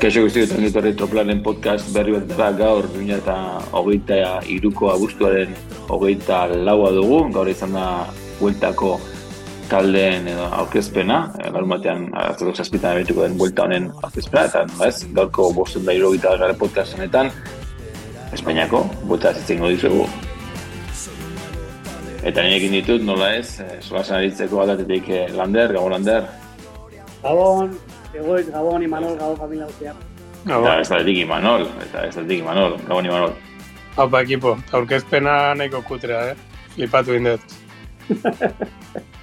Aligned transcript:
Kaixo 0.00 0.24
guzti 0.24 0.42
dut 0.42 0.56
ongitorri 0.56 0.90
troplanen 0.98 1.38
podcast 1.44 1.92
berri 1.94 2.16
bat 2.16 2.26
dara 2.32 2.48
gaur 2.58 2.88
bina 2.96 3.20
eta 3.20 3.36
hogeita 3.78 4.18
iruko 4.56 4.90
abuztuaren 4.90 5.54
hogeita 5.86 6.40
laua 6.66 6.90
dugu, 6.98 7.22
gaur 7.30 7.46
izan 7.54 7.78
da 7.78 7.86
bueltako 8.40 8.96
taldeen 9.70 10.26
edo 10.34 10.50
aurkezpena, 10.64 11.22
gaur 11.46 11.70
batean 11.76 12.10
hartzeko 12.10 12.58
zazpitan 12.58 12.96
abetuko 12.96 13.22
den 13.22 13.38
buelta 13.38 13.70
honen 13.70 13.90
aurkezpena, 14.02 14.48
eta 14.50 14.66
ez, 14.90 15.06
gaurko 15.14 15.52
bosten 15.54 15.86
da 15.86 15.94
irogeita 15.94 16.34
gara 16.42 16.58
podcast 16.58 16.98
honetan, 16.98 17.30
Espainiako, 18.34 18.82
buelta 19.06 19.30
zitzen 19.38 19.62
dizugu 19.70 20.08
Eta 22.26 22.42
nirekin 22.42 22.72
ditut, 22.74 23.02
nola 23.06 23.28
ez, 23.38 23.60
eh, 23.62 23.76
solasan 23.78 24.16
aritzeko 24.18 24.58
aldatetik 24.64 25.08
eh, 25.14 25.26
Lander, 25.36 25.70
Gabon 25.76 25.92
Lander. 25.94 26.24
Gabon, 27.22 27.68
egoiz, 28.14 28.48
Gabon, 28.50 28.82
Imanol, 28.82 29.12
Gabon 29.20 29.36
familia 29.38 29.68
guztia. 29.68 29.92
Eta 30.42 30.72
ez 30.80 30.88
da 30.88 30.98
ditik 31.04 31.20
Imanol, 31.22 31.68
eta 31.84 32.02
ez 32.08 32.14
da 32.16 32.24
ditik 32.24 32.40
Imanol, 32.42 32.74
Gabon 32.88 33.06
Imanol. 33.06 33.36
Haupa 33.94 34.22
ekipo, 34.26 34.56
aurkezpena 34.74 35.36
nahiko 35.54 35.84
kutrea, 35.86 36.32
eh? 36.32 36.64
Flipatu 36.74 37.14
indet. 37.14 37.54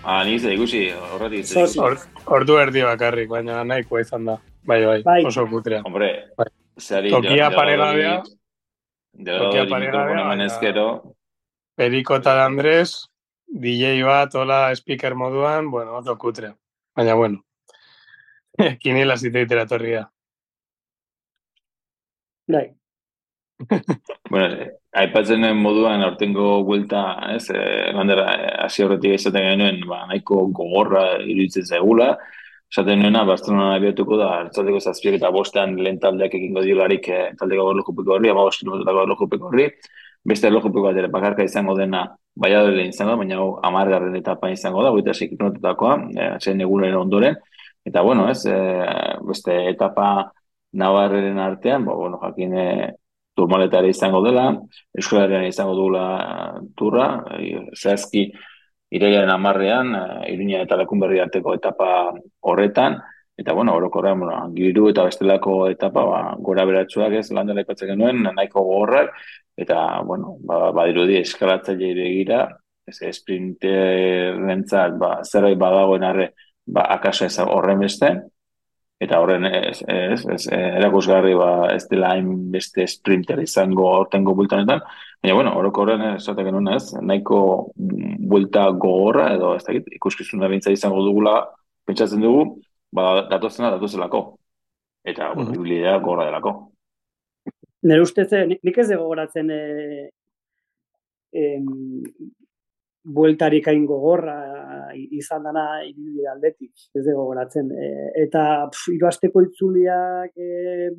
ah, 0.08 0.24
nik 0.24 0.40
ez 0.40 0.54
ikusi, 0.54 0.86
horretik 1.12 1.44
ez 1.44 1.76
Or, 1.84 1.98
Ordu 2.38 2.56
erdi 2.62 2.86
bakarrik, 2.88 3.28
baina 3.34 3.66
nahiko 3.68 4.00
izan 4.00 4.32
da. 4.32 4.38
Bai, 4.64 4.80
bai, 4.86 5.02
bai. 5.04 5.18
oso 5.28 5.44
kutrea. 5.52 5.82
Hombre, 5.84 6.14
bai. 6.40 6.48
zari... 6.80 7.12
Tokia 7.12 7.52
paregabea. 7.52 8.16
Tokia 9.28 9.68
paregabea. 9.68 10.94
Periko 11.76 12.20
eta 12.20 12.36
Andrés, 12.46 13.10
DJ 13.48 14.04
bat, 14.06 14.36
hola, 14.36 14.76
speaker 14.76 15.16
moduan, 15.16 15.72
bueno, 15.72 15.98
oto 15.98 16.18
kutre. 16.18 16.54
Baina, 16.96 17.16
bueno, 17.16 17.42
kinila 18.82 19.18
ziteitera 19.18 19.66
torria. 19.66 20.04
Bai. 22.48 22.68
bueno, 24.30 24.68
aipatzen 24.92 25.48
moduan 25.58 26.04
aurtengo 26.04 26.64
vuelta, 26.64 27.02
ez, 27.34 27.50
eh, 27.50 27.92
landera, 27.94 28.28
eh, 28.36 28.54
hasi 28.68 28.84
horretik 28.84 29.18
esaten 29.18 29.50
genuen, 29.50 29.82
ba, 29.90 30.04
nahiko 30.12 30.44
gogorra 30.54 31.04
iruditzen 31.24 31.66
zaigula, 31.66 32.12
esaten 32.70 33.02
nuena, 33.02 33.24
Barcelona 33.26 33.74
abiatuko 33.80 34.18
da, 34.22 34.30
hartzateko 34.44 34.80
zazpiak 34.80 35.18
eta 35.18 35.34
bostean 35.34 35.78
lehen 35.82 35.98
taldeak 36.04 36.38
ekingo 36.38 36.62
diolarik 36.66 37.10
eh, 37.10 37.28
taldeko 37.40 37.70
gorlokupeko 37.72 38.18
horri, 38.18 38.30
ama 38.30 38.46
bostean 38.46 39.42
horri, 39.50 39.72
beste 40.24 40.50
logopiko 40.50 40.88
bat 40.88 40.98
ere 41.00 41.10
bakarka 41.12 41.44
izango 41.44 41.76
dena 41.78 42.04
baiadore 42.36 42.88
izango 42.88 43.18
baina 43.20 43.38
hau 43.42 43.50
amargarren 43.70 44.16
etapa 44.16 44.50
izango 44.52 44.84
da, 44.84 44.92
goita 44.96 45.14
sik 45.14 45.36
notetakoa, 45.40 45.98
e, 46.16 46.30
zen 46.42 46.62
egunen 46.66 46.96
ondoren, 46.98 47.38
eta 47.86 48.02
bueno, 48.02 48.30
ez, 48.32 48.46
e, 48.48 48.58
beste 49.28 49.58
etapa 49.70 50.32
nabarren 50.80 51.40
artean, 51.40 51.86
bo, 51.86 51.98
bueno, 52.06 52.20
jakin 52.24 52.58
e, 52.58 52.68
turmaletare 53.36 53.90
izango 53.90 54.24
dela, 54.26 54.48
eskolaren 54.98 55.46
izango 55.50 55.76
dula 55.78 56.06
turra, 56.78 57.08
e, 57.38 57.68
zehazki 57.76 58.30
iraiaren 58.94 59.32
amarrean, 59.34 59.94
e, 60.00 60.34
iruña 60.34 60.64
eta 60.64 60.80
lekunberri 60.80 61.20
arteko 61.22 61.54
etapa 61.60 61.90
horretan, 62.50 63.02
Eta, 63.36 63.54
bueno, 63.54 63.74
orokorra, 63.76 64.14
bueno, 64.14 64.36
giru 64.54 64.90
eta 64.92 65.04
bestelako 65.08 65.68
etapa, 65.72 66.04
ba, 66.06 66.20
gora 66.38 66.66
beratxuak 66.70 67.16
ez, 67.18 67.32
lan 67.34 67.48
dela 67.50 67.64
ipatzen 67.66 67.90
genuen, 67.90 68.20
nahiko 68.28 68.62
gogorrak, 68.62 69.16
eta, 69.58 69.78
bueno, 70.06 70.36
ba, 70.46 70.68
badirudi 70.78 71.18
eskalatzaile 71.18 71.96
begira, 71.98 72.44
ez 72.86 73.00
esprinter 73.10 74.38
rentzat, 74.38 75.00
ba, 75.02 75.16
zerbait 75.26 75.58
badagoen 75.58 76.06
arre, 76.06 76.28
ba, 76.66 76.84
akasa 76.94 77.26
ez 77.26 77.40
horren 77.42 77.82
beste, 77.82 78.12
eta 79.02 79.18
horren 79.20 79.48
ez, 79.50 79.80
ez, 79.90 80.20
ez, 80.36 80.44
erakusgarri, 80.54 81.34
ba, 81.40 81.50
ez 81.74 81.88
dela 81.90 82.12
hain 82.14 82.30
beste 82.54 82.86
sprinter 82.88 83.42
izango 83.42 83.88
ortengo 83.96 84.36
bultanetan, 84.38 84.84
baina, 85.24 85.40
bueno, 85.40 85.56
ez, 86.14 86.28
ez, 86.30 86.36
genuen 86.38 86.70
ez, 86.76 86.84
nahiko 87.02 87.40
bulta 87.74 88.68
gogorra, 88.70 89.32
edo, 89.40 89.56
ez 89.58 89.66
dakit, 89.66 89.90
ikuskizun 89.98 90.46
da 90.46 90.54
izango 90.72 91.02
dugula, 91.02 91.40
pentsatzen 91.90 92.22
dugu, 92.22 92.62
ba, 92.94 93.26
datozena 93.30 93.72
datozelako. 93.74 94.24
Eta, 95.04 95.34
mm 95.34 95.42
-hmm. 95.42 95.56
bueno, 95.58 96.00
gorra 96.06 96.26
delako. 96.26 96.74
Nire 97.84 98.02
ustez, 98.02 98.32
eh, 98.34 98.46
nik 98.48 98.78
ez 98.78 98.88
dugu 98.90 99.10
goratzen 99.10 99.50
e, 99.52 100.10
em, 101.34 101.66
bueltarik 103.04 103.68
hain 103.68 103.86
gogorra 103.86 104.38
izan 104.94 105.44
dana 105.44 105.84
ibilbide 105.84 106.30
aldetik, 106.32 106.72
ez 106.96 107.04
dugu 107.04 107.26
goratzen. 107.26 107.72
E, 107.72 107.90
eta 108.24 108.70
pf, 108.72 108.94
iruazteko 108.96 109.42
itzuliak 109.42 110.32
e, 110.38 110.90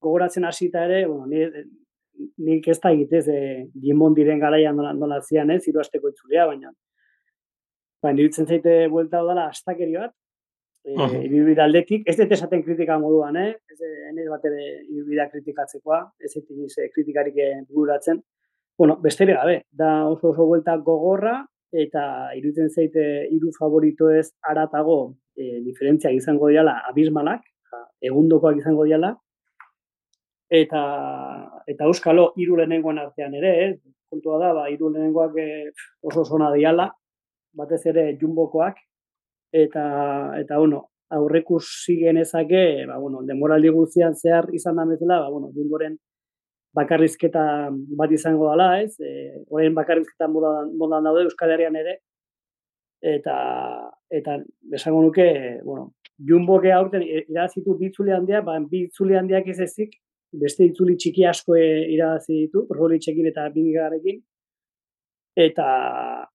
gogoratzen 0.00 0.44
hasita 0.44 0.84
ere, 0.84 1.06
bueno, 1.06 1.26
nik, 1.26 1.66
nik 2.38 2.68
ez 2.68 2.80
da 2.80 2.92
egitez, 2.92 3.28
e, 3.28 3.40
gimon 3.80 4.14
diren 4.14 4.38
garaian 4.38 4.76
nola 4.76 5.22
zian 5.22 5.50
ez, 5.50 5.62
iruazteko 5.68 6.08
itzulia, 6.08 6.46
baina 6.46 6.72
Baina, 8.02 8.18
dirutzen 8.18 8.46
zaite 8.46 8.88
buelta 8.92 9.22
dela 9.24 9.48
astakeri 9.48 9.96
bat, 9.96 10.12
e, 10.86 11.56
aldetik, 11.62 12.06
ez 12.06 12.16
dut 12.20 12.32
esaten 12.32 12.62
kritika 12.62 12.98
moduan, 13.02 13.36
eh? 13.36 13.50
ez 13.72 13.80
ene 14.10 14.28
bat 14.30 14.44
ere 14.46 14.62
ibibida 14.86 15.28
kritikatzekoa, 15.32 16.00
ez 16.20 16.32
dut 16.36 16.78
kritikarik 16.94 17.36
bururatzen. 17.68 18.22
Bueno, 18.78 18.98
beste 19.00 19.26
gabe, 19.26 19.62
da 19.72 20.06
oso 20.06 20.30
oso 20.30 20.46
vuelta 20.46 20.76
gogorra, 20.76 21.44
eta 21.72 22.32
iruditzen 22.36 22.70
zaite 22.70 23.04
hiru 23.32 23.50
favorito 23.58 24.10
ez 24.10 24.30
aratago 24.42 25.16
e, 25.36 25.60
diferentzia 25.64 26.12
izango 26.12 26.48
diala 26.48 26.80
abismalak, 26.90 27.42
ja, 27.70 27.82
egundokoak 28.10 28.60
izango 28.60 28.84
diala, 28.84 29.14
eta 30.48 30.82
eta 31.66 31.88
euskalo 31.90 32.30
hiru 32.36 32.56
lehenengoan 32.60 33.00
artean 33.02 33.34
ere, 33.34 33.52
eh? 33.64 33.70
kontua 34.10 34.38
da, 34.38 34.52
ba, 34.54 34.68
hiru 34.70 34.92
lehenengoak 34.92 35.38
eh, 35.42 35.72
oso 36.02 36.24
zona 36.24 36.52
diala, 36.54 36.90
batez 37.56 37.82
ere 37.90 38.06
jumbokoak, 38.20 38.78
eta 39.64 39.86
eta 40.40 40.58
bueno, 40.58 40.82
aurrekusi 41.10 41.96
genezake, 42.00 42.86
ba 42.86 42.98
bueno, 42.98 43.22
demoraldi 43.22 43.70
guztian 43.72 44.14
zehar 44.14 44.50
izan 44.54 44.76
da 44.76 44.84
bezala, 44.84 45.20
ba 45.24 45.30
bueno, 45.30 45.52
Jumboren 45.54 45.96
bakarrizketa 46.76 47.44
bat 47.96 48.12
izango 48.12 48.50
dela, 48.50 48.80
ez? 48.82 48.98
Eh, 49.00 49.44
orain 49.48 49.74
bakarrizketa 49.74 50.28
modan 50.28 50.74
modan 50.76 51.06
daude 51.08 51.24
Euskal 51.24 51.54
Herrian 51.54 51.76
ere 51.76 52.00
eta 53.00 53.36
eta 54.10 54.38
besango 54.72 55.02
nuke, 55.02 55.28
bueno, 55.64 55.92
Jumbo 56.28 56.58
ke 56.60 56.72
aurten 56.72 57.02
irazitu 57.04 57.76
bitzuli 57.78 58.12
handia, 58.12 58.40
ba 58.40 58.58
bitzuli 58.70 59.16
handiak 59.16 59.48
ez 59.52 59.60
ezik, 59.60 59.98
beste 60.32 60.64
itzuli 60.64 60.96
txiki 60.96 61.26
asko 61.28 61.56
irazi 61.56 62.46
ditu, 62.46 62.66
roli 62.70 62.98
txekin 62.98 63.28
eta 63.32 63.48
bingarekin. 63.52 64.22
Eta 65.36 65.66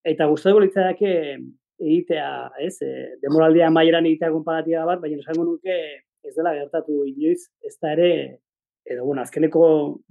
eta 0.06 0.28
gustatu 0.30 0.62
litzaiake 0.62 1.12
egitea, 1.82 2.30
ez, 2.66 2.76
e, 2.86 3.18
demoraldia 3.24 3.70
maieran 3.74 4.08
egitea 4.10 4.32
konparatiba 4.32 4.86
bat, 4.86 5.02
baina 5.02 5.20
esango 5.20 5.48
nuke 5.48 5.78
ez 6.24 6.36
dela 6.36 6.54
gertatu 6.54 7.04
inoiz, 7.10 7.50
ez 7.66 7.76
da 7.82 7.94
ere, 7.96 8.12
edo, 8.86 9.06
bueno, 9.06 9.22
azkeneko 9.22 9.64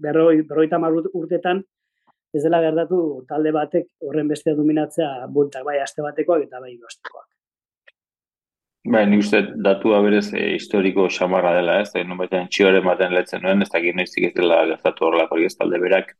berroi, 0.02 0.42
berroita 0.46 0.80
urtetan, 1.14 1.62
ez 2.34 2.42
dela 2.44 2.60
gertatu 2.62 3.24
talde 3.28 3.52
batek 3.54 3.88
horren 4.06 4.28
bestea 4.30 4.54
dominatzea 4.54 5.26
bultak 5.34 5.64
bai 5.66 5.80
aste 5.82 6.02
batekoak 6.02 6.46
eta 6.46 6.60
bai 6.62 6.76
astekoak. 6.76 7.26
Bai, 8.90 9.04
nik 9.10 9.20
uste 9.20 9.42
datua 9.60 9.98
berez 10.00 10.30
e, 10.32 10.54
historiko 10.56 11.08
xamarra 11.12 11.52
dela, 11.58 11.80
ez, 11.82 11.90
e, 11.94 12.04
nubaitan 12.06 12.48
txioaren 12.48 12.86
baten 12.86 13.12
letzen 13.12 13.42
nuen, 13.44 13.60
ez 13.62 13.68
dakit 13.68 13.96
noizik 13.98 14.30
ez 14.30 14.32
dela 14.38 14.62
gertatu 14.70 15.04
horrelako 15.04 15.36
ez? 15.44 15.52
Talde 15.58 15.80
berak, 15.82 16.14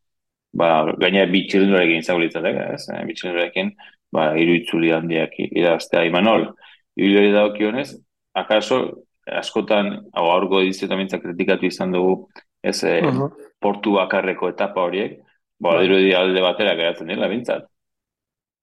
ba, 0.61 0.69
gaina 1.01 1.25
bitxilinorekin 1.31 2.05
izango 2.05 2.21
litzatek, 2.21 2.61
ez, 2.75 2.83
e, 2.93 3.01
bitxilinorekin, 3.09 3.73
ba, 4.13 4.33
iru 4.39 4.57
itzuli 4.59 4.93
handiak 4.95 5.37
idaztea 5.47 6.05
imanol. 6.09 6.51
Ibilori 6.99 7.33
da 7.33 7.45
okionez, 7.49 7.89
akaso, 8.37 8.81
askotan, 9.41 9.93
hau 10.17 10.27
aurgo 10.33 10.61
ediziotamentza 10.65 11.21
kritikatu 11.23 11.67
izan 11.67 11.95
dugu, 11.95 12.29
ez 12.63 12.83
uh 12.85 12.89
eh, 12.89 13.03
-huh. 13.03 13.31
portu 13.61 13.93
bakarreko 13.93 14.49
etapa 14.49 14.83
horiek, 14.83 15.21
ba, 15.59 15.77
uh 15.77 15.83
-huh. 15.83 16.17
alde 16.17 16.41
batera 16.43 16.75
geratzen 16.75 17.07
dira, 17.07 17.29
bintzat. 17.29 17.65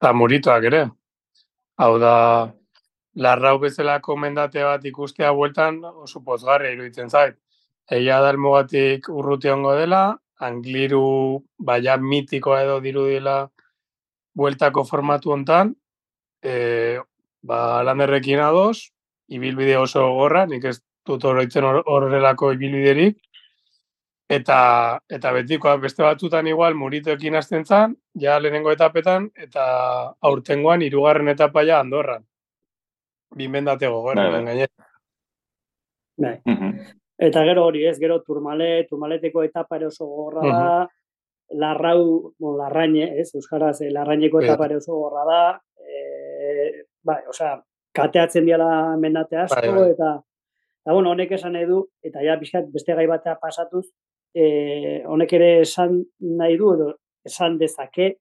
Eta 0.01 0.13
muritoak 0.13 0.63
ere. 0.63 0.89
Hau 1.77 1.99
da, 1.99 2.51
larrau 3.15 3.57
bezala 3.59 3.99
komendate 3.99 4.63
bat 4.63 4.85
ikustea 4.85 5.31
bueltan, 5.31 5.83
oso 5.83 6.21
pozgarri 6.21 6.73
iruditzen 6.73 7.09
zait. 7.09 7.35
Egia 7.89 8.19
da 8.21 8.29
elmugatik 8.29 9.09
urruti 9.09 9.49
ongo 9.49 9.73
dela, 9.75 10.17
angliru, 10.39 11.43
baina 11.57 11.97
mitikoa 11.97 12.61
edo 12.61 12.79
dirudila, 12.79 13.47
bueltako 14.37 14.83
formatu 14.85 15.33
hontan, 15.33 15.73
e, 16.43 16.99
ba, 17.41 17.81
landerrekin 17.83 18.39
ados, 18.43 18.91
ibilbide 19.33 19.77
oso 19.77 20.05
gorra, 20.13 20.45
nik 20.47 20.65
ez 20.69 20.77
dut 21.07 21.23
horretzen 21.25 21.65
horrelako 21.65 22.51
ibilbiderik, 22.53 23.17
eta, 24.29 24.59
eta 25.09 25.31
betikoa 25.33 25.77
beste 25.81 26.03
batzutan 26.03 26.47
igual 26.51 26.75
muritoekin 26.75 27.35
hasten 27.39 27.65
zan, 27.65 27.95
ja 28.19 28.37
lehenengo 28.39 28.71
etapetan, 28.75 29.29
eta 29.35 29.63
aurtengoan 30.21 30.83
hirugarren 30.85 31.33
etapa 31.33 31.63
ja 31.65 31.79
andorran. 31.79 32.25
bimendate 33.35 33.87
gogor, 33.91 34.15
Bai, 34.15 34.29
bai. 34.31 34.43
gaine. 34.45 34.67
Bai. 36.17 36.37
Mhm. 36.45 36.69
Eta 37.19 37.41
gero 37.43 37.65
hori 37.65 37.85
ez, 37.85 37.97
gero 37.99 38.21
turmale, 38.23 38.85
turmaleteko 38.89 39.43
etapa 39.43 39.75
ere 39.75 39.87
oso 39.87 40.05
gogorra 40.05 40.41
da, 40.47 40.87
larrau, 41.51 42.33
bon, 42.39 42.57
larraine, 42.57 43.19
ez, 43.19 43.29
euskaraz, 43.35 43.81
eh, 43.81 43.91
larraineko 43.91 44.37
Bai. 44.41 44.47
etapa 44.47 44.65
ere 44.65 44.77
oso 44.77 44.93
gogorra 44.95 45.23
da, 45.25 45.41
e, 45.79 46.83
bai, 47.03 47.21
osea, 47.29 47.55
kateatzen 47.95 48.45
diala 48.45 48.97
mendate 48.99 49.37
asko, 49.37 49.61
Bai, 49.61 49.71
bai. 49.71 49.91
eta, 49.95 50.11
eta 50.83 50.93
bueno, 50.93 51.11
honek 51.11 51.31
esan 51.37 51.53
nahi 51.53 51.65
du, 51.65 51.81
eta 52.03 52.23
ja 52.25 52.37
pixkat 52.39 52.69
beste 52.73 52.95
gai 52.95 53.07
batea 53.07 53.37
pasatuz, 53.41 53.85
e, 54.35 55.03
honek 55.07 55.33
ere 55.33 55.51
esan 55.61 56.01
nahi 56.19 56.57
du, 56.57 56.73
edo 56.75 56.93
esan 57.25 57.57
dezake, 57.57 58.17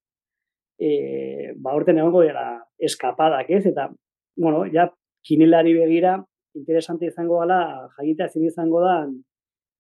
e, 0.79 1.53
ba, 1.57 1.75
horten 1.75 1.99
egongo 1.99 2.23
dira 2.23 2.47
eskapadak, 2.79 3.51
ez, 3.51 3.67
eta, 3.67 3.91
bueno, 4.37 4.65
ja, 4.73 4.89
kinilari 5.27 5.75
begira, 5.75 6.21
interesante 6.55 7.07
izango 7.11 7.41
gala, 7.43 7.89
jagitea 7.99 8.29
zin 8.29 8.47
izango 8.47 8.81
da, 8.81 9.01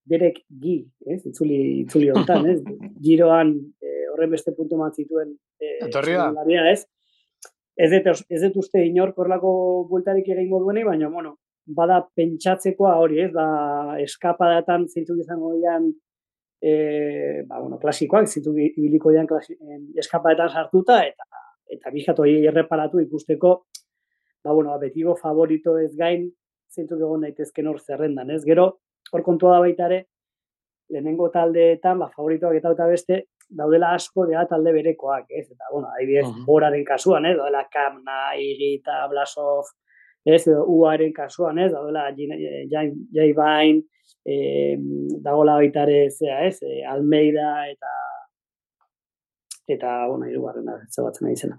Derek 0.06 0.42
Gi, 0.62 0.76
ez, 1.06 1.20
itzuli, 1.26 1.58
itzuli 1.82 2.10
honetan, 2.12 2.46
ez, 2.52 2.60
giroan 3.04 3.52
e, 3.82 3.94
horren 4.12 4.30
beste 4.32 4.54
puntu 4.56 4.78
eman 4.78 4.94
zituen 4.94 5.32
e, 5.58 5.72
Etorri 5.88 6.14
da? 6.14 6.28
txirrindularia, 6.30 6.70
ez, 6.72 6.84
ez 7.76 7.90
dut, 7.92 8.22
ez 8.30 8.40
dut 8.46 8.60
uste 8.62 8.84
inork 8.86 9.18
horrelako 9.18 9.50
bueltarik 9.90 10.28
egingo 10.34 10.62
duenei, 10.64 10.86
baina, 10.86 11.10
bueno, 11.12 11.36
bada 11.66 12.00
pentsatzekoa 12.16 12.94
hori, 13.02 13.20
ez, 13.26 13.32
ba, 13.34 13.46
eskapadatan 14.02 14.86
zintzuk 14.92 15.18
izango 15.24 15.52
dian, 15.56 15.90
e, 16.62 17.42
ba, 17.48 17.58
bueno, 17.58 17.80
klasikoak, 17.82 18.30
zintzuk 18.30 18.60
ibiliko 18.62 19.12
dian 19.14 19.26
klasi, 19.26 19.58
em, 19.58 19.90
eskapadetan 19.98 20.52
sartuta, 20.54 21.02
eta 21.04 21.26
eta 21.66 21.90
bizkat 21.90 22.20
hori 22.22 22.38
erreparatu 22.46 23.00
ikusteko, 23.02 23.52
ba, 24.44 24.52
bueno, 24.52 24.76
betigo 24.78 25.16
favorito 25.18 25.76
ez 25.82 25.92
gain, 25.98 26.28
zintzuk 26.70 27.00
egon 27.00 27.24
daitezken 27.26 27.66
hor 27.66 27.80
zerrendan, 27.80 28.30
ez? 28.30 28.44
Gero, 28.46 28.68
hor 29.12 29.22
kontua 29.22 29.52
da 29.56 29.60
baita 29.60 29.86
ere, 29.86 30.06
lehenengo 30.90 31.28
taldeetan, 31.34 31.98
ba, 31.98 32.08
favoritoak 32.14 32.54
eta 32.60 32.70
eta 32.72 32.86
beste, 32.86 33.22
daudela 33.48 33.92
asko 33.94 34.26
dira 34.26 34.44
talde 34.50 34.72
berekoak, 34.74 35.26
ez? 35.30 35.50
Eta, 35.50 35.64
bueno, 35.72 35.88
adibidez, 35.94 36.26
Mhm. 36.26 36.44
boraren 36.46 36.84
kasuan, 36.84 37.26
ez? 37.26 37.36
Daudela 37.36 37.68
Kamna, 37.72 38.34
Igita, 38.36 39.06
Blasov, 39.08 39.64
ez? 40.24 40.46
Edo 40.48 40.64
Uaren 40.66 41.12
kasuan, 41.12 41.58
ez? 41.58 41.70
Daudela 41.72 42.08
Jai, 42.16 43.32
Bain, 43.32 43.82
e, 44.24 44.76
dagoela 45.22 45.54
baita 45.54 45.82
ere, 45.82 46.10
zea, 46.10 46.44
ez? 46.46 46.58
E, 46.62 46.84
Almeida 46.84 47.68
eta 47.70 47.92
eta, 49.68 50.06
bueno, 50.06 50.26
hirugarrena, 50.30 50.76
ez 50.86 51.02
batzen 51.02 51.30
izena. 51.32 51.56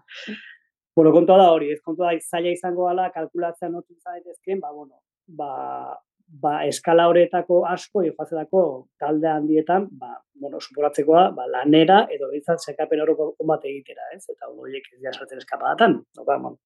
Bueno, 0.95 1.11
kontua 1.11 1.38
da 1.38 1.51
hori, 1.51 1.71
ez 1.73 1.81
kontua 1.81 2.13
da 2.13 2.19
zaila 2.23 2.49
izango 2.55 2.85
gala, 2.88 3.09
kalkulatzea 3.11 3.69
notu 3.69 3.94
zaitezken, 3.99 4.59
ba, 4.59 4.71
bueno, 4.71 5.01
ba, 5.27 5.97
ba, 6.27 6.62
eskala 6.68 7.07
horretako 7.07 7.62
asko, 7.69 8.03
joazelako 8.06 8.62
talde 9.00 9.29
handietan, 9.31 9.88
ba, 9.91 10.13
bueno, 10.35 10.59
suporatzekoa, 10.62 11.29
ba, 11.35 11.47
lanera, 11.51 12.03
edo 12.13 12.29
bintzat 12.31 12.63
sekapen 12.63 13.01
horoko 13.01 13.31
bat 13.47 13.65
egitera, 13.65 14.09
ez? 14.15 14.25
Eta 14.29 14.50
horiek 14.51 14.88
ez 14.91 15.00
dira 15.00 15.13
sartzen 15.13 15.41
eskapadatan. 15.41 16.00
Oka, 16.19 16.38
bueno, 16.38 16.57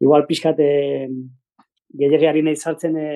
igual 0.00 0.26
pixkate 0.28 0.68
gehiagiari 1.98 2.42
nahi 2.46 2.56
sartzen, 2.56 2.96
e, 2.96 3.08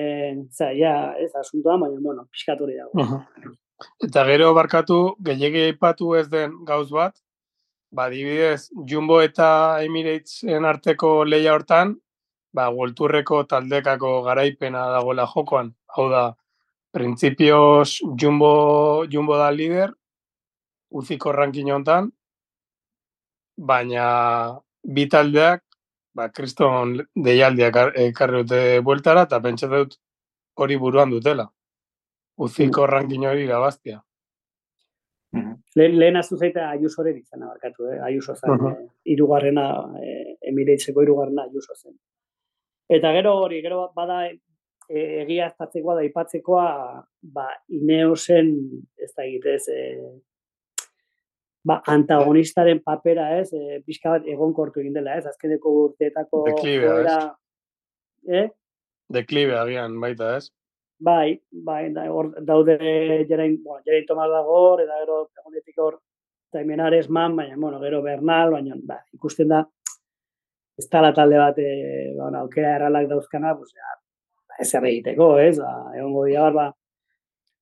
za, 0.51 0.71
ja, 0.77 1.13
ez, 1.17 1.31
asuntoa, 1.35 1.77
baina, 1.81 2.01
bueno, 2.03 2.27
pixkat 2.31 2.61
hori 2.61 2.77
dago. 2.77 2.91
Mhm. 2.93 3.55
Eta 4.07 4.25
gero 4.25 4.53
barkatu, 4.57 4.99
gehiagi 5.25 5.67
aipatu 5.71 6.15
ez 6.17 6.27
den 6.29 6.53
gauz 6.65 6.89
bat, 6.91 7.15
ba, 7.91 8.07
adibidez, 8.07 8.69
Jumbo 8.89 9.21
eta 9.21 9.79
Emiratesen 9.85 10.65
arteko 10.65 11.23
leia 11.25 11.53
hortan, 11.53 11.95
ba, 12.57 12.69
Worldtourreko 12.73 13.43
taldekako 13.51 14.11
garaipena 14.25 14.87
dagoela 14.95 15.27
jokoan. 15.29 15.71
Hau 15.95 16.07
da, 16.09 16.23
printzipioz 16.93 17.99
Jumbo, 18.21 19.05
Jumbo 19.13 19.37
da 19.37 19.51
lider, 19.53 19.91
uziko 20.89 21.31
ranking 21.35 21.69
hontan, 21.75 22.09
baina 23.57 24.07
bi 24.83 25.05
taldeak, 25.11 25.61
ba, 26.15 26.29
kriston 26.33 26.97
deialdiak 27.15 27.75
ar- 27.83 27.93
ekarri 28.07 28.43
dute 28.43 28.61
bueltara, 28.85 29.27
eta 29.27 29.39
pentsa 29.43 29.67
dut 29.69 29.97
hori 30.57 30.77
buruan 30.81 31.11
dutela. 31.13 31.47
Uziko 32.37 32.85
ranking 32.89 33.25
hori 33.25 33.43
irabaztia. 33.45 34.01
Mhm. 35.33 35.53
Lehen, 35.75 35.95
lehen 35.99 36.15
aztu 36.17 36.37
zaita 36.37 36.69
Ayusoren 36.71 37.17
izana 37.17 37.47
barkatu, 37.51 37.89
eh? 37.93 37.99
Ayuso 38.09 38.33
zen, 38.35 38.51
Mhm. 38.53 38.67
eh, 38.71 38.87
irugarrena, 39.13 39.65
eh, 40.01 40.37
Emirateseko 40.49 41.03
irugarrena 41.03 41.43
Ayuso 41.43 41.75
zen. 41.75 41.93
Eta 42.89 43.11
gero 43.11 43.35
hori, 43.41 43.61
gero 43.61 43.81
bada 43.95 44.21
e, 44.27 45.01
egiaztatzekoa 45.23 45.97
da 45.97 46.05
ipatzekoa, 46.07 46.67
ba, 47.35 47.47
Ineosen, 47.75 48.53
ez 48.95 49.11
da 49.15 49.25
egitez, 49.25 49.67
e, 49.67 49.79
ba, 51.67 51.81
antagonistaren 51.91 52.79
papera, 52.85 53.33
ez, 53.41 53.51
e, 53.51 53.81
pixka 53.85 54.15
bat 54.15 54.29
egonkortu 54.31 54.79
egin 54.83 54.95
dela, 54.95 55.17
ez, 55.19 55.25
azkeneko 55.27 55.73
urteetako 55.81 56.45
Deklibea, 56.47 56.93
ez? 56.93 56.93
joera, 56.93 57.17
eh? 58.27 58.47
Deklibe 59.17 59.55
agian 59.55 59.99
baita, 60.03 60.35
ez? 60.37 60.49
Bai, 60.99 61.37
bai, 61.51 61.91
da, 61.93 62.07
hor 62.11 62.31
daude 62.43 62.77
Jerain, 63.29 63.59
bueno, 63.63 63.83
Jerain 63.85 64.05
Tomas 64.07 64.31
dago 64.31 64.79
eta 64.81 64.95
gero 65.03 65.19
egonetik 65.39 65.77
hor 65.83 65.99
Taimenares 66.51 67.09
man, 67.09 67.35
baina, 67.35 67.55
bueno, 67.59 67.79
gero 67.83 68.01
Bernal, 68.01 68.51
baina, 68.55 68.75
ba, 68.87 68.97
ikusten 69.13 69.51
da, 69.51 69.61
ez 70.77 70.89
da 70.89 71.01
la 71.01 71.13
talde 71.13 71.37
bat, 71.37 71.57
e, 71.57 72.13
bueno, 72.15 72.43
aukera 72.43 72.75
erralak 72.75 73.07
dauzkana, 73.09 73.55
pues, 73.57 73.73
ja, 73.73 73.95
ez 74.61 74.69
zer 74.69 74.85
egiteko, 74.85 75.31
ez, 75.41 75.57
ba, 75.59 75.73
egongo 75.97 76.25
dira, 76.27 76.45
hor, 76.45 76.57
ba, 76.57 76.67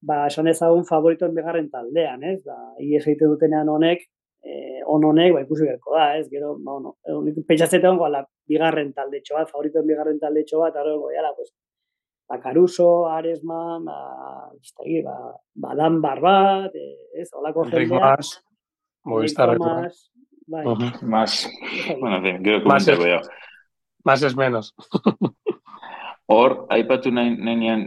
ba, 0.05 0.19
esan 0.27 0.51
ezagun 0.51 0.85
favoritoen 0.87 1.35
bigarren 1.35 1.69
taldean, 1.71 2.23
ez, 2.23 2.41
ba, 2.45 2.57
ies 2.83 3.05
egiten 3.05 3.31
dutenean 3.31 3.71
honek, 3.71 4.03
eh, 4.43 4.81
on 4.91 5.07
honek, 5.07 5.33
ba, 5.35 5.43
ikusi 5.47 5.67
beharko 5.67 5.95
da, 5.95 6.09
ez, 6.19 6.27
gero, 6.31 6.55
ba, 6.59 6.75
bueno, 6.75 7.21
nik 7.27 7.39
pentsatzen 7.47 7.83
egongo, 7.83 8.07
ala, 8.09 8.25
bigarren 8.51 8.91
taldetxo 8.97 9.39
bat, 9.39 9.51
favoritoen 9.53 9.87
bigarren 9.87 10.19
taldetxo 10.19 10.59
bat, 10.63 10.75
egongo 10.83 11.13
dira, 11.13 11.31
pues, 11.37 11.53
ba, 12.27 12.39
Caruso, 12.43 12.89
Aresman, 13.11 13.87
ba, 13.87 14.51
ez 14.59 14.75
da, 14.75 15.07
ba, 15.07 15.31
ba, 15.63 15.77
Dan 15.79 16.01
Barbat, 16.03 16.75
eh, 16.75 17.21
ez, 17.21 17.29
holako 17.31 17.63
Enric 17.69 17.89
jendea, 17.89 18.15
Mas, 18.17 18.35
Movistarreko. 19.05 19.63
Thomas, 19.63 20.11
bai, 20.47 20.65
Ujú. 20.67 21.05
Más, 21.05 21.49
bueno, 21.99 22.17
en 22.17 22.23
fin, 22.23 22.43
gero 22.43 22.65
Más 22.65 22.85
ja. 22.85 23.21
Más 24.03 24.21
es 24.21 24.35
menos. 24.35 24.75
Hor, 26.27 26.65
aipatu 26.73 27.11
nahi, 27.13 27.35
nahinean, 27.37 27.83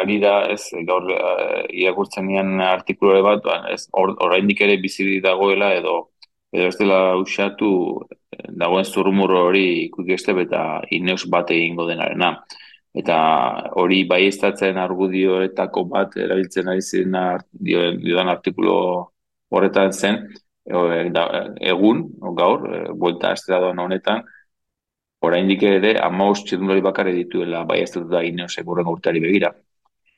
ari 0.00 0.16
da, 0.20 0.46
ez, 0.48 0.62
gaur 0.88 1.10
uh, 1.12 1.66
irakurtzen 1.68 2.24
nian 2.24 2.54
artikulore 2.64 3.20
bat, 3.20 3.42
ba, 3.44 3.58
ez, 3.68 3.82
hor, 3.92 4.14
oraindik 4.24 4.62
ere 4.64 4.78
bizi 4.80 5.18
dagoela, 5.20 5.74
edo, 5.76 5.96
edo 6.56 6.70
ez 6.70 6.78
dela 6.78 7.00
usatu, 7.20 7.70
eh, 8.32 8.46
dagoen 8.62 8.88
zurrumurro 8.88 9.44
hori 9.50 9.66
ikukeste 9.90 10.32
eta 10.40 10.62
ineus 10.96 11.26
bat 11.28 11.52
egingo 11.52 11.84
denarena. 11.90 12.32
Eta 12.96 13.16
hori 13.78 14.02
baiestatzen 14.08 14.80
argudioetako 14.80 15.84
bat 15.92 16.16
erabiltzen 16.16 16.68
ari 16.72 16.80
ziren 16.80 17.44
diodan 17.52 18.32
artikulu 18.32 18.72
horretan 19.52 19.92
zen, 19.92 20.24
egun, 20.70 22.04
o 22.20 22.34
gaur, 22.34 22.66
e, 22.68 22.82
buelta 22.92 23.32
estradoan 23.36 23.78
honetan, 23.78 24.22
oraindik 25.26 25.62
ere 25.68 25.96
amaus 26.00 26.44
txirrindulari 26.44 26.84
bakarrik 26.84 27.18
dituela 27.18 27.64
bai 27.68 27.82
ez 27.82 27.92
da 27.92 28.22
ineosek 28.24 28.66
urren 28.66 28.88
urteari 28.88 29.20
begira. 29.20 29.52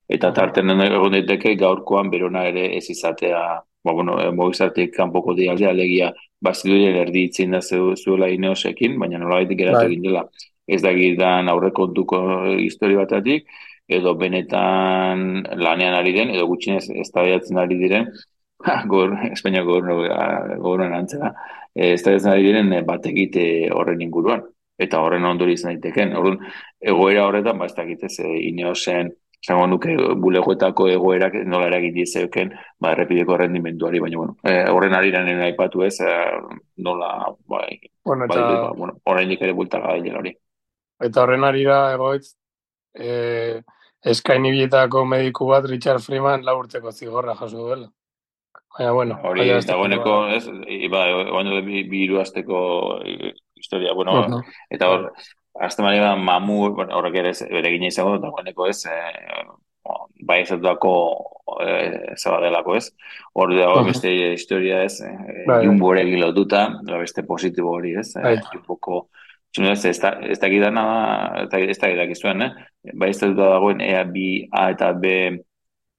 Eta 0.09 0.33
tarten 0.37 0.71
egon 0.85 1.17
daiteke 1.17 1.55
gaurkoan 1.57 2.11
berona 2.11 2.45
ere 2.51 2.69
ez 2.77 2.89
izatea, 2.91 3.43
ba, 3.85 3.93
bueno, 3.93 4.19
e, 4.21 4.31
Movistartik 4.31 4.95
kanpoko 4.95 5.35
dialdea 5.35 5.71
alegia 5.71 6.13
baziduren 6.43 6.97
erdi 7.03 7.27
itzin 7.29 7.57
da 7.57 7.61
zuela 7.63 8.29
ineosekin, 8.29 8.99
baina 8.99 9.19
nolabait 9.19 9.57
geratu 9.59 9.79
Bai. 9.79 9.91
egin 9.91 10.09
dela. 10.09 10.25
Ez 10.67 10.83
da 10.83 10.93
gidan 10.95 11.49
aurrekontuko 11.49 12.19
histori 12.63 12.97
batatik, 12.97 13.49
edo 13.89 14.15
benetan 14.15 15.43
lanean 15.59 15.95
ari 15.95 16.13
den, 16.17 16.31
edo 16.31 16.47
gutxinez 16.47 16.89
ez 16.91 17.11
ari 17.17 17.79
diren, 17.79 18.07
gor, 18.92 19.16
Espainiako 19.31 19.81
gobernuan 19.81 20.95
antzera, 20.95 21.33
ez 21.75 22.02
da 22.02 22.33
ari 22.33 22.45
diren 22.49 22.73
eh, 22.73 22.83
bat 22.87 23.07
egite 23.07 23.45
horren 23.73 24.02
inguruan 24.04 24.42
eta 24.83 25.00
horren 25.00 25.25
ondori 25.25 25.54
izan 25.54 25.75
daiteken. 25.75 26.14
Orduan, 26.19 26.38
egoera 26.81 27.26
horretan, 27.28 27.59
ba, 27.59 27.66
ez 27.66 27.76
dakit 27.76 28.02
ez, 28.09 28.16
eh, 28.21 28.38
Ineosen, 28.49 29.12
esango 29.42 29.66
nuke 29.66 29.95
bulegoetako 30.23 30.88
egoerak 30.92 31.35
nola 31.50 31.66
eragin 31.71 31.95
dizeuken, 31.97 32.52
ba, 32.81 32.92
errepideko 32.95 33.37
rendimenduari, 33.40 34.00
baina, 34.02 34.19
bueno, 34.19 34.37
eh, 34.45 34.64
horren 34.71 34.95
ari 34.95 35.11
nire 35.12 35.45
aipatu 35.49 35.83
ez, 35.85 36.00
eh, 36.00 36.40
nola, 36.78 37.35
bai, 37.47 37.81
Bueno, 38.04 38.26
bai, 38.26 38.38
eta, 38.38 38.61
ba, 38.62 38.73
bueno, 38.73 38.99
oraindik 39.04 39.42
ere 39.42 39.52
bulta 39.52 39.78
gailen 39.81 40.16
hori. 40.16 40.37
eta 41.02 41.23
horren 41.23 41.45
arira 41.45 41.92
egoitz, 41.95 42.37
eh, 42.95 43.61
eskaini 44.04 44.50
bietako 44.52 45.04
mediku 45.04 45.47
bat 45.47 45.64
Richard 45.66 46.00
Freeman 46.00 46.45
lau 46.45 46.59
urteko 46.61 46.92
zigorra 46.92 47.35
jaso 47.35 47.59
duela. 47.66 47.88
Baina, 48.79 48.93
bueno, 48.93 49.19
Hori, 49.23 49.49
ez 49.50 49.67
da- 49.67 49.75
dagoeneko, 49.75 50.17
ez, 50.33 50.47
ba, 50.91 51.05
oaino 51.35 51.61
bi, 51.62 51.83
bi 51.91 52.07
asteko 52.19 53.00
eh, 53.05 53.33
historia, 53.55 53.93
bueno, 53.93 54.14
Ujú. 54.21 54.41
eta 54.71 54.88
hor, 54.88 55.12
azte 55.61 55.83
maria 55.83 56.14
mamu, 56.17 56.73
bueno, 56.75 56.97
horrek 56.97 57.19
ere 57.21 57.33
bere 57.50 57.71
gine 57.75 57.91
izango, 57.93 58.17
eta 58.17 58.31
gueneko 58.33 58.69
ez, 58.69 58.87
e, 58.87 59.45
bai 60.25 60.41
ezatuako 60.43 60.93
e, 61.61 62.14
zabadelako 62.17 62.76
ez. 62.79 62.87
Hor 63.35 63.55
dago 63.57 63.85
beste 63.85 64.12
historia 64.33 64.83
ez, 64.85 65.00
e, 65.05 65.12
bai. 65.47 65.64
jumbo 65.67 65.93
ere 65.95 66.07
gilotuta, 66.09 66.69
beste 66.95 67.25
positibo 67.29 67.76
hori 67.76 67.97
ez, 68.00 68.14
e, 68.17 68.37
jumboko, 68.55 69.09
ez, 69.59 69.85
ez, 69.85 69.85
ez 69.85 69.99
da 70.00 70.17
ez 70.23 70.38
da 70.41 70.49
gidak 71.93 72.11
izuen, 72.17 72.43
eh? 72.43 72.52
bai 72.95 73.11
ez 73.11 73.21
dagoen 73.21 73.81
EA, 73.85 74.05
B, 74.05 74.47
A 74.50 74.71
eta 74.73 74.93
B 74.93 75.12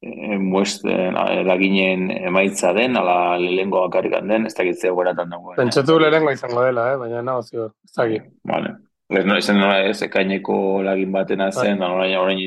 e, 0.03 0.37
muest, 0.39 0.85
e, 0.85 1.11
laginen 1.47 2.09
emaitza 2.11 2.73
den, 2.75 2.97
ala 2.99 3.37
lehengo 3.39 3.85
bakarrik 3.87 4.15
den, 4.27 4.47
ez 4.49 4.55
da 4.57 4.65
gitzea 4.67 4.91
goratan 4.91 5.31
dagoen. 5.33 5.57
Pentsatu 5.57 5.99
lehengo 5.99 6.33
izango 6.35 6.65
dela, 6.65 6.91
eh? 6.93 6.97
baina 7.01 7.21
nago 7.21 7.43
zior, 7.43 7.71
ez 7.85 7.95
da 7.95 8.07
Vale. 8.51 8.75
Ez 9.13 9.25
no, 9.25 9.37
izan 9.37 9.59
nola 9.59 9.79
ez, 9.85 10.01
ekaineko 10.01 10.81
lagin 10.85 11.11
batena 11.11 11.51
zen, 11.51 11.79
da 11.79 11.91
orain, 11.93 12.15
orain, 12.17 12.39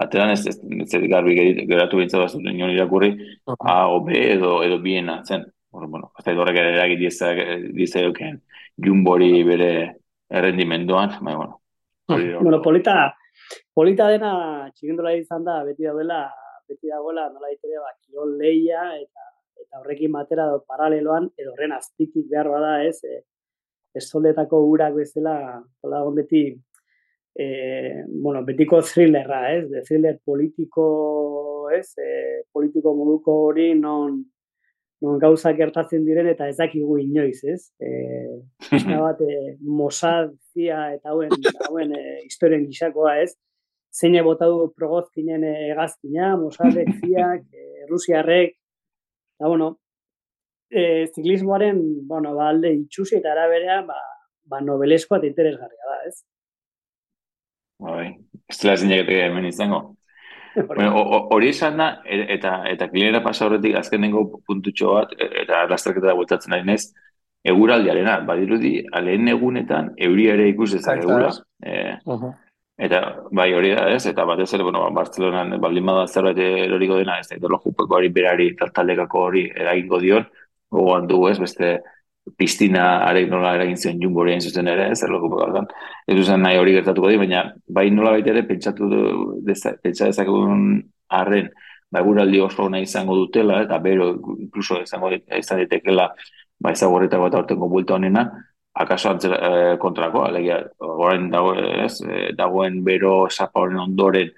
ateran 0.00 0.32
ez, 0.32 0.46
ez, 0.46 0.56
ez, 0.56 0.88
ez 0.94 1.02
garbi 1.10 1.34
geratu 1.68 1.98
bintzatu 2.00 2.22
bat 2.22 2.34
zuten 2.34 2.56
nion 2.56 2.70
irakurri, 2.72 3.10
uh 3.46 3.54
-huh. 3.54 3.56
A 3.60 3.88
o 3.88 4.00
B 4.00 4.12
edo, 4.14 4.62
edo 4.62 4.78
biena 4.78 5.22
zen. 5.24 5.44
Bueno, 5.70 5.88
bueno, 5.88 6.12
ez 6.18 6.24
da 6.24 6.32
horrek 6.32 6.56
ere 6.56 6.74
eragit 6.74 6.98
dize 7.74 8.02
duken 8.02 8.40
jumbori 8.84 9.42
bere 9.44 9.96
errendimenduan, 10.30 11.18
bai, 11.20 11.34
bueno. 11.34 11.60
Bueno, 12.08 12.62
polita, 12.62 13.14
polita 13.74 14.08
dena 14.08 14.70
txikindola 14.72 15.12
izan 15.12 15.44
da, 15.44 15.62
beti 15.64 15.84
dauela, 15.84 16.30
beti 16.68 16.92
dagoela, 16.92 17.28
nola 17.32 17.50
ditere, 17.52 17.80
ba, 17.82 17.90
kirol 18.04 18.36
leia, 18.40 18.84
eta, 19.00 19.26
eta 19.64 19.82
horrekin 19.82 20.14
batera 20.14 20.46
do 20.52 20.62
paraleloan, 20.68 21.30
edo 21.38 21.52
horren 21.54 21.74
azpitik 21.76 22.28
behar 22.30 22.50
bada 22.52 22.78
ez, 22.86 22.98
e, 23.04 23.22
estoletako 23.98 24.62
urak 24.70 24.94
bezala, 25.00 25.36
hola 25.82 26.02
beti, 26.14 26.42
e, 27.38 28.04
bueno, 28.08 28.44
betiko 28.44 28.82
thrillerra, 28.82 29.54
ez? 29.54 29.68
De 29.70 29.82
thriller 29.82 30.18
politiko, 30.24 31.68
ez? 31.74 31.92
E, 31.96 32.42
politiko 32.52 32.94
moduko 32.98 33.36
hori 33.46 33.72
non, 33.78 34.18
non 35.00 35.20
gauza 35.22 35.52
gertatzen 35.54 36.04
diren 36.06 36.26
eta 36.32 36.48
ez 36.50 36.56
dakigu 36.58 36.98
inoiz, 36.98 37.38
ez? 37.44 37.60
E, 38.68 38.96
bat, 38.98 39.20
e, 39.22 39.56
Mosadia 39.62 40.80
eta 40.96 41.14
hauen, 41.14 41.30
hauen 41.68 41.94
e, 41.94 42.02
historien 42.26 42.66
gisakoa, 42.66 43.20
ez? 43.22 43.36
Zeine 43.94 44.22
bota 44.22 44.46
du 44.46 44.68
progozkinen 44.76 45.44
egazkina, 45.48 46.36
Mosadek, 46.36 46.90
ziak, 47.00 47.44
e, 47.52 47.86
Rusiarrek, 47.90 48.54
eta, 49.38 49.48
bueno, 49.48 49.78
e, 50.70 51.06
ziklismoaren, 51.14 51.80
bueno, 52.06 52.34
ba, 52.34 52.50
alde 52.52 52.72
itxusi 52.74 53.18
eta 53.18 53.32
araberea, 53.32 53.82
ba, 53.88 54.00
ba 54.48 54.60
nobeleskoa 54.64 55.18
eta 55.18 55.30
interesgarria 55.30 55.92
da, 55.92 56.00
ez? 56.08 56.16
Bai, 57.78 58.08
ez 58.50 58.58
dela 58.60 58.76
zinekete 58.76 59.22
hemen 59.26 59.48
izango. 59.48 59.82
Hori 61.34 61.52
esan 61.52 61.78
da, 61.78 61.90
e, 62.04 62.24
eta, 62.34 62.62
eta 62.70 62.88
klinera 62.90 63.22
pasa 63.24 63.46
horretik 63.46 63.76
azkenengo 63.78 64.24
puntutxo 64.46 64.96
bat, 64.96 65.14
e, 65.18 65.30
eta 65.44 65.64
lasterketa 65.70 66.10
da 66.10 66.16
bultatzen 66.18 66.56
ari 66.56 66.66
nez, 66.68 66.82
eguraldiarena, 67.48 68.18
badirudi, 68.26 68.72
aleen 68.92 69.30
egunetan, 69.30 69.92
euria 70.08 70.34
ere 70.34 70.48
ikus 70.50 70.72
ezak 70.80 71.04
egura. 71.04 71.30
E, 71.62 71.94
Eta, 72.78 72.98
bai, 73.34 73.48
hori 73.58 73.72
da, 73.74 73.88
ez? 73.90 74.04
Eta 74.06 74.24
batez 74.24 74.52
ere, 74.54 74.62
bueno, 74.62 74.84
Barcelonan 74.94 75.56
baldin 75.60 75.86
bada 75.88 76.06
zerbait 76.06 76.38
eroriko 76.38 76.98
dena, 77.00 77.18
ez 77.18 77.26
da, 77.28 77.38
idolo 77.40 77.60
hori 77.98 78.08
berari, 78.14 78.52
taldekako 78.56 79.22
hori 79.28 79.48
eragingo 79.50 79.98
dion, 79.98 80.28
gogoan 80.70 81.08
du, 81.10 81.24
ez, 81.28 81.38
beste, 81.42 81.78
piztina 82.36 82.84
arek 83.06 83.28
nola 83.30 83.54
eragin 83.56 83.76
zion 83.76 84.00
jumborean 84.02 84.40
zuzen 84.40 84.68
ere, 84.68 84.90
ez 84.92 85.02
erloko 85.02 85.30
bakartan. 85.32 85.68
Ez 86.06 86.16
duzen 86.18 86.42
nahi 86.44 86.58
hori 86.58 86.74
gertatuko 86.76 87.10
di, 87.10 87.18
baina 87.20 87.44
bai 87.78 87.88
nola 87.94 88.12
baita 88.16 88.32
ere 88.34 88.44
pentsatu 88.48 88.88
pentsa 89.46 90.10
dezakegun 90.10 90.82
arren, 91.20 91.48
bai 91.90 92.02
guraldi 92.04 92.40
oso 92.44 92.68
nahi 92.68 92.84
izango 92.88 93.16
dutela, 93.16 93.62
eta 93.64 93.78
bero 93.84 94.10
inkluso 94.36 94.82
izango 94.84 95.10
izan 95.14 95.64
ditekela 95.64 96.10
bai 96.60 96.74
zagorretako 96.76 97.30
eta 97.30 97.42
ortengo 97.44 97.68
bulta 97.72 97.96
honena, 97.96 98.26
akaso 98.78 99.10
antzera, 99.10 99.38
e, 99.38 99.78
kontrako, 99.82 100.24
alegia, 100.26 100.60
orain 100.78 101.30
dago, 101.32 101.54
ez, 101.58 101.98
e, 102.02 102.28
dagoen 102.38 102.82
bero 102.86 103.14
esapa 103.26 103.62
horren 103.62 103.80
ondoren, 103.82 104.30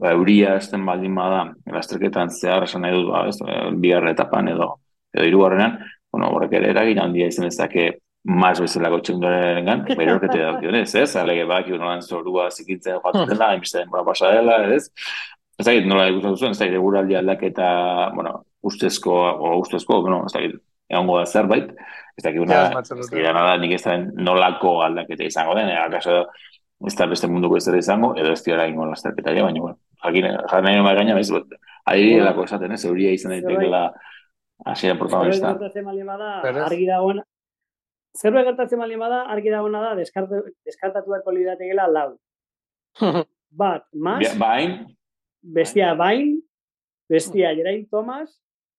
ba, 0.00 0.12
euria 0.14 0.54
esten 0.60 0.84
baldin 0.86 1.16
bada, 1.18 1.40
lasterketan 1.74 2.30
zehar 2.30 2.68
esan 2.68 2.86
nahi 2.86 2.94
dut, 2.96 3.08
ba, 3.10 3.24
ez, 3.30 3.40
e, 3.42 3.58
bigarra 3.82 4.12
etapan 4.14 4.52
edo, 4.52 4.70
edo 5.16 5.26
irugarrenan, 5.26 5.80
bueno, 6.12 6.30
horrek 6.36 6.54
ere 6.60 6.70
eragin 6.74 7.02
handia 7.02 7.26
izan 7.30 7.48
ezake 7.48 7.90
maz 8.30 8.58
bezalako 8.60 9.00
txendoren 9.06 9.66
gan, 9.66 9.84
bero 9.88 10.16
orkete 10.18 10.38
da 10.44 10.54
dionez, 10.60 10.88
ez? 10.98 11.10
Alege 11.16 11.46
baki 11.48 11.74
nolan 11.74 12.02
zorua 12.02 12.50
zikintzen 12.50 12.98
joatzen 12.98 13.28
dela, 13.30 13.52
emiste 13.56 13.80
denbora 13.80 14.04
pasa 14.06 14.32
dela, 14.36 14.60
ez? 14.74 14.86
Ez 15.58 15.66
da, 15.66 15.74
nola 15.88 16.08
ikusten 16.12 16.36
zuen, 16.36 16.54
ez 16.54 16.60
da, 16.60 16.68
eguraldi 16.78 17.16
aldaketa, 17.18 17.70
bueno, 18.14 18.40
ustezko, 18.66 19.16
o 19.16 19.56
ustezko, 19.64 20.02
bueno, 20.04 20.22
ez 20.28 20.36
da, 20.36 20.44
egongo 20.90 21.18
da 21.20 21.26
zerbait, 21.26 21.72
ez 22.20 22.24
da, 22.26 22.32
una, 22.44 22.60
ez 22.76 23.10
da, 23.10 23.32
nada, 23.32 23.56
nik 23.62 23.74
ez 23.78 23.82
da, 23.86 23.96
nolako 24.28 24.76
aldaketa 24.84 25.26
izango 25.26 25.56
den, 25.58 25.72
akaso, 25.72 26.20
ez 26.86 26.94
da 26.98 27.08
beste 27.10 27.28
munduko 27.32 27.58
ez 27.58 27.66
izango, 27.80 28.12
edo 28.20 28.36
ez 28.36 28.44
dira 28.44 28.68
ingo 28.68 28.86
lasterketa 28.92 29.34
baina, 29.40 29.64
bueno, 29.64 29.78
jakin, 30.04 30.30
jakin 30.36 30.68
nahi 30.68 30.78
nomai 30.78 30.94
gaina, 31.00 31.18
ez, 31.18 31.30
adibide 31.90 32.22
lako 32.28 32.46
esaten, 32.46 32.76
ez, 32.76 32.84
euria 32.88 33.16
izan 33.16 33.36
daitekela, 33.36 33.88
Así 34.64 34.90
protagonista. 34.92 35.56
Argi 36.66 36.86
dagoen 36.86 37.22
Zerbait 38.18 38.44
gertatzen 38.48 38.80
bali 38.82 38.96
bada, 38.98 39.22
argi 39.30 39.52
dagoena 39.52 39.80
da 39.84 39.90
deskartatu 39.94 41.12
beharko 41.12 41.32
liratekeela 41.32 41.86
lau. 41.88 42.08
Bat, 43.60 43.86
mas. 43.94 44.34
Bain. 44.38 44.80
Bestia 45.40 45.94
Bain, 45.94 46.40
bestia 47.08 47.54
Geraint 47.56 47.88
Thomas 47.90 48.34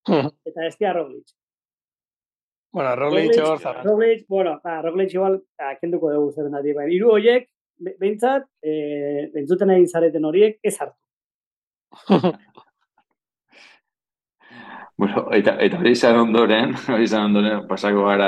eta 0.48 0.68
bestia 0.68 0.94
Roglic. 0.94 1.32
Bueno, 2.72 2.96
Roglic 2.96 3.38
hor 3.44 3.60
zara. 3.60 3.84
Roglic, 3.84 4.26
bueno, 4.28 4.60
ah, 4.64 4.82
Roglic 4.82 5.14
igual 5.14 5.42
ah, 5.60 5.76
kenduko 5.80 6.12
dugu 6.12 6.32
zer 6.32 6.46
dena 6.48 6.62
bai. 6.62 6.88
Hiru 6.94 7.12
hoiek 7.12 7.50
beintzat, 8.00 8.48
eh, 8.64 9.28
bentzuten 9.34 9.70
egin 9.76 9.88
zareten 9.88 10.26
horiek 10.26 10.60
ez 10.64 10.78
hartu. 10.80 10.98
Bueno, 15.02 15.24
eta, 15.34 15.56
eta 15.66 15.80
hori 15.80 15.96
izan 15.96 16.20
ondoren, 16.20 16.76
hori 16.94 17.08
izan 17.08 17.24
ondoren, 17.32 17.64
pasako 17.66 18.04
gara 18.06 18.28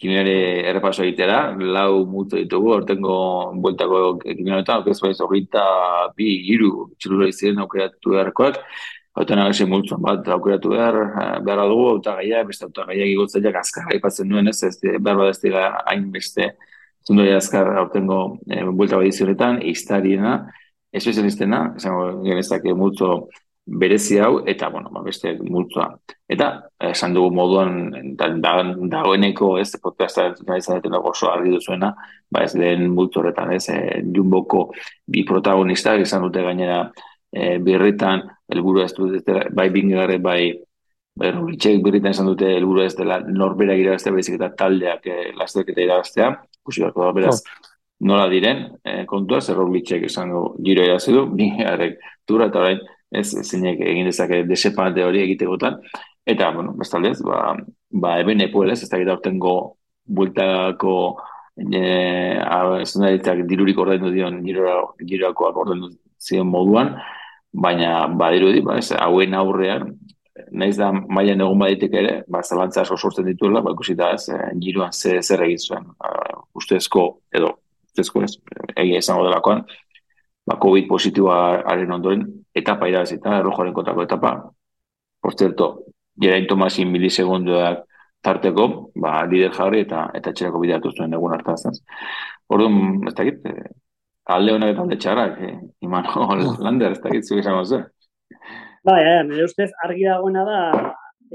kinere 0.00 0.36
errepaso 0.70 1.02
egitera, 1.04 1.40
lau 1.60 2.06
mutu 2.08 2.38
ditugu, 2.38 2.70
ortengo 2.78 3.16
bueltako 3.60 3.98
kineretan, 4.22 4.80
okez 4.80 4.96
baiz, 5.02 5.18
horrita 5.20 5.64
bi, 6.16 6.30
iru, 6.54 6.86
txilura 6.96 7.28
izien 7.28 7.60
aukeratu 7.60 8.14
beharkoak, 8.14 8.62
Hauta 9.18 9.36
nagasi 9.36 9.66
multzuan 9.66 10.02
bat 10.02 10.28
aukeratu 10.28 10.70
behar, 10.70 10.96
eh, 10.96 11.38
behar 11.42 11.64
dugu, 11.68 11.88
auta 11.96 12.14
gaia, 12.20 12.44
beste 12.46 12.64
auta 12.64 12.84
gaia 12.86 13.08
gigotzaiak 13.10 13.56
azkar 13.62 13.88
haipatzen 13.90 14.28
duen 14.28 14.48
ez, 14.48 14.62
ez 14.62 14.76
behar 14.82 15.18
bat 15.18 15.34
ez 15.34 15.40
dira 15.42 15.64
hain 15.86 16.10
beste 16.12 16.52
zundoi 17.06 17.32
azkar 17.34 17.70
aurtengo 17.80 18.20
e, 18.46 18.62
buelta 18.70 18.98
bat 19.00 19.08
izionetan, 19.08 19.60
iztariena, 19.66 20.34
espezialistena, 20.92 21.62
esango 21.78 22.22
genezak 22.24 22.66
multzo 22.76 23.28
berezi 23.80 24.18
hau 24.18 24.40
eta 24.48 24.68
bueno, 24.72 24.90
ba, 24.90 25.02
beste 25.04 25.36
multzoa. 25.42 25.86
Eta 26.30 26.48
esan 26.90 27.14
dugu 27.14 27.30
moduan 27.34 28.14
dagoeneko 28.16 29.52
ez 29.60 29.70
podcasta 29.82 30.30
izan 30.58 30.96
oso 30.98 31.30
argi 31.30 31.54
duzuena, 31.54 31.92
ba 32.30 32.42
ez 32.44 32.54
multzo 32.88 33.20
horretan, 33.20 33.52
ez 33.52 33.68
e, 33.70 34.02
Jumboko 34.14 34.70
bi 35.06 35.24
protagonista 35.24 35.94
izan 35.96 36.26
dute 36.26 36.42
gainera 36.42 36.82
e, 37.32 37.58
birritan 37.58 38.22
helburu 38.50 38.84
ez 38.84 38.92
dute 38.96 39.46
bai 39.54 39.70
bingarre 39.70 40.18
bai 40.18 40.42
bai 41.16 41.32
Rubicek 41.32 41.82
birritan 41.84 42.14
izan 42.14 42.30
dute 42.30 42.52
helburu 42.56 42.84
ez 42.84 42.94
dela 42.98 43.20
norbera 43.20 43.74
irabaztea 43.74 44.12
bezik 44.12 44.38
eta 44.38 44.52
taldeak 44.56 45.06
e, 45.06 45.18
lasterketa 45.38 45.82
irabaztea, 45.82 46.30
ikusi 46.62 46.86
beharko 46.86 47.04
da 47.04 47.12
beraz. 47.12 47.40
Oh. 47.40 47.66
Nola 48.00 48.30
diren, 48.32 48.62
e, 48.80 49.02
kontua, 49.04 49.42
zer 49.44 49.58
Rubicek 49.60 50.06
esango 50.08 50.54
giro 50.64 50.86
irazi 50.86 51.12
du, 51.12 51.26
bi 51.36 51.50
tura 52.26 52.48
eta 52.48 52.62
orain 52.62 52.80
ez 53.10 53.26
zeinek 53.42 53.80
egin 53.82 54.06
dezake 54.06 54.44
desepante 54.46 55.04
hori 55.04 55.24
egitekotan 55.24 55.80
eta 56.26 56.50
bueno 56.54 56.74
bestaldez 56.78 57.18
ba 57.26 57.56
ba 57.90 58.18
eben 58.20 58.40
epuel 58.40 58.70
ez 58.70 58.88
da 58.88 59.14
urtengo 59.14 59.76
bueltako 60.06 60.96
eh 61.56 62.38
dirurik 63.50 63.78
ordaindu 63.78 64.10
dion 64.10 64.44
giro 64.44 64.94
giroako 65.08 65.52
ordaindu 65.62 65.88
zion 66.18 66.46
moduan 66.46 66.96
baina 67.52 68.06
badirudi 68.08 68.62
ba 68.62 68.78
ez 68.78 68.92
hauen 68.92 69.34
aurrean 69.34 69.94
naiz 70.50 70.76
da 70.76 70.92
mailan 70.92 71.40
egun 71.40 71.58
baditeke 71.58 71.98
ere 71.98 72.14
ba 72.28 72.42
zalantza 72.42 72.82
asko 72.82 72.96
sortzen 72.96 73.26
dituela 73.26 73.60
ba 73.60 73.72
ikusi 73.72 73.94
da 73.94 74.12
ez 74.14 74.28
eh, 74.28 74.50
giroan 74.62 74.92
ze 74.92 75.22
zer 75.22 75.42
egin 75.42 75.58
zuen 75.58 75.84
uh, 75.84 76.42
ustezko 76.54 77.20
edo 77.32 77.54
ustezko 77.90 78.22
ez 78.22 78.36
egia 78.76 78.98
izango 78.98 79.24
delakoan 79.24 79.64
ba, 80.50 80.58
COVID 80.58 80.88
positiboaren 80.88 81.92
ondoren 81.94 82.24
etapa 82.54 82.88
irabazita, 82.90 83.38
errojoaren 83.38 83.74
kontrako 83.74 84.02
etapa. 84.06 84.32
Por 85.20 85.36
cierto, 85.36 85.68
Gerain 86.20 86.46
Tomasin 86.48 86.90
milisegundoak 86.90 87.84
tarteko, 88.24 88.66
ba, 89.00 89.20
lider 89.30 89.54
jarri 89.56 89.84
eta 89.86 90.08
eta 90.16 90.32
txerako 90.32 90.62
bideatu 90.64 90.92
zuen 90.96 91.14
egun 91.16 91.36
hartaz. 91.36 91.62
Orduan, 92.50 93.06
ez 93.08 93.14
dakit, 93.14 93.46
eh, 94.30 94.36
alde 94.36 94.54
honak 94.54 94.74
eta 94.74 94.84
alde 94.84 94.98
txarrak, 95.02 95.40
eh, 95.46 95.56
Imanol 95.86 96.44
Lander, 96.64 96.96
ez 96.96 97.02
dakit, 97.02 97.26
zuke 97.26 97.42
esango 97.42 97.64
zen. 97.64 97.86
Ba, 98.86 98.96
ja, 99.02 99.22
nire 99.26 99.44
ustez, 99.44 99.70
argi 99.84 100.06
dagoena 100.08 100.44
da, 100.46 100.60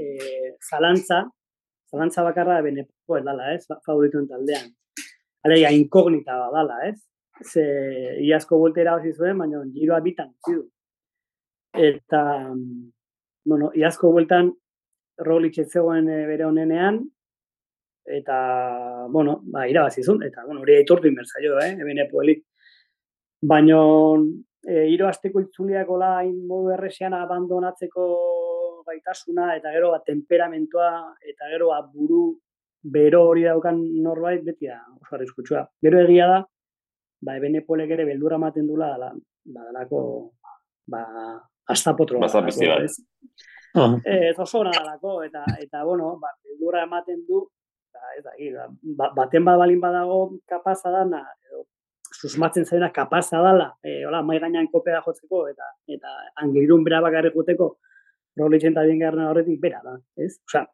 eh, 0.00 0.54
zalantza, 0.70 1.22
zalantza 1.92 2.24
bakarra 2.26 2.60
benepo 2.64 3.20
dala, 3.22 3.52
ez, 3.54 3.66
favorituen 3.86 4.26
taldean. 4.28 4.72
Alegia, 5.46 5.70
inkognita 5.70 6.38
dala, 6.52 6.80
ez? 6.88 6.96
Ze, 7.44 7.64
iazko 8.24 8.58
voltera 8.58 8.96
hasi 8.96 9.12
zuen, 9.12 9.36
baina 9.38 9.60
giroa 9.74 10.00
bitan, 10.00 10.32
zidu. 10.46 10.64
Eta, 11.76 12.22
bueno, 13.44 13.70
iazko 13.76 14.10
bueltan 14.14 14.50
Roglic 15.22 15.58
ez 15.60 15.68
zegoen 15.70 16.08
e, 16.08 16.22
bere 16.28 16.46
honenean, 16.48 17.02
eta, 18.06 18.36
bueno, 19.12 19.40
ba, 19.52 19.66
irabazizun, 19.68 20.22
eta, 20.26 20.44
bueno, 20.46 20.62
hori 20.64 20.76
aitortu 20.80 21.08
inbertza 21.08 21.42
jo, 21.44 21.58
eh, 21.62 21.74
ebene 21.76 22.08
poelik. 22.10 22.44
Baina, 23.42 23.78
e, 24.66 24.86
hiro 24.90 25.08
azteko 25.08 25.42
itzuliako 25.44 25.98
lain 26.00 26.34
modu 26.48 26.72
erresean 26.74 27.14
abandonatzeko 27.14 28.06
gaitasuna, 28.86 29.54
eta 29.58 29.72
gero 29.74 29.92
bat 29.92 30.04
temperamentoa, 30.06 30.90
eta 31.26 31.50
gero 31.52 31.70
bat 31.74 31.88
buru 31.92 32.22
bero 32.86 33.24
hori 33.28 33.44
daukan 33.44 33.80
norbait, 34.02 34.44
beti 34.46 34.70
da, 34.70 34.78
oso 35.00 35.16
arriskutsua. 35.16 35.64
Gero 35.82 36.00
egia 36.04 36.28
da, 36.30 36.40
ba, 37.26 37.36
ebene 37.36 37.64
poelek 37.66 37.96
ere 37.96 38.06
beldura 38.08 38.38
maten 38.38 38.66
dula, 38.68 38.92
da, 39.00 39.10
ba, 39.52 39.66
dalako, 39.68 40.00
ba, 40.92 41.02
astapotro. 41.74 42.22
Basta 42.22 42.44
pizti 42.46 42.70
bat. 42.70 42.98
Uh 43.76 43.98
eh, 44.08 44.32
oso 44.40 44.62
dalako, 44.64 45.18
eta, 45.26 45.44
eta, 45.60 45.84
bueno, 45.84 46.14
ba, 46.22 46.30
beldura 46.46 46.84
ematen 46.86 47.24
du, 47.28 47.42
ba, 47.92 48.14
ez 48.16 48.52
da, 48.54 48.68
ba, 48.96 49.10
baten 49.18 49.44
bat 49.44 49.58
balin 49.60 49.82
badago 49.82 50.20
kapaza 50.48 50.94
dana, 50.94 51.24
edo, 51.50 51.66
susmatzen 52.20 52.64
zaina 52.64 52.90
kapaza 52.92 53.40
dala, 53.42 53.70
e, 53.84 54.04
hola, 54.08 54.22
mai 54.22 54.38
gainean 54.40 54.68
kopea 54.72 55.02
jotzeko, 55.04 55.46
eta, 55.52 55.68
eta 55.96 56.14
anglirun 56.42 56.84
bera 56.86 57.00
bakarrik 57.04 57.34
guteko, 57.34 57.76
rolitzen 58.40 58.72
eta 58.72 58.84
bien 58.88 59.20
horretik 59.28 59.60
bera 59.60 59.80
da, 59.84 59.96
ez? 60.16 60.36
Osa, 60.48 60.64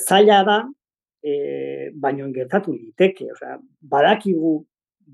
zaila 0.00 0.42
da, 0.44 0.58
e, 1.22 1.90
baino 1.94 2.28
gertatu 2.32 2.76
liteke, 2.76 3.30
osea, 3.32 3.58
badakigu, 3.80 4.54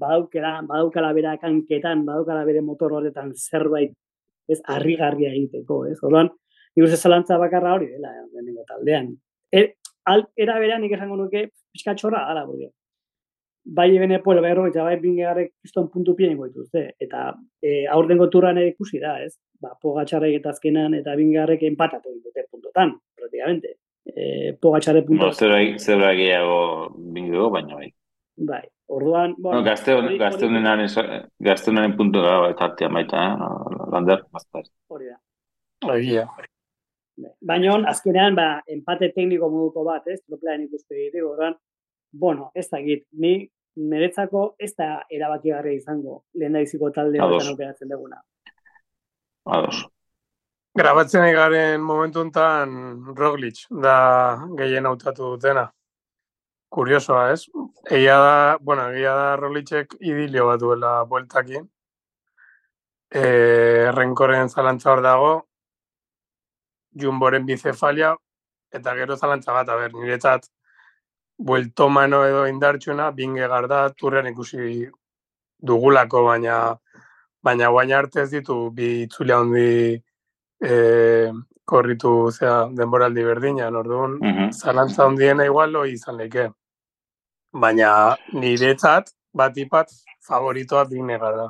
badaukela, 0.02 0.60
badaukala 0.66 1.12
bera 1.14 1.36
kanketan, 1.38 2.04
badaukala 2.06 2.44
bere 2.44 2.60
motor 2.60 2.98
horretan 2.98 3.32
zerbait, 3.34 3.94
ez, 4.50 4.60
harrigarria 4.66 5.30
egiteko, 5.34 5.84
ez? 5.90 5.98
Orduan, 6.02 6.30
Nik 6.76 6.86
uste 6.86 6.96
zalantza 7.02 7.38
bakarra 7.38 7.74
hori 7.74 7.88
dela, 7.90 8.12
denengo 8.34 8.62
taldean. 8.68 9.10
Er, 9.50 9.72
al, 10.10 10.28
era 10.38 10.58
berean 10.62 10.84
nik 10.84 10.94
esango 10.94 11.16
nuke, 11.18 11.48
pixka 11.74 11.96
txorra, 11.98 12.22
ala, 12.30 12.44
bai 13.72 13.96
ebene 13.96 14.18
pueblo 14.18 14.42
berro, 14.42 14.66
eta 14.66 14.82
bai 14.82 14.96
bingegarrek 14.98 15.52
kriston 15.60 15.88
puntu 15.92 16.16
pien 16.18 16.36
goituzte. 16.36 16.82
Eta 16.98 17.28
e, 17.62 17.84
aurtengo 17.86 18.26
turran 18.32 18.58
ere 18.58 18.72
ikusi 18.72 18.98
da, 19.02 19.14
ez? 19.22 19.36
Ba, 19.62 19.76
pogatxarrek 19.82 20.40
eta 20.40 20.50
azkenan, 20.50 20.96
eta 20.98 21.14
bingegarrek 21.18 21.62
empatatu 21.68 22.12
ditute 22.16 22.46
puntotan, 22.50 22.96
praktikamente. 23.16 23.76
E, 24.10 24.56
pogatxarrek 24.60 25.06
puntotan. 25.06 25.54
No, 25.54 25.78
zer 25.78 26.02
da 26.02 26.12
gehiago 26.18 26.60
bingego, 27.14 27.50
baina 27.54 27.78
bai. 27.78 27.90
Bai, 28.50 28.62
orduan... 28.88 29.36
Bueno, 29.38 29.60
no, 29.60 29.64
gazte, 29.68 29.94
gazte 30.18 30.48
honenaren, 30.48 30.90
gazte 31.46 31.70
honenaren 31.70 31.96
puntu 31.98 32.24
da, 32.24 32.38
eta 32.50 32.70
artea 32.70 32.90
baita, 32.96 33.26
eh? 33.28 33.50
Lander, 33.92 34.24
bazter. 34.32 34.66
Hori 34.90 35.12
da. 35.12 35.18
Egia. 35.94 36.26
Baina, 37.46 37.76
azkenean, 37.92 38.34
ba, 38.34 38.48
empate 38.66 39.12
tekniko 39.14 39.50
moduko 39.52 39.84
bat, 39.86 40.08
ez? 40.08 40.18
Troplean 40.24 40.66
ikuste 40.66 40.96
ditu, 40.96 41.28
oran, 41.28 41.54
bueno, 42.10 42.50
ez 42.56 42.66
da 42.72 42.80
git, 42.82 43.04
ni 43.12 43.34
niretzako 43.76 44.54
ez 44.58 44.72
da 44.78 45.04
erabakigarria 45.10 45.78
izango 45.78 46.22
lehen 46.34 46.58
daiziko 46.58 46.90
talde 46.90 47.18
batean 47.22 47.54
operatzen 47.54 47.88
duguna. 47.88 48.22
Ados. 49.46 49.84
Grabatzen 50.78 51.24
egaren 51.26 51.82
momentu 51.82 52.22
enten 52.22 52.74
Roglic 53.18 53.64
da 53.84 53.94
gehien 54.58 54.86
hautatu 54.86 55.34
dutena. 55.34 55.66
Kuriosoa, 56.70 57.32
ez? 57.32 57.48
Egia 57.90 58.16
da, 58.22 58.34
bueno, 58.60 58.84
egia 58.94 59.14
da 59.18 59.36
Roglicek 59.36 59.96
idilio 59.98 60.46
bat 60.46 60.60
duela 60.62 60.92
bueltakin. 61.10 61.64
E, 63.10 63.22
renkoren 63.96 64.48
zalantza 64.48 64.92
hor 64.92 65.02
dago, 65.02 65.32
jumboren 66.94 67.48
bicefalia, 67.48 68.12
eta 68.70 68.94
gero 69.00 69.16
zalantza 69.16 69.56
bat, 69.56 69.72
aber, 69.74 69.90
niretzat, 69.98 70.46
bueltomano 71.40 72.24
edo 72.28 72.46
indartxuna, 72.46 73.10
binge 73.16 73.48
garda, 73.48 73.88
turren 73.96 74.28
ikusi 74.28 74.88
dugulako, 75.60 76.24
baina 76.28 76.56
baina 77.42 77.70
guaina 77.72 77.98
arte 77.98 78.22
ez 78.22 78.30
ditu 78.30 78.56
bi 78.76 78.88
itzulia 79.06 79.38
handi 79.40 79.68
e, 80.60 80.74
korritu 81.64 82.12
zea 82.30 82.56
denboraldi 82.76 83.24
berdina, 83.24 83.70
orduan 83.82 84.18
mm 84.18 84.32
-hmm. 84.32 84.52
zalantza 84.52 85.06
handiena 85.06 85.46
igual 85.46 85.72
lo 85.72 85.84
izan 85.86 86.16
leke. 86.16 86.50
Baina 87.52 88.16
niretzat 88.32 89.10
bat 89.34 89.56
ipat 89.56 89.88
favoritoa 90.28 90.84
bine 90.84 91.18
garda. 91.18 91.48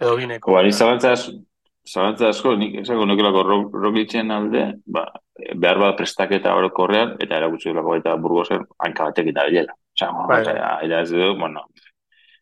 Edo 0.00 0.16
bineko. 0.16 0.52
Bari 0.52 0.72
zalantza 0.72 2.28
asko, 2.28 2.56
nik 2.56 2.74
esako 2.82 3.06
nokelako 3.06 3.42
roglitzen 3.72 4.30
alde, 4.30 4.64
ba, 4.86 5.06
behar 5.36 5.78
bat 5.80 5.98
prestaketa 5.98 6.54
hori 6.56 6.70
korrean, 6.76 7.14
eta 7.20 7.36
erakutsi 7.40 7.74
lako 7.74 7.94
baita 7.96 8.16
burgozen, 8.20 8.64
hanka 8.84 9.10
batek 9.10 9.32
eta 9.32 9.44
bilela. 9.48 9.76
Osa, 9.96 10.10
bai. 10.28 10.40
eta 10.86 11.00
ez 11.00 11.10
du, 11.10 11.28
bueno. 11.38 11.64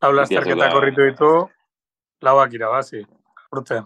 Hau 0.03 0.13
lastarketa 0.13 0.71
korritu 0.73 1.07
ditu, 1.07 1.31
lauak 2.27 2.55
irabazi, 2.55 3.05
urte. 3.55 3.83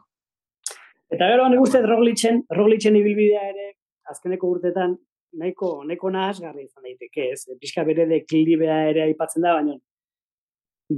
Eta 1.08 1.28
gero, 1.32 1.48
nik 1.48 1.60
uste 1.64 1.82
roglitzen, 1.84 2.42
roglitzen 2.52 2.96
ibilbidea 2.96 3.44
ere, 3.50 3.68
azkeneko 4.12 4.50
urtetan, 4.56 4.96
nahiko, 5.40 5.70
nahiko 5.88 6.10
nahasgarri 6.12 6.64
izan 6.66 6.88
daiteke, 6.88 7.30
ez? 7.32 7.44
Pizka 7.60 7.84
bere 7.88 8.06
dekilibea 8.10 8.80
ere 8.90 9.04
aipatzen 9.06 9.44
da, 9.44 9.54
baino, 9.58 9.78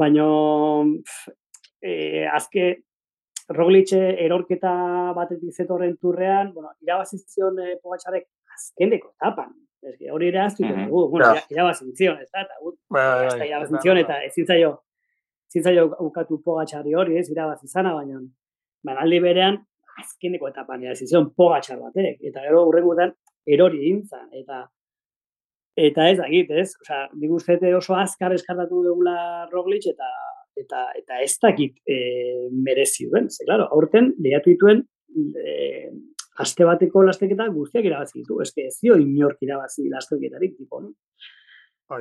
baino, 0.03 0.29
e, 1.83 2.27
azke, 2.31 2.71
Roglic 3.51 3.93
erorketa 3.99 4.73
batetik 5.17 5.57
zetorren 5.57 5.97
turrean, 5.99 6.53
bueno, 6.55 6.71
irabazizion 6.85 7.59
eh, 7.59 7.75
pogatxarek 7.83 8.29
azkeneko 8.57 9.11
etapan. 9.17 9.51
Ez 9.81 9.97
hori 10.13 10.29
ere 10.29 10.43
aztu, 10.43 10.65
mm 10.65 10.71
-hmm. 10.71 11.11
bueno, 11.11 11.33
yeah. 11.33 11.47
irabazizion, 11.51 12.19
ez 12.21 12.29
da, 12.31 12.43
eta 12.43 12.55
gut, 12.61 12.77
irabazizion, 13.47 13.99
eta 13.99 14.23
ezin 14.25 14.47
zaio, 14.47 14.75
ezin 15.49 15.63
zaio 15.63 15.87
ukatu 16.07 16.41
pogatxari 16.45 16.95
hori, 16.95 17.17
ez, 17.19 17.31
irabazizana, 17.31 17.95
baina, 17.95 18.21
baina 18.85 19.01
aldi 19.01 19.21
berean, 19.21 19.57
azkeneko 20.03 20.49
etapan 20.49 20.83
irabazizion 20.83 21.31
pogatxar 21.35 21.81
batek, 21.81 22.21
eta 22.21 22.45
gero 22.47 22.67
urrengutan 22.69 23.15
erori 23.47 23.81
dintzen, 23.87 24.29
eta 24.43 24.67
eta 25.77 26.09
ez 26.11 26.19
agit, 26.21 26.51
ez? 26.51 26.75
Osea, 26.83 27.09
nik 27.15 27.31
uste 27.31 27.75
oso 27.75 27.95
azkar 27.95 28.35
eskartatu 28.37 28.83
dugula 28.85 29.49
Roglic 29.53 29.87
eta 29.87 30.09
eta 30.65 30.87
eta 30.99 31.21
ez 31.25 31.35
dakit 31.43 31.77
e, 31.87 31.99
merezi 32.53 33.09
duen. 33.09 33.29
Ze, 33.31 33.45
claro, 33.49 33.69
aurten 33.75 34.13
lehiatu 34.19 34.53
dituen 34.53 34.85
e, 35.11 35.91
aste 36.41 36.65
bateko 36.65 37.03
lasteketa 37.05 37.49
guztiak 37.53 37.87
irabazi 37.89 38.21
ditu. 38.21 38.41
Ez 38.45 38.53
que 38.55 38.67
ez 38.69 38.77
dio 38.81 38.97
inork 39.01 39.43
irabazi 39.45 39.89
lasteketarik, 39.93 40.57
tipo, 40.57 40.81
no? 40.85 40.95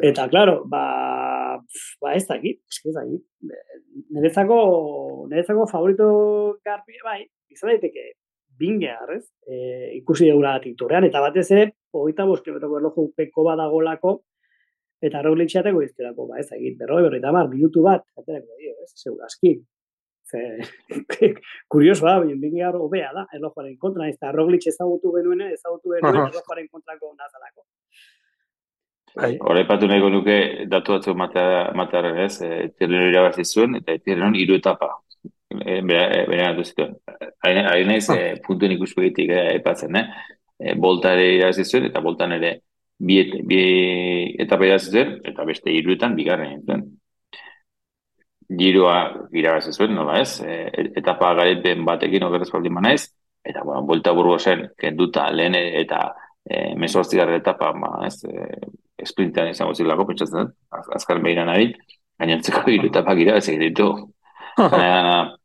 Eta, 0.05 0.27
claro, 0.29 0.61
ba, 0.69 0.83
ba 2.01 2.13
ez 2.13 2.25
dakit, 2.29 2.61
ez 2.85 2.93
dakit. 2.93 3.23
Nerezako, 4.13 4.59
nerezako 5.31 5.65
favorito 5.71 6.09
garbi, 6.65 6.99
bai, 7.03 7.23
izan 7.49 7.73
daiteke, 7.73 8.11
bingear, 8.59 9.15
ez? 9.15 9.23
E, 9.47 9.55
ikusi 9.97 10.29
dugula 10.29 10.59
tiktorean, 10.61 11.07
eta 11.09 11.23
batez 11.23 11.47
ere, 11.55 11.71
hogeita 11.95 12.27
bost 12.29 12.45
kilometroko 12.45 12.77
erloju 12.77 13.07
peko 13.17 13.47
badagolako, 13.47 14.19
Eta 15.01 15.21
Roglic 15.23 15.51
jateko 15.53 15.81
izterako, 15.85 16.27
ba, 16.27 16.39
ez 16.41 16.49
egin, 16.55 16.75
berroi, 16.79 17.03
berroi, 17.05 17.21
tamar, 17.23 17.47
minutu 17.51 17.83
bat, 17.85 18.03
aterako 18.19 18.57
dio, 18.59 18.73
ez, 18.83 18.91
segura, 18.95 19.29
aski. 19.31 19.55
Ze, 20.29 20.41
kurioso 21.71 22.05
da, 22.05 22.19
bien, 22.25 22.39
bingi 22.41 22.59
gaur 22.61 22.81
obea 22.83 23.13
da, 23.15 23.25
erlojuaren 23.33 23.77
kontra, 23.79 24.09
ez 24.11 24.17
da, 24.19 24.33
Roglic 24.35 24.67
ezagutu 24.67 25.13
benuen, 25.15 25.45
ezagutu 25.47 25.95
uh 25.95 26.01
-huh. 26.01 26.27
erlojuaren 26.27 26.67
kontrako 26.67 27.13
nazalako. 27.15 27.63
Bai. 29.15 29.37
Hora 29.41 29.61
ipatu 29.61 29.87
nahi 29.87 30.09
nuke 30.11 30.65
datu 30.69 30.93
batzu 30.93 31.15
mataren 31.15 32.19
ez, 32.25 32.41
e, 32.41 32.69
tirren 32.77 33.09
irabazi 33.09 33.43
zuen, 33.43 33.75
eta 33.75 33.97
tirren 33.97 34.35
hiru 34.35 34.55
etapa. 34.55 34.91
E, 35.49 35.81
bera, 35.81 36.51
gatu 36.51 36.63
zituen. 36.63 36.95
Hain 37.43 37.87
nahiz, 37.87 38.09
e, 38.09 38.35
puntuen 38.45 38.71
ikuspegitik 38.71 39.29
e, 39.29 39.55
epatzen, 39.55 39.95
eh? 39.95 40.05
E, 40.59 40.75
bolta 40.75 41.13
ere 41.13 41.33
irabazi 41.37 41.65
zuen, 41.65 41.85
eta 41.89 42.01
boltan 42.05 42.31
ere 42.37 42.59
bi, 42.99 43.19
et, 43.23 43.35
bi 43.47 43.61
etapa 44.43 44.77
zen, 44.79 45.19
eta 45.25 45.45
beste 45.45 45.71
hiruetan 45.71 46.15
bigarren 46.15 46.61
zen. 46.65 46.85
Giroa 48.59 49.27
irabazi 49.31 49.71
zuen, 49.71 49.93
nola 49.95 50.19
ez? 50.21 50.41
E, 50.41 50.55
etapa 50.97 51.33
garaipen 51.37 51.85
batekin 51.85 52.23
okerrez 52.23 52.49
baldin 52.51 52.85
ez? 52.91 53.07
eta 53.43 53.63
bueno, 53.63 53.83
bolta 53.83 54.11
burgo 54.11 54.37
zen, 54.39 54.67
kenduta 54.77 55.29
lehen 55.31 55.55
eta 55.55 55.99
e, 56.45 56.75
mesortzigarra 56.75 57.37
etapa, 57.39 57.71
ba, 57.71 57.91
ez, 58.07 58.23
e, 58.25 59.05
sprintean 59.05 59.49
izango 59.53 59.73
zilako, 59.73 60.05
pentsatzen 60.09 60.49
az, 60.75 60.89
azkar 60.99 61.21
behiran 61.23 61.49
ari, 61.49 61.71
gainontzeko 62.19 62.65
hiru 62.69 62.89
etapak 62.91 63.21
ira, 63.23 63.37
ez 63.39 63.47
ditu. 63.61 63.89
Baina, 64.59 65.37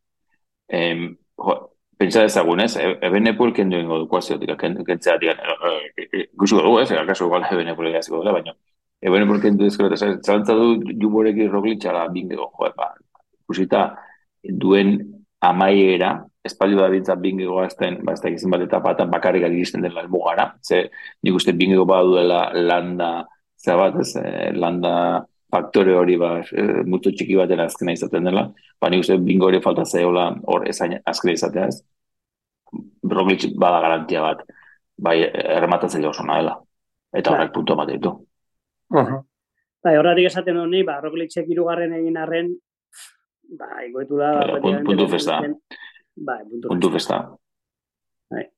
em, 0.68 1.06
jo, 1.38 1.56
pentsa 1.98 2.22
dezagun, 2.26 2.60
ez, 2.64 2.74
e, 2.76 2.90
ebenepul 3.08 3.52
kendu 3.54 3.78
ingo 3.80 3.98
du 4.02 4.08
kuaziotik, 4.10 4.54
kentzea 4.58 5.16
digan, 5.20 5.40
e, 5.40 5.72
e, 5.96 6.06
e, 6.20 6.26
dugu, 6.34 6.78
ez, 6.80 6.90
akaso 6.92 7.26
igual 7.26 7.46
ebenepul 7.54 7.88
egaziko 7.90 8.22
dela, 8.22 8.34
baina, 8.38 8.54
ebenepul 9.04 9.40
kendu 9.42 9.68
ezkero, 9.68 9.90
eta 9.92 10.14
zalantza 10.22 10.56
du 10.58 10.94
juborek 11.00 11.40
irroglitxara 11.46 12.06
bingego, 12.14 12.50
jo, 12.58 12.70
ba, 12.76 12.92
ikusita, 13.44 13.84
duen 14.44 14.96
amaiera, 15.44 16.16
espaldi 16.44 16.76
da 16.76 16.88
bintzat 16.92 17.20
bingego 17.20 17.60
azten, 17.62 18.00
ba, 18.04 18.14
ez 18.16 18.22
da 18.22 18.30
egizien 18.30 18.52
bat 18.52 18.64
etapa, 18.64 18.94
eta 18.96 19.06
bakarrik 19.10 19.46
agiristen 19.48 19.84
dela 19.84 20.04
elmugara, 20.04 20.50
ze 20.62 20.88
nik 21.22 21.36
uste 21.36 21.54
bingego 21.56 21.86
baduela 21.88 22.48
landa, 22.54 23.12
zabat, 23.64 24.00
ez, 24.02 24.12
landa 24.56 25.24
faktore 25.54 25.94
hori 25.94 26.16
ba, 26.20 26.30
eh, 26.42 26.82
mutu 26.90 27.12
txiki 27.14 27.36
batera 27.38 27.68
azkena 27.68 27.94
izaten 27.94 28.26
dela, 28.28 28.48
ba, 28.80 28.90
nik 28.90 29.04
uste 29.04 29.18
bingo 29.22 29.48
hori 29.50 29.60
falta 29.64 29.84
zaiola 29.84 30.28
hor 30.50 30.66
ezain 30.70 30.96
azkena 31.12 31.36
izatea 31.38 31.68
ez. 31.70 31.80
Roglic 33.14 33.46
bada 33.60 33.82
garantia 33.84 34.22
bat, 34.24 34.42
bai, 35.06 35.20
errematatzen 35.58 36.04
oso 36.10 36.26
dela. 36.30 36.56
Eta 37.14 37.30
horrek 37.30 37.52
bai. 37.52 37.54
puntu 37.54 37.76
bat 37.78 37.92
ditu. 37.92 38.10
Uh 38.90 39.04
-huh. 39.04 39.20
Bai, 39.84 39.98
horretik 40.00 40.26
esaten 40.26 40.58
honi, 40.58 40.82
ba, 40.82 41.00
Roglicek 41.00 41.48
irugarren 41.48 41.92
egin 41.92 42.16
arren, 42.16 42.50
ba, 43.58 43.68
iguetula... 43.86 44.32
Ba, 44.62 44.80
puntu 44.84 45.08
festa. 45.08 45.40
Bai, 46.16 46.40
puntu, 46.50 46.68
puntu 46.68 46.90
festa. 46.90 47.20
Bai. 48.30 48.48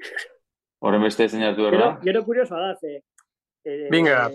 Horren 0.84 1.02
beste 1.02 1.28
zein 1.28 1.42
hartu 1.42 1.66
erra? 1.66 1.78
Gero, 1.78 2.00
gero 2.04 2.24
kurioso 2.24 2.54
da, 2.54 2.74
ze... 2.80 3.02
Binga. 3.90 4.30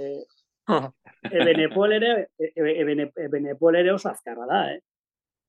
Ebenepol 1.30 1.94
ere, 2.00 2.12
Ebenepol 2.56 3.76
ere 3.78 3.94
oso 3.94 4.10
azkarra 4.10 4.48
da, 4.50 4.62
eh? 4.74 4.80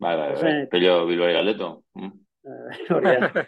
Bai, 0.02 0.16
bai, 0.18 0.30
bai. 0.34 0.54
Pello 0.70 1.06
bilboi 1.06 1.32
galdeto. 1.32 1.68
Hori 2.90 3.12
da. 3.20 3.46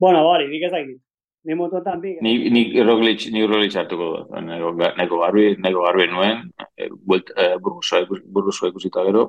Bueno, 0.00 0.20
hori, 0.28 0.46
nik 0.48 0.62
ez 0.64 0.72
dakit. 0.72 1.00
Ni 1.44 1.56
mototan 1.56 2.00
bi. 2.00 2.14
Ni 2.24 2.50
ni 2.52 2.82
Roglic 2.84 3.26
ni 3.32 3.46
Roglic 3.46 3.76
hartuko 3.76 4.08
dut. 4.12 4.34
Nego 4.44 4.72
nego 4.96 5.20
garbi, 5.22 5.44
nego 5.58 5.84
garbi 5.86 6.06
nuen, 6.08 6.42
eh, 6.76 6.88
buelt 6.92 7.32
eh, 7.36 7.56
burruso 7.60 8.02
burruso 8.36 8.68
ikusita 8.68 9.04
gero. 9.08 9.26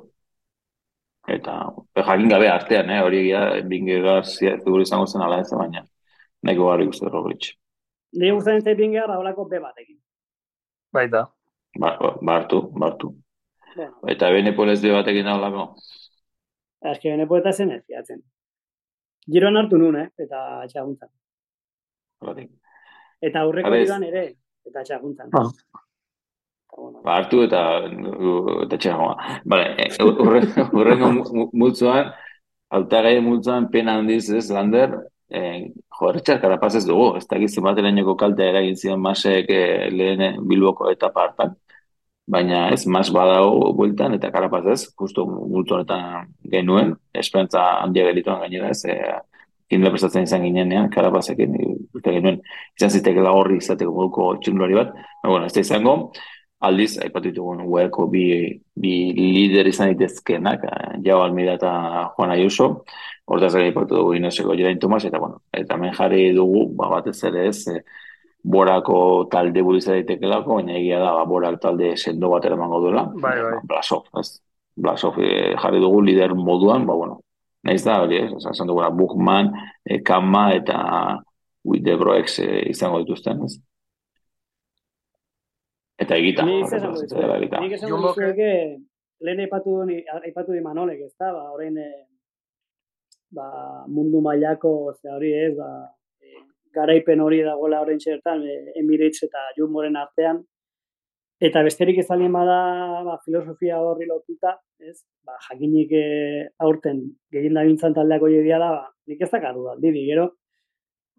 Eta 1.28 1.54
e, 1.94 2.02
jakin 2.02 2.28
gabe 2.28 2.48
artean, 2.50 2.90
eh, 2.90 3.00
hori 3.02 3.22
ja 3.30 3.42
bingega 3.68 4.20
seguru 4.24 4.82
izango 4.82 5.06
zen 5.06 5.24
ala 5.24 5.40
ez 5.40 5.50
baina. 5.52 5.84
Nego 6.48 6.68
garbi 6.68 6.88
uste 6.92 7.08
Roglic. 7.08 7.52
Ni 8.12 8.32
uste 8.32 8.58
dut 8.60 8.76
bingega 8.76 9.18
holako 9.18 9.48
be 9.48 9.60
batekin. 9.60 9.98
Baita. 10.92 11.26
Ba, 11.80 11.96
bartu, 12.20 12.62
bartu. 12.78 13.14
Bueno. 13.74 13.96
Eta 14.08 14.30
Benepol 14.30 14.70
ez 14.70 14.80
de 14.82 14.92
batekin 14.92 15.24
da 15.24 15.36
holako. 15.38 15.74
Ez 16.82 16.98
que 17.00 17.10
Benepol 17.10 17.40
eta 17.40 17.52
zen 17.52 17.72
ez, 17.72 17.84
fiatzen. 17.86 18.20
Giroan 19.32 19.56
hartu 19.56 19.78
nun, 19.78 19.96
eh, 19.96 20.08
eta 20.18 20.66
txaguntzan. 20.68 21.08
Eta 23.22 23.40
aurreko 23.40 23.74
iban 23.78 24.04
ere, 24.04 24.26
eta 24.66 24.82
txaguntzan. 24.82 25.30
Ah. 25.38 25.48
Ba, 27.04 27.16
hartu 27.16 27.42
eta 27.46 27.62
eta 28.66 28.78
txagoa. 28.84 29.40
Vale, 29.48 29.88
horrengo 30.72 31.48
multzuan, 31.52 32.12
autagai 32.72 33.18
multzuan 33.24 33.70
pena 33.72 33.96
handiz 34.00 34.28
ez, 34.30 34.50
Lander, 34.50 34.98
eh, 35.32 35.72
jo, 35.98 36.08
erretxar 36.10 36.40
karapaz 36.42 36.74
ez 36.76 36.84
dugu, 36.86 37.16
ez 37.18 37.26
da 37.28 37.38
gizien 37.40 37.64
bat 37.64 37.78
kaltea 38.18 38.50
eragin 38.50 38.76
zion 38.76 39.00
masek 39.00 39.50
eh, 39.50 39.90
lehen 39.90 40.40
bilboko 40.48 40.90
eta 40.90 41.10
partan. 41.10 41.56
Baina 42.26 42.68
ez, 42.70 42.86
mas 42.86 43.10
badago 43.10 43.72
bueltan 43.74 44.14
eta 44.14 44.30
karapaz 44.30 44.66
ez, 44.66 44.80
justu 44.98 45.26
multu 45.26 45.74
honetan 45.74 46.28
genuen, 46.50 46.94
esperantza 47.14 47.82
handia 47.82 48.04
gelituan 48.06 48.40
gainera 48.40 48.70
ez, 48.70 48.84
eh, 48.84 49.18
kinela 49.68 49.90
prestatzen 49.90 50.28
izan 50.28 50.44
ginean, 50.44 50.90
karapazekin, 50.90 51.56
uste 51.94 52.12
genuen, 52.12 52.38
izan 52.78 52.90
ziteke 52.90 53.24
horri 53.26 53.56
izateko 53.58 53.92
moduko 53.92 54.36
txundulari 54.40 54.78
bat, 54.78 54.94
baina, 54.94 55.32
bueno, 55.32 55.46
ez 55.46 55.54
da 55.54 55.60
izango, 55.60 55.96
aldiz, 56.62 56.92
aipatu 57.02 57.30
ditugun, 57.30 57.64
ueko 57.66 58.06
bi, 58.12 58.24
bi 58.78 58.92
lider 59.16 59.66
izan 59.66 59.90
ditezkenak, 59.92 60.62
jau 61.04 61.18
almida 61.24 61.56
eta 61.58 61.72
Juan 62.14 62.34
Ayuso, 62.36 62.68
hortaz 63.32 63.52
gara 63.54 63.64
aipatu 63.64 63.96
dugu 63.96 64.14
inoseko 64.18 64.54
Jerain 64.58 64.78
Tomas, 64.78 65.04
eta 65.08 65.18
bueno, 65.18 65.40
eta 65.56 65.76
men 65.80 65.94
jarri 65.96 66.30
dugu, 66.36 66.66
ba, 66.76 66.90
batez 66.92 67.16
ere 67.30 67.46
ez, 67.48 67.56
e, 67.72 67.80
borako 68.54 68.98
talde 69.32 69.62
buriza 69.64 69.94
daitekelako, 69.96 70.58
baina 70.60 70.76
egia 70.76 71.00
da, 71.00 71.14
ba, 71.16 71.24
borak 71.28 71.60
talde 71.62 71.94
sendo 71.96 72.32
bat 72.34 72.44
eramango 72.44 72.82
duela, 72.84 73.06
bai, 73.24 73.36
bai. 73.40 73.58
Blasov, 73.68 74.10
ez? 74.20 74.28
Blasov 74.76 75.20
e, 75.22 75.32
jarri 75.62 75.80
dugu 75.80 76.02
lider 76.04 76.36
moduan, 76.36 76.86
ba, 76.88 76.98
bueno, 76.98 77.20
Naiz 77.62 77.84
da, 77.86 78.00
hori, 78.02 78.18
ez, 78.18 78.32
esan 78.50 78.66
duguna, 78.66 78.90
Buchman, 78.90 79.52
e, 79.86 80.00
Kama 80.02 80.48
eta 80.56 80.78
Widebroek 81.64 82.26
e, 82.42 82.48
izango 82.72 82.98
dituzten, 83.04 83.44
ez? 83.46 83.54
Eta 86.02 86.18
egita. 86.18 86.44
Ni 86.44 86.58
izan 86.64 86.88
egita. 87.38 87.60
Nik 87.62 87.76
esan 87.78 87.94
dut 87.94 88.18
lehen 89.22 89.38
aipatu 89.44 89.76
aipatu 89.86 90.56
di 90.56 90.60
Manolek, 90.64 91.04
ez 91.06 91.14
da, 91.14 91.30
ba, 91.30 91.44
orain 91.54 91.78
e, 91.78 91.86
ba, 93.32 93.48
mundu 93.88 94.20
mailako, 94.24 94.94
ze 95.00 95.10
hori 95.10 95.32
ez, 95.46 95.52
ba, 95.56 95.68
e, 96.22 96.44
garaipen 96.74 97.20
hori 97.20 97.42
dagoela 97.46 97.82
orain 97.84 97.98
txertan, 97.98 98.44
e, 98.46 98.78
Emirates 98.80 99.28
eta 99.28 99.48
Jumboren 99.58 99.98
artean, 100.00 100.42
Eta 101.42 101.64
besterik 101.66 101.96
ez 101.98 102.06
alien 102.14 102.30
bada 102.34 102.56
ba, 103.02 103.16
filosofia 103.24 103.80
horri 103.82 104.06
lotuta, 104.06 104.54
ez? 104.78 105.00
Ba, 105.26 105.34
jakinik 105.48 105.90
e, 105.98 106.02
aurten 106.62 107.00
gehien 107.34 107.56
da 107.58 107.64
bintzan 107.66 107.96
taldeako 107.96 108.30
jedia 108.30 108.60
da, 108.62 108.68
ba, 108.76 108.84
nik 109.10 109.24
ez 109.26 109.30
dakatu 109.32 109.64
da, 109.66 109.74
didi, 109.82 110.04
gero. 110.06 110.28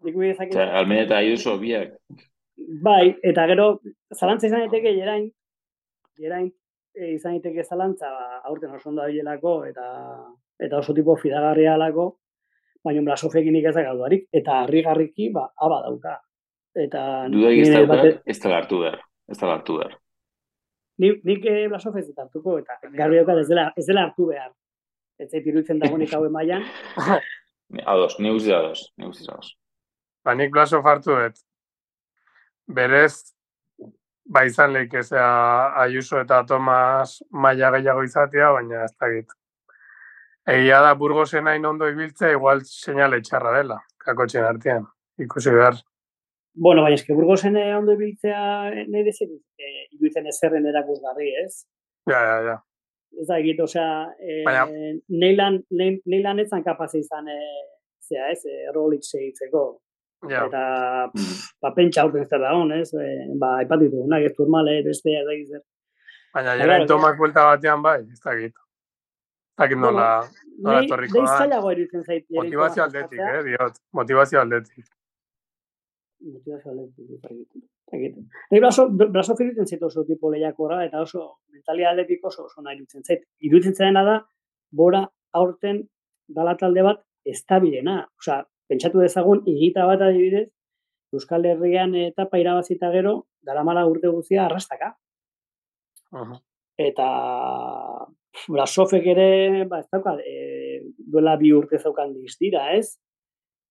Nik 0.04 0.16
bide 0.16 0.32
zakit... 0.38 0.56
Almen 0.64 1.02
eta 1.02 1.18
ayuso 1.20 1.58
biak. 1.60 1.92
Bai, 2.86 3.12
eta 3.32 3.44
gero, 3.50 3.66
zalantza 4.16 4.48
izan 4.48 4.64
daiteke 4.64 4.94
jerain, 4.96 5.28
jerain 6.16 6.48
e, 6.48 7.10
izan 7.18 7.36
daiteke 7.36 7.66
zalantza, 7.68 8.08
ba, 8.16 8.40
aurten 8.48 8.72
oso 8.78 8.94
ondo 8.94 9.04
abilelako, 9.04 9.54
eta, 9.68 9.86
eta 10.64 10.80
oso 10.80 10.94
tipo 10.96 11.16
fidagarria 11.20 11.74
alako, 11.78 12.06
baina 12.84 13.02
blasofekin 13.04 13.56
ez 13.60 13.74
dakatu 13.74 14.04
harik, 14.04 14.28
eta 14.32 14.62
harrigarriki, 14.62 15.30
ba, 15.32 15.48
aba 15.56 15.82
dauka. 15.88 16.20
Eta... 16.74 17.28
Dudaik 17.30 17.66
ez 17.66 17.74
da 17.74 18.00
ez 18.26 18.38
da 18.40 18.56
hartu 18.56 18.80
behar, 18.82 19.04
ez 19.30 19.38
da 19.38 19.52
hartu 19.52 19.78
behar 19.78 20.00
ni 20.98 21.10
nik 21.24 21.44
eh 21.46 21.68
Blasov 21.68 21.96
ez 21.98 22.06
hartuko 22.16 22.58
eta 22.58 22.78
garbi 22.92 23.18
ez 23.18 23.48
dela 23.48 23.72
ez 23.76 23.86
dela 23.86 24.06
hartu 24.06 24.26
behar. 24.26 24.52
Ez 25.18 25.30
zait 25.30 25.46
iruditzen 25.46 25.78
dago 25.78 25.98
nik 25.98 26.12
haue 26.12 26.28
mailan. 26.28 26.62
Ados, 27.92 28.18
ni 28.18 28.30
uzi 28.30 28.52
ados, 28.52 28.92
ni 28.98 29.06
uzi 29.06 29.24
ados. 29.28 29.56
Ba, 30.24 30.34
nik 30.34 30.50
Blasov 30.52 30.86
hartu 30.86 31.16
et. 31.18 31.38
Berez 32.66 33.34
ba 34.24 34.44
izan 34.44 34.72
leik 34.72 34.94
ezea 34.94 35.74
Ayuso 35.82 36.20
eta 36.20 36.44
Tomas 36.48 37.22
maila 37.30 37.70
gehiago 37.76 38.04
izatea, 38.04 38.50
baina 38.52 38.84
ez 38.84 38.94
da 39.00 39.10
git. 39.12 39.34
Egia 40.44 40.80
da 40.84 40.92
Burgosen 41.00 41.48
hain 41.48 41.64
ondo 41.64 41.88
ibiltzea, 41.88 42.34
igual 42.36 42.60
seinale 42.68 43.22
txarra 43.24 43.54
dela, 43.56 43.78
kakotxen 44.04 44.44
artean. 44.44 44.84
Ikusi 45.24 45.52
behar. 45.54 45.78
Bueno, 46.54 46.82
baina 46.84 46.98
eske 46.98 47.14
Burgosen 47.16 47.56
ondo 47.78 47.94
ibiltzea 47.96 48.42
nahi 48.90 49.04
dezik, 49.06 49.30
e, 49.58 49.64
eh, 49.64 49.86
ibiltzen 49.96 50.28
ezerren 50.30 50.66
erakusgarri, 50.70 51.30
ez? 51.44 51.64
Ja, 52.10 52.20
ja, 52.20 52.36
ja. 52.48 52.58
Ez 53.14 53.26
da 53.30 53.38
egit, 53.40 53.62
osea, 53.62 53.88
e, 54.20 54.42
neilan, 55.22 55.62
neilan 55.70 56.42
etzan 56.42 56.64
kapaz 56.66 56.90
izan, 56.98 57.30
e, 57.30 57.38
zea, 58.04 58.28
ez, 58.34 58.42
e, 58.44 58.66
rolik 58.74 59.06
segitzeko. 59.06 59.64
Ja. 60.28 60.44
Eta, 60.48 60.64
pff, 61.14 61.46
ba, 61.62 61.72
pentsa 61.76 62.04
aurten 62.04 62.26
zer 62.28 62.42
da 62.42 62.52
hon, 62.56 62.72
ez? 62.76 62.90
E, 62.92 63.08
ba, 63.40 63.56
ipatitu, 63.64 64.04
nahi 64.10 64.28
ez 64.28 64.34
turmale, 64.36 64.82
beste, 64.84 65.16
ez 65.20 65.48
da 65.54 65.62
Baina, 66.34 66.56
jera 66.58 66.80
tomak 66.90 67.16
buelta 67.16 67.44
batean 67.46 67.82
bai, 67.82 68.00
ez 68.10 68.20
da 68.20 68.32
egit. 68.34 68.56
Egit 69.62 69.78
nola, 69.78 70.08
nola 70.58 70.82
torriko 70.90 71.20
da. 71.20 71.24
Deizkailago 71.30 71.70
eritzen 71.70 72.04
zait. 72.04 72.26
Motivazio 72.34 72.82
aldetik, 72.84 73.20
eh, 73.20 73.42
diot. 73.46 73.80
Motivazio 73.92 74.40
aldetik 74.40 74.84
motivazio 76.32 76.72
aldetik 76.72 77.64
egiten. 77.94 78.26
Nei 78.50 78.60
brazo 78.60 78.86
brazo 78.90 79.36
filitzen 79.38 79.68
zait 79.68 79.82
oso 79.82 80.04
tipo 80.08 80.30
lehiakora 80.32 80.80
eta 80.86 81.02
oso 81.04 81.24
mentalia 81.52 81.90
aldetik 81.90 82.24
oso 82.24 82.46
oso 82.48 82.62
nahi 82.62 82.78
dutzen 82.78 83.04
zait. 83.04 83.24
Iruditzen 83.40 83.76
zaidana 83.76 84.04
da 84.08 84.16
bora 84.70 85.04
aurten 85.32 85.82
dala 86.28 86.56
talde 86.56 86.82
bat 86.86 87.02
estabilena, 87.24 87.98
osea, 88.20 88.42
pentsatu 88.68 89.00
dezagun 89.00 89.42
igita 89.50 89.86
bat 89.86 90.02
adibidez 90.08 90.48
Euskal 91.14 91.44
Herrian 91.46 91.94
eta 91.94 92.26
pairabazita 92.30 92.90
gero 92.90 93.14
daramala 93.46 93.86
urte 93.86 94.08
guztia 94.08 94.46
arrastaka. 94.46 94.96
Uh 96.12 96.40
Eta 96.74 97.04
Brasofek 98.48 99.06
ere, 99.14 99.28
ba, 99.70 99.80
ez 99.80 99.88
dauka, 99.92 100.16
e, 100.20 100.80
duela 100.98 101.36
bi 101.40 101.52
urte 101.54 101.78
zaukan 101.78 102.12
diztira, 102.14 102.66
ez? 102.76 102.96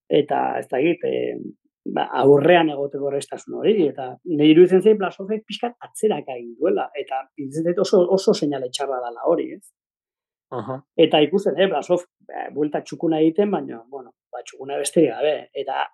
Eta 0.09 0.39
ez 0.59 0.67
da 0.71 0.79
egit, 0.79 1.03
e, 1.03 1.37
ba, 1.95 2.07
aurrean 2.23 2.71
egoteko 2.73 3.11
restasun 3.13 3.59
hori, 3.59 3.75
eta 3.91 4.09
nahi 4.39 4.51
iruditzen 4.53 4.83
zein 4.83 4.99
Blasovek 4.99 5.43
pixkat 5.47 5.75
atzerak 5.87 6.29
egin 6.35 6.53
duela, 6.59 6.89
eta 6.99 7.23
oso, 7.83 8.03
oso 8.17 8.33
seinale 8.33 8.71
txarra 8.71 9.01
dela 9.03 9.27
hori, 9.31 9.51
ez? 9.57 9.65
Uh 10.53 10.61
-huh. 10.61 10.81
Eta 10.95 11.19
ikusten, 11.19 11.59
eh, 11.59 11.67
Blasov, 11.67 12.01
eh, 12.29 12.49
buelta 12.53 12.81
txukuna 12.81 13.19
egiten, 13.19 13.49
baina, 13.51 13.83
bueno, 13.89 14.11
ba, 14.31 14.43
txukuna 14.45 14.77
besterik 14.77 15.09
gabe. 15.09 15.49
Eta 15.53 15.87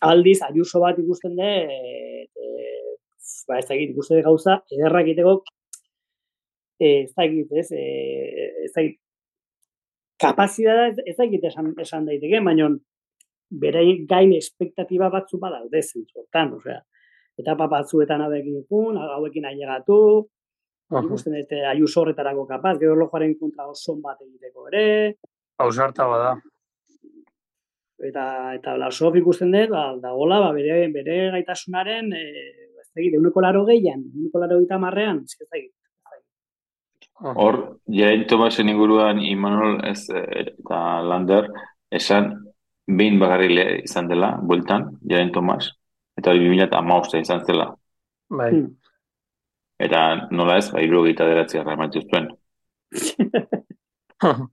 aldiz, 0.00 0.42
ayuso 0.42 0.80
bat 0.80 0.98
ikusten 0.98 1.36
de, 1.36 1.52
e, 1.76 2.28
e, 2.36 2.46
ba, 3.48 3.58
ez 3.58 3.66
da 3.68 3.74
egit, 3.74 3.90
ikusten 3.94 4.16
de 4.18 4.22
gauza, 4.22 4.62
ederra 4.70 5.00
egiteko, 5.00 5.42
e, 6.78 7.04
ez 7.04 7.12
da 7.14 7.24
ez, 7.24 7.70
e, 7.72 7.84
ez 8.66 8.72
da 8.74 8.82
egit, 8.82 9.00
kapazitatea 10.20 11.04
ez 11.06 11.16
da 11.16 11.24
egit 11.24 11.44
esan, 11.50 11.72
esan 11.80 12.06
daiteke, 12.08 12.40
baina 12.44 12.70
bere 13.50 13.84
gain 14.10 14.32
espektatiba 14.34 15.10
batzu 15.12 15.38
badaude 15.38 15.82
zentzuetan, 15.82 16.54
osea, 16.58 16.80
etapa 17.38 17.68
batzuetan 17.70 18.24
hauekin 18.24 18.62
ikun, 18.62 18.98
hauekin 18.98 19.46
ailegatu, 19.50 19.98
ikusten 21.02 21.36
ez 21.38 21.46
aiuso 21.70 22.02
horretarako 22.02 22.46
kapaz, 22.46 22.76
gero 22.80 22.96
lojoaren 22.98 23.36
kontra 23.38 23.68
oso 23.70 23.96
bat 24.02 24.20
egiteko 24.22 24.68
ere. 24.70 24.84
Hausarta 25.58 26.06
bada. 26.10 26.34
Eta, 28.04 28.24
eta 28.58 28.74
Blasov 28.76 29.16
ikusten 29.16 29.54
dut, 29.54 29.70
ba, 29.72 29.86
da 30.02 30.12
gola, 30.12 30.40
ba, 30.42 30.50
bere, 30.52 30.88
bere 30.92 31.30
gaitasunaren, 31.32 32.10
e, 32.12 32.24
ez 32.82 32.90
egit, 32.98 33.16
euneko 33.16 33.40
laro 33.40 33.64
gehian, 33.68 34.02
euneko 34.12 34.42
laro 34.42 34.60
gita 34.60 34.78
marrean, 34.82 35.22
ez 35.24 35.48
egit. 35.48 35.72
Hor, 37.20 37.78
jain 37.86 38.26
Tomasen 38.26 38.68
inguruan 38.68 39.20
Imanol 39.22 39.78
ez, 39.86 40.08
eta 40.10 41.00
Lander, 41.06 41.46
esan 41.90 42.32
behin 42.86 43.20
bagarri 43.20 43.82
izan 43.84 44.08
dela, 44.10 44.38
bueltan, 44.42 44.98
jaren 45.10 45.32
Tomas, 45.32 45.70
eta 46.18 46.30
hori 46.30 46.40
bimila 46.42 46.64
eta 46.66 46.78
amausta 46.78 47.18
izan 47.18 47.44
zela. 47.46 47.76
Bai. 48.30 48.50
Hmm. 48.50 48.74
Eta 49.84 50.28
nola 50.30 50.58
ez, 50.58 50.70
bai, 50.72 50.88
gita 50.88 51.26
deratzi 51.28 51.58
garra 51.58 51.88
zuen. 51.92 52.28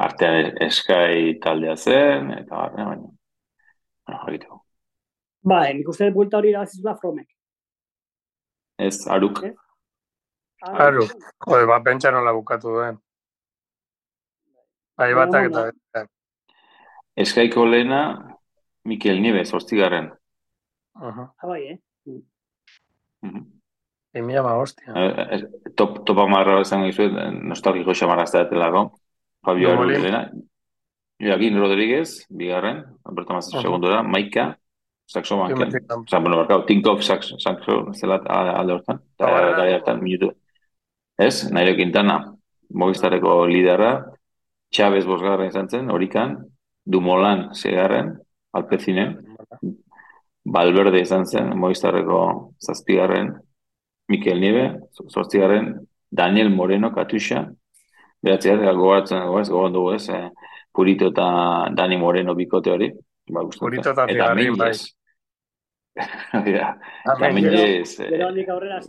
Artean 0.00 0.56
eskai 0.64 1.38
taldea 1.40 1.76
zen, 1.76 2.30
eta 2.32 2.56
barra, 2.56 2.84
baina. 2.84 3.08
Bueno, 4.06 4.20
egiteko. 4.28 4.64
Ba, 5.42 5.72
nik 5.72 5.88
uste 5.88 6.10
buelta 6.12 6.38
hori 6.38 6.48
irabazizula 6.52 6.96
fromek. 6.96 7.28
Ez, 8.78 9.06
aruk. 9.08 9.42
Ez? 9.44 9.69
Aruk. 10.60 11.12
Jode, 11.46 11.66
ba, 11.66 11.80
pentsa 11.82 12.10
nola 12.12 12.32
bukatu 12.36 12.74
duen. 12.74 12.98
Bai, 15.00 15.12
batak 15.16 15.48
eta... 15.48 16.04
Eskaiko 17.16 17.64
lehena, 17.64 18.00
Mikel 18.84 19.20
Nieves, 19.20 19.54
hostigarren. 19.56 20.10
Uh 21.00 21.08
-huh. 21.08 21.28
Abai, 21.42 21.62
eh? 21.66 21.78
Uh 22.06 22.20
-huh. 23.22 23.44
Emia 24.12 24.42
ba, 24.42 24.56
hostia. 24.58 24.92
Eh, 24.94 25.42
top, 25.76 26.04
topa 26.04 26.26
marra 26.26 26.60
esan 26.60 26.84
gizu, 26.84 27.08
nostalgiko 27.42 27.94
xamarra 27.94 28.22
ez 28.22 28.32
da 28.32 28.42
etelago. 28.42 28.92
Fabio 29.44 29.74
no, 29.74 29.80
Arulena. 29.80 30.30
Joaquín 31.20 31.58
Rodríguez, 31.58 32.26
bigarren, 32.28 32.84
Alberto 33.04 33.32
Mazas 33.32 33.54
uh 33.54 33.58
-huh. 33.58 33.62
segundora, 33.62 34.02
Maika, 34.02 34.58
saxo 35.06 35.36
banken. 35.36 35.70
Zan, 36.10 36.22
bueno, 36.22 36.36
barkau, 36.36 36.64
Tinkoff 36.66 37.02
saxo, 37.02 37.38
saxo, 37.38 37.92
zelat, 37.92 38.22
alde 38.26 38.72
hortan. 38.72 39.00
Gari 39.18 39.72
hartan, 39.72 40.02
minutu. 40.02 40.39
Ez, 41.20 41.50
Nairo 41.52 41.74
Quintana, 41.76 42.16
Movistareko 42.72 43.44
liderra, 43.50 43.90
Chávez 44.72 45.04
bosgarren 45.04 45.50
izan 45.50 45.68
zen, 45.68 45.90
horikan, 45.92 46.38
Dumolan 46.86 47.50
segarren, 47.54 48.14
alpezine, 48.56 49.04
Balberde 50.44 51.02
izan 51.04 51.26
zen, 51.26 51.52
Moistarreko 51.60 52.22
zazpigarren, 52.64 53.34
Mikel 54.08 54.40
Niebe, 54.40 54.64
zortzigarren, 55.12 55.74
Daniel 56.08 56.48
Moreno, 56.54 56.90
Katusha, 56.94 57.44
beratzi 58.24 58.54
gara, 58.54 58.72
gogatzen 58.80 59.20
dugu 59.26 59.42
ez, 59.42 59.48
gogatzen 59.50 59.76
dugu 59.76 59.92
ez, 59.98 60.08
eh, 60.16 60.56
Purito 60.72 61.12
eta 61.12 61.28
Dani 61.76 61.98
Moreno 61.98 62.34
bikote 62.38 62.72
hori. 62.72 62.92
Ba, 63.28 63.44
Purito 63.58 63.92
eta 63.92 64.08
Zigarrin, 64.08 64.56
bai. 64.56 64.72
ja, 66.56 66.74
eta 67.04 67.32
Mendes, 67.34 67.98
eh, 68.00 68.14
handik 68.24 68.48
aurrera, 68.48 68.80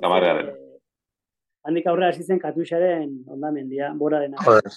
handik 1.64 1.88
aurrera 1.88 2.14
zizen 2.14 2.40
Katusharen 2.40 3.12
ondamendia, 3.28 3.92
bora 3.98 4.20
dena. 4.20 4.38
Joder. 4.46 4.72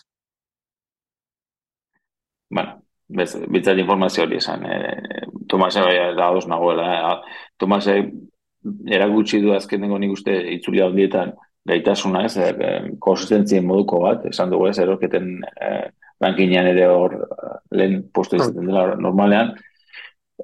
Bueno, 2.50 2.82
bez, 3.08 3.30
bitzat 3.50 3.80
informazio 3.80 4.24
hori 4.24 4.38
esan. 4.42 4.66
E, 4.66 5.24
Tomase 5.48 5.82
bai, 5.84 5.96
da 6.16 6.30
dos 6.34 6.46
nagoela. 6.50 6.86
E, 6.94 7.42
Tomase 7.58 7.98
eragutsi 8.98 9.40
du 9.44 9.52
azkenengo 9.54 9.98
nik 9.98 10.14
uste 10.14 10.36
itzuli 10.54 10.80
handietan 10.84 11.34
gaitasuna 11.68 12.24
ez, 12.28 12.36
e, 12.36 13.60
moduko 13.60 14.00
bat, 14.04 14.26
esan 14.30 14.50
dugu 14.52 14.68
ez, 14.68 14.78
eroketen 14.78 15.38
e, 15.44 15.70
rankinean 16.20 16.66
ere 16.72 16.88
hor 16.88 17.16
lehen 17.72 18.02
posto 18.12 18.36
izaten 18.36 18.68
dela 18.68 18.94
normalean. 18.96 19.54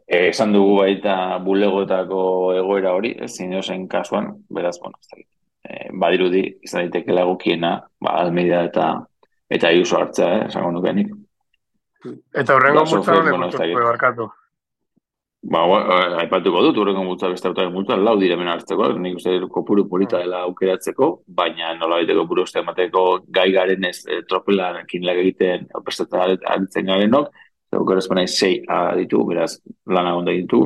E, 0.07 0.29
esan 0.29 0.53
dugu 0.57 0.79
baita 0.81 1.15
bulegoetako 1.45 2.23
egoera 2.61 2.95
hori, 2.97 3.15
ez 3.21 3.35
zen 3.37 3.89
kasuan, 3.89 4.33
beraz, 4.49 4.79
bueno, 4.81 4.99
ez 5.01 5.09
da, 5.09 5.23
e, 5.65 5.89
badirudi 5.93 6.43
izan 6.63 6.87
daiteke 6.87 7.15
lagokiena, 7.17 7.77
ba, 8.01 8.19
almeida 8.23 8.65
eta 8.69 8.91
eta 9.51 9.73
iuso 9.75 9.99
hartza, 9.99 10.29
eh, 10.35 10.45
esango 10.49 10.71
nukenik. 10.77 11.11
Eta 12.33 12.55
horrengo 12.55 12.85
multa 12.87 13.17
hori 13.17 13.35
bueno, 13.35 13.51
barkatu. 13.89 14.29
Ba, 15.51 15.65
eh, 15.65 16.17
aipatuko 16.23 16.63
dut, 16.63 16.79
horrengo 16.79 17.03
multa 17.05 17.29
beste 17.33 17.49
autaren 17.49 17.73
multa, 17.73 17.97
lau 17.97 18.17
dire 18.21 18.37
mena 18.37 18.55
hartzeko, 18.55 18.93
nik 18.99 19.17
uste 19.17 19.35
kopuru 19.51 19.89
polita 19.89 20.19
ah. 20.19 20.23
dela 20.25 20.43
aukeratzeko, 20.47 21.11
baina 21.27 21.75
nola 21.75 22.01
baiteko 22.01 22.27
buru 22.29 22.45
uste 22.47 22.61
emateko 22.61 23.05
gai 23.29 23.51
garen 23.53 23.85
ez 23.85 23.99
e, 24.07 24.23
tropela 24.29 24.85
kinlak 24.89 25.23
egiten 25.25 25.67
prestata 25.85 26.29
aritzen 26.29 26.87
garenok, 26.87 27.33
aukera 27.73 28.03
ezpena 28.03 28.27
zei 28.27 28.61
a 28.69 28.95
ditu, 28.97 29.25
beraz, 29.27 29.57
lana 29.87 30.15
gonda 30.15 30.33
ditu, 30.37 30.63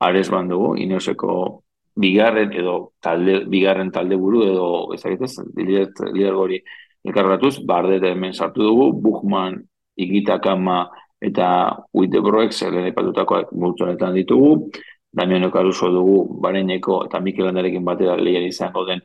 arez 0.00 0.28
bandugu, 0.30 0.74
ineoseko 0.80 1.62
bigarren 1.96 2.52
edo 2.52 2.92
talde, 3.00 3.40
bigarren 3.48 3.90
talde 3.90 4.16
buru 4.20 4.42
edo 4.44 4.66
ezagitez, 4.94 5.32
lider 5.56 6.34
gori 6.34 6.60
elkarratuz, 7.06 7.58
bardet 7.66 8.04
hemen 8.04 8.34
sartu 8.34 8.62
dugu, 8.66 8.90
Buchman 9.02 9.60
igitakama 9.96 10.86
eta 11.22 11.48
Uitebroek 11.96 12.52
zelen 12.52 12.90
epatutakoak 12.90 13.52
multzonetan 13.52 14.14
ditugu. 14.14 14.70
Damiano 15.16 15.50
Caruso 15.50 15.88
dugu 15.92 16.40
Bareneko 16.42 17.04
eta 17.06 17.20
Mikel 17.24 17.48
Andarekin 17.48 17.84
batera 17.84 18.16
lehia 18.20 18.42
izango 18.44 18.84
den 18.84 19.00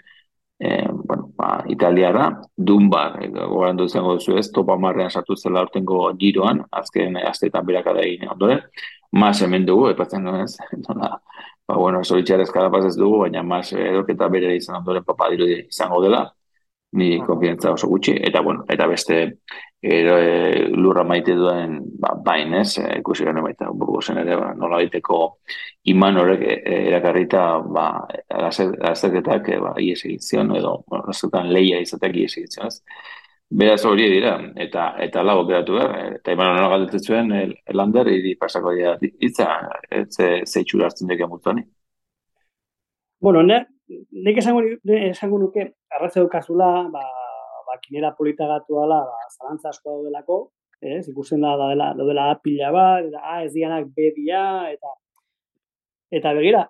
eh, 0.60 0.88
bueno, 0.92 1.32
ba, 1.38 1.64
italiara. 1.70 2.42
Dunbar, 2.56 3.18
e, 3.24 3.30
gogorandu 3.34 3.88
izango 3.90 4.18
duzu 4.20 4.38
ez, 4.38 4.50
topa 4.52 4.78
marrean 4.78 5.10
sartu 5.10 5.36
zela 5.36 5.64
ortengo 5.66 6.04
giroan, 6.20 6.62
azken 6.72 7.18
asteetan 7.18 7.66
berakada 7.66 8.04
egin 8.06 8.30
ondoren. 8.30 8.62
Mas 9.12 9.42
hemen 9.42 9.66
dugu, 9.66 9.90
epatzen 9.92 10.28
duen 10.28 10.46
ez, 10.46 10.58
ba, 11.72 11.78
bueno, 11.80 12.04
zoritxar 12.04 12.44
ezkara 12.44 12.86
ez 12.88 12.96
dugu, 12.98 13.24
baina 13.24 13.44
mas 13.44 13.72
eroketa 13.74 14.28
bere 14.30 14.56
izan 14.58 14.82
ondoren 14.82 15.04
papadiru 15.08 15.48
izango 15.56 16.02
dela 16.04 16.26
ni 17.00 17.20
konfiantza 17.24 17.72
oso 17.72 17.88
gutxi, 17.88 18.18
eta 18.20 18.42
bueno, 18.42 18.66
eta 18.70 18.88
beste 18.88 19.20
ero, 19.82 20.18
e, 20.20 20.68
lurra 20.76 21.06
maite 21.08 21.36
duen 21.40 21.78
ba, 22.00 22.12
bain, 22.26 22.54
ez, 22.60 22.78
e, 22.82 22.98
ikusi 23.00 23.24
gane 23.26 23.42
baita 23.46 23.70
burgozen 23.72 24.20
ere, 24.22 24.36
ba, 24.36 24.52
nola 24.58 24.82
baiteko 24.82 25.22
iman 25.94 26.20
horrek 26.20 26.44
e, 26.50 26.58
erakarrita 26.90 27.46
ba, 27.78 27.86
azterketak 28.92 29.48
ba, 29.64 29.74
ies 29.80 30.04
egizion, 30.04 30.52
edo 30.60 30.82
bueno, 30.88 31.08
azterketan 31.08 31.54
leia 31.56 31.80
izateak 31.80 32.20
ies 32.26 32.38
egizion, 32.44 32.68
ez. 32.68 32.82
Beraz 33.52 33.82
hori 33.84 34.06
dira, 34.08 34.38
eta 34.64 34.84
eta 35.04 35.22
lago 35.28 35.42
beratu 35.44 35.74
behar, 35.76 36.14
eta 36.16 36.32
iman 36.32 36.54
hori 36.54 36.68
galdetzen 36.72 37.02
zuen, 37.04 37.32
el, 37.36 37.50
elander, 37.74 38.08
iri 38.08 38.38
pasako 38.40 38.72
dira, 38.78 38.94
itza, 39.28 39.48
ez 39.92 40.08
zeitxura 40.48 40.88
hartzen 40.88 41.10
deke 41.12 41.28
mutuani. 41.28 41.66
Bueno, 43.20 43.42
ne, 43.44 43.58
nik 44.26 44.40
esango, 44.40 44.62
esango 44.96 45.40
nuke, 45.42 45.66
arraze 45.98 46.24
dukazula, 46.24 46.70
ba, 46.94 47.04
ba, 47.68 47.76
kinera 47.84 48.14
polita 48.16 48.48
gatu 48.48 48.80
ala, 48.80 49.02
ba, 49.10 49.28
zalantza 49.36 49.74
asko 49.74 49.98
daudelako, 49.98 50.38
ez, 50.80 51.04
ikusten 51.12 51.44
da, 51.44 51.52
da 51.60 51.92
dela 52.00 52.30
apila 52.32 52.72
bat, 52.72 53.10
eta 53.12 53.20
A 53.34 53.42
ez 53.44 53.52
dianak 53.54 53.90
B 53.98 54.14
dia, 54.16 54.46
eta 54.72 54.96
eta 56.22 56.32
begira, 56.40 56.64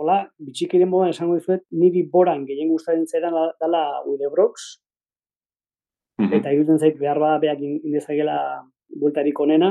hola, 0.00 0.22
bitxikiren 0.40 0.88
modan 0.88 1.12
esango 1.12 1.36
dizuet, 1.36 1.66
niri 1.76 2.06
boran 2.16 2.46
gehien 2.48 2.72
guztaren 2.72 3.04
zeran 3.06 3.36
dala 3.60 3.84
Udebrox, 4.08 4.72
mm 6.22 6.28
-hmm. 6.28 6.38
eta 6.38 6.52
irutzen 6.52 6.78
zait 6.78 6.98
behar 6.98 7.18
bada 7.18 7.38
beak 7.38 7.60
indezagela 7.60 8.36
bueltarik 9.00 9.40
onena, 9.40 9.70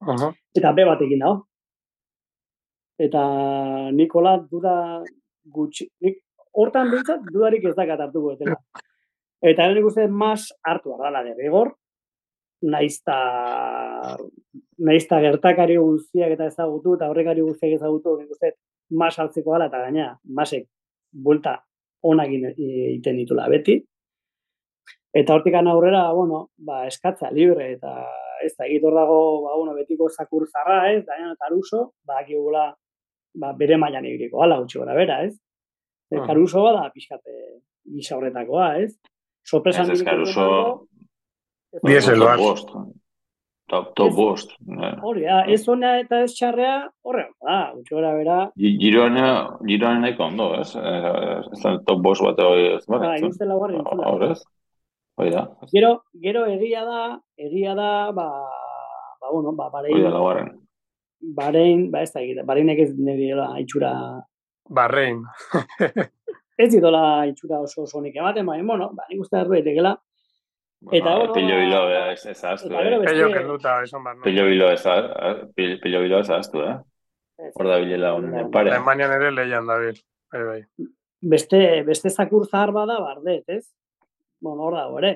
uh 0.00 0.16
-huh. 0.16 0.32
eta 0.54 0.72
B 0.72 0.84
batekin 0.86 1.18
dago. 1.18 1.46
Eta 2.98 3.22
Nikola 3.92 4.38
duda 4.50 5.02
gutxi, 5.44 5.88
nik 6.00 6.18
hortan 6.52 6.90
behintzat 6.90 7.20
dudarik 7.32 7.64
ez 7.64 7.76
dakat 7.76 8.00
hartuko 8.00 8.32
etela. 8.32 8.56
Eta 9.50 9.72
nik 9.72 9.84
uste 9.84 10.06
mas 10.08 10.42
hartu 10.62 10.94
ardala 10.94 11.24
de 11.24 11.34
rigor, 11.34 11.74
naizta 12.62 13.16
naizta 14.78 15.20
gertakari 15.20 15.76
guztiak 15.76 16.34
eta 16.36 16.48
ezagutu 16.50 16.96
eta 16.96 17.08
horrekari 17.10 17.42
guztiak 17.42 17.76
ezagutu 17.78 18.16
nik 18.20 18.30
uste 18.30 18.52
mas 18.90 19.18
hartzeko 19.18 19.54
ala 19.54 19.68
eta 19.70 19.82
gaina 19.84 20.06
masek 20.24 20.68
buelta 21.12 21.56
onak 22.02 22.30
egiten 22.32 23.18
ditula 23.20 23.48
beti 23.48 23.80
eta 25.12 25.34
hortik 25.34 25.54
aurrera 25.54 26.12
bueno 26.12 26.48
ba 26.56 26.86
eskatza 26.86 27.30
libre 27.30 27.72
eta 27.72 28.06
ez 28.44 28.54
da 28.56 28.66
egitor 28.66 28.94
dago 28.94 29.42
ba 29.44 29.56
bueno 29.56 29.74
betiko 29.74 30.08
zakur 30.08 30.46
zarra 30.48 30.92
ez 30.92 31.04
da 31.06 31.34
taruso 31.38 31.92
badakigula 32.04 32.74
ba 33.34 33.52
bere 33.52 33.76
mailan 33.76 34.04
ibiliko 34.04 34.42
hala 34.42 34.58
gutxi 34.60 34.78
gora 34.78 34.94
bera 34.94 35.24
ez 35.24 35.34
uh 36.10 36.18
-huh. 36.18 36.62
bada 36.62 36.90
pixkate 36.94 37.60
gisa 37.84 38.16
horretakoa 38.16 38.76
ez 38.78 38.98
sorpresan 39.44 39.90
ez 39.90 40.02
karuso 40.02 40.86
dieseloak 41.82 42.40
top, 43.72 43.94
top 43.96 44.12
bost. 44.14 44.50
Hori, 45.02 45.24
ez 45.48 45.62
ona 45.68 45.94
eta 46.02 46.22
ez 46.26 46.32
txarrea, 46.36 46.76
horre, 47.08 47.26
da, 47.40 47.58
gutxo 47.76 47.96
gara 47.96 48.12
bera. 48.18 48.38
Giroan, 48.82 49.16
nahiko 50.04 50.26
ondo, 50.28 50.48
ez? 50.60 50.74
Ez 50.76 51.60
da 51.62 51.78
top 51.86 52.02
bost 52.04 52.24
bat 52.26 52.42
ez? 52.58 52.82
Ba, 52.90 53.14
ez 53.16 53.38
laguarri 53.40 53.80
entzuna. 53.80 54.34
Hori 55.20 55.32
da. 55.34 55.44
Gero, 55.72 55.92
gero 56.24 56.44
egia 56.48 56.84
da, 56.88 57.00
egia 57.36 57.74
da, 57.76 58.10
ba, 58.16 58.28
ba, 59.20 59.30
bueno, 59.30 59.52
ba, 59.56 59.68
barein. 59.72 59.96
Hori 59.96 60.06
da 60.06 60.12
laguarren. 60.14 60.52
Barein, 61.36 61.90
ba, 61.92 62.02
ez 62.02 62.12
da 62.12 62.44
bareinek 62.48 62.80
ez 62.86 62.92
nire 62.96 63.48
itxura. 63.62 63.92
Barrein. 64.68 65.20
ez 66.62 66.70
ditola 66.72 67.26
itxura 67.28 67.60
oso 67.60 67.84
oso 67.84 68.00
nik 68.00 68.16
ematen, 68.16 68.46
baina, 68.46 68.64
bueno, 68.66 68.90
ba, 68.96 69.04
nik 69.10 69.20
uste 69.20 69.42
dut 69.42 69.52
betekela. 69.58 69.96
Eta 70.90 71.14
bueno, 71.14 71.32
pillo 71.32 71.58
bilo 71.60 71.82
ez 72.10 72.26
ez 72.26 72.44
astu. 72.44 72.68
Pillo 72.68 73.28
que 73.30 73.44
luta 73.46 73.82
eso 73.82 74.00
más. 74.00 74.16
Pillo 74.24 74.46
bilo 74.46 74.70
ez 74.72 74.82
pillo 75.54 76.00
bilo 76.00 76.18
ez 76.18 76.30
astu, 76.30 76.62
eh. 76.62 76.78
Hor 77.54 77.68
da 77.68 77.76
bilela 77.78 78.14
un 78.14 78.50
pare. 78.50 78.70
Alemania 78.70 79.08
nere 79.08 79.30
leian 79.32 79.66
da 79.66 79.78
bil. 79.78 80.00
Bai 80.32 80.42
bai. 80.48 80.60
Beste 81.20 81.82
beste 81.86 82.10
zakur 82.10 82.48
zahar 82.48 82.72
bada 82.72 82.98
bardet, 83.00 83.44
ez? 83.46 83.64
Bueno, 84.42 84.66
hor 84.66 84.76
da 84.76 84.86
ere. 85.00 85.12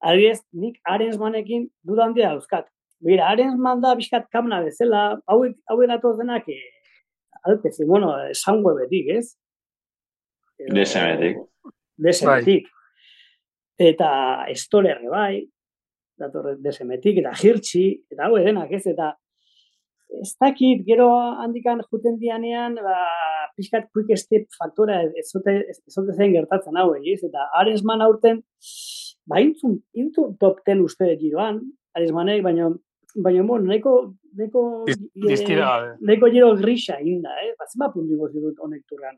Adibidez, 0.00 0.40
nik 0.52 0.80
Arensmanekin 0.84 1.68
dudan 1.86 2.14
dia 2.16 2.32
euskat. 2.36 2.68
Mira, 3.04 3.28
Arensman 3.30 3.82
da 3.84 3.94
bizkat 3.96 4.30
kamna 4.32 4.62
bezala, 4.64 5.20
hau 5.28 5.42
hau 5.44 5.78
datoz 5.86 6.16
denak 6.18 6.48
eh 6.48 6.62
alpezi, 7.46 7.84
bueno, 7.86 8.08
esango 8.26 8.72
betik, 8.74 9.12
ez? 9.20 9.36
Desemetik. 10.74 11.36
Desemetik. 12.02 12.64
Bai 12.66 12.76
eta 13.78 14.08
estolerre 14.48 15.08
bai, 15.12 15.44
datorre 16.18 16.56
desemetik, 16.64 17.20
eta 17.20 17.32
jirtxi, 17.36 17.84
eta 18.12 18.26
hau 18.26 18.38
edenak 18.40 18.72
ez, 18.72 18.86
eta 18.88 19.12
ez 20.22 20.32
dakit, 20.40 20.84
gero 20.86 21.08
handikan 21.42 21.80
juten 21.90 22.18
dianean, 22.20 22.76
ba, 22.82 22.96
pixkat 23.56 23.88
quick 23.92 24.16
step 24.18 24.46
faktora 24.58 25.02
ez 25.06 25.26
zote 25.30 26.14
zen 26.14 26.32
gertatzen 26.34 26.76
hau, 26.76 26.92
ez? 26.94 27.22
eta 27.26 27.48
Aresman 27.60 28.04
aurten, 28.04 28.42
ba, 29.26 29.40
intzun, 29.42 29.80
intzun 29.94 30.36
top 30.40 30.62
ten 30.64 30.82
uste 30.84 31.10
giroan, 31.20 31.60
Aresmanek, 31.96 32.42
baina 32.44 32.70
baina 33.16 33.42
bon, 33.48 33.64
neko 33.66 33.92
neko 34.36 34.62
Distira, 35.26 35.96
neko 36.04 36.28
giro 36.32 36.50
grisa 36.58 36.98
inda, 37.00 37.32
eh? 37.42 37.54
Ba, 37.58 37.68
zenba 37.70 37.90
puntu 37.92 38.28
dut 38.34 38.58
honek 38.60 38.82
turran. 38.88 39.16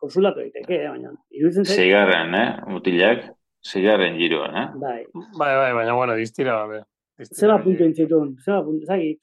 Konsulatu 0.00 0.40
daiteke, 0.40 0.80
eh? 0.80 0.88
baina 0.88 1.12
iruditzen 1.30 1.64
zen. 1.64 1.76
Seigarren, 1.76 2.34
eh? 2.36 2.48
Mutilak. 2.72 3.28
Segarren 3.66 4.16
giroan, 4.20 4.56
eh? 4.56 4.66
Bai. 4.80 4.98
Bai, 5.36 5.52
bai, 5.60 5.70
baina, 5.74 5.94
bueno, 5.96 6.16
distira, 6.16 6.58
bai. 6.70 6.82
Zeba 7.26 7.58
puntu 7.64 7.84
entzitun, 7.84 8.34
zeba 8.44 8.62
puntu, 8.64 8.86
zagit. 8.86 9.20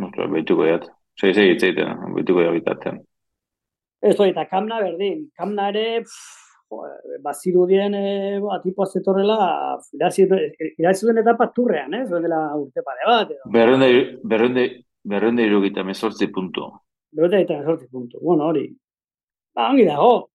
Nostra, 0.00 0.26
behituko 0.32 0.66
jat. 0.68 0.86
Zai, 1.20 1.32
zai, 1.34 1.50
itzaiten, 1.52 2.06
behituko 2.14 2.44
jat 2.44 2.56
bitatzen. 2.56 3.02
Ez 4.02 4.16
hori, 4.18 4.32
eta 4.32 4.46
kamna 4.50 4.80
berdin. 4.82 5.26
Kamna 5.38 5.68
ere, 5.70 6.02
baziru 7.22 7.66
dien, 7.70 7.94
e, 7.94 8.40
atipo 8.56 8.86
azetorrela, 8.86 9.36
irazien 10.00 11.20
etapa 11.22 11.50
turrean, 11.54 11.94
eh? 11.94 12.04
Zuen 12.08 12.24
dela 12.26 12.40
urte 12.58 12.82
pare 12.86 13.06
bat, 13.06 13.30
edo. 13.30 13.50
Berrende, 13.52 13.90
berrende, 14.24 14.66
berrende 15.04 15.46
irugita 15.46 15.84
mesortzi 15.84 16.30
puntu. 16.32 16.70
Berrende 17.12 17.42
irugita 17.42 17.60
mesortzi 17.60 17.88
puntu. 17.92 18.20
Bueno, 18.22 18.48
hori. 18.50 18.66
Ba, 19.54 19.68
ongi 19.70 19.86
dago. 19.86 20.28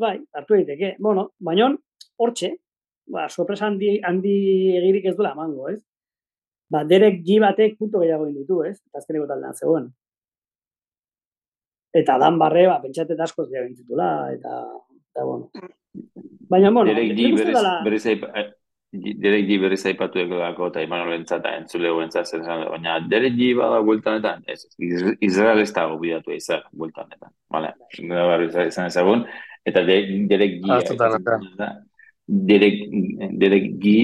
Bai, 0.00 0.16
hartu 0.32 0.56
daiteke. 0.56 0.94
Bueno, 1.04 1.32
baina, 1.38 1.68
hortxe, 2.16 2.54
ba, 3.12 3.26
sorpresa 3.28 3.66
handi, 3.66 3.98
handi 4.06 4.36
egirik 4.78 5.10
ez 5.10 5.16
duela 5.18 5.34
emango, 5.36 5.68
ez? 5.68 5.82
Ba, 6.72 6.84
derek 6.88 7.20
G 7.26 7.36
batek 7.42 7.76
punto 7.78 8.00
gehiago 8.00 8.30
ditu, 8.30 8.62
ez? 8.64 8.78
Eta 8.88 9.02
azkeneko 9.02 9.28
taldean 9.28 9.58
zegoen. 9.58 9.90
Eta 11.92 12.16
dan 12.22 12.38
barre, 12.40 12.64
ba, 12.70 12.78
pentsatet 12.80 13.20
askoz 13.20 13.50
gehiago 13.50 13.68
ditutula, 13.68 14.08
eta, 14.32 14.56
eta, 15.12 15.26
bueno. 15.28 15.50
Baina, 16.48 16.70
bueno, 16.70 16.88
derek 16.88 17.12
G 17.18 17.52
dala... 17.52 17.74
berriz, 17.84 18.06
eh, 18.06 18.48
Derek 18.92 19.46
G 19.48 19.56
berriz 19.60 19.80
aipatu 19.88 20.20
eko 20.20 20.40
dako, 20.40 20.66
eta 20.72 20.82
iman 20.84 21.06
olentzata 21.06 21.54
entzule 21.56 21.92
guentzat 21.96 22.28
zen 22.28 22.42
zan, 22.44 22.64
baina 22.72 22.98
Derek 23.08 23.36
G 23.38 23.52
bada 23.56 23.78
gueltanetan, 23.84 24.42
ez, 24.48 24.66
Israel 25.20 25.62
ez 25.62 25.70
dago 25.72 25.96
bidatu 26.00 26.32
izan 26.36 26.64
gueltanetan, 26.72 27.32
vale? 27.52 27.72
Gara 28.00 28.26
barri 28.32 28.50
izan 28.66 28.88
ezagun, 28.92 29.24
eta 29.64 29.84
Derek 29.88 30.60
G 30.60 30.80
direk, 32.50 32.76
direk 33.40 33.72
gi 33.82 33.96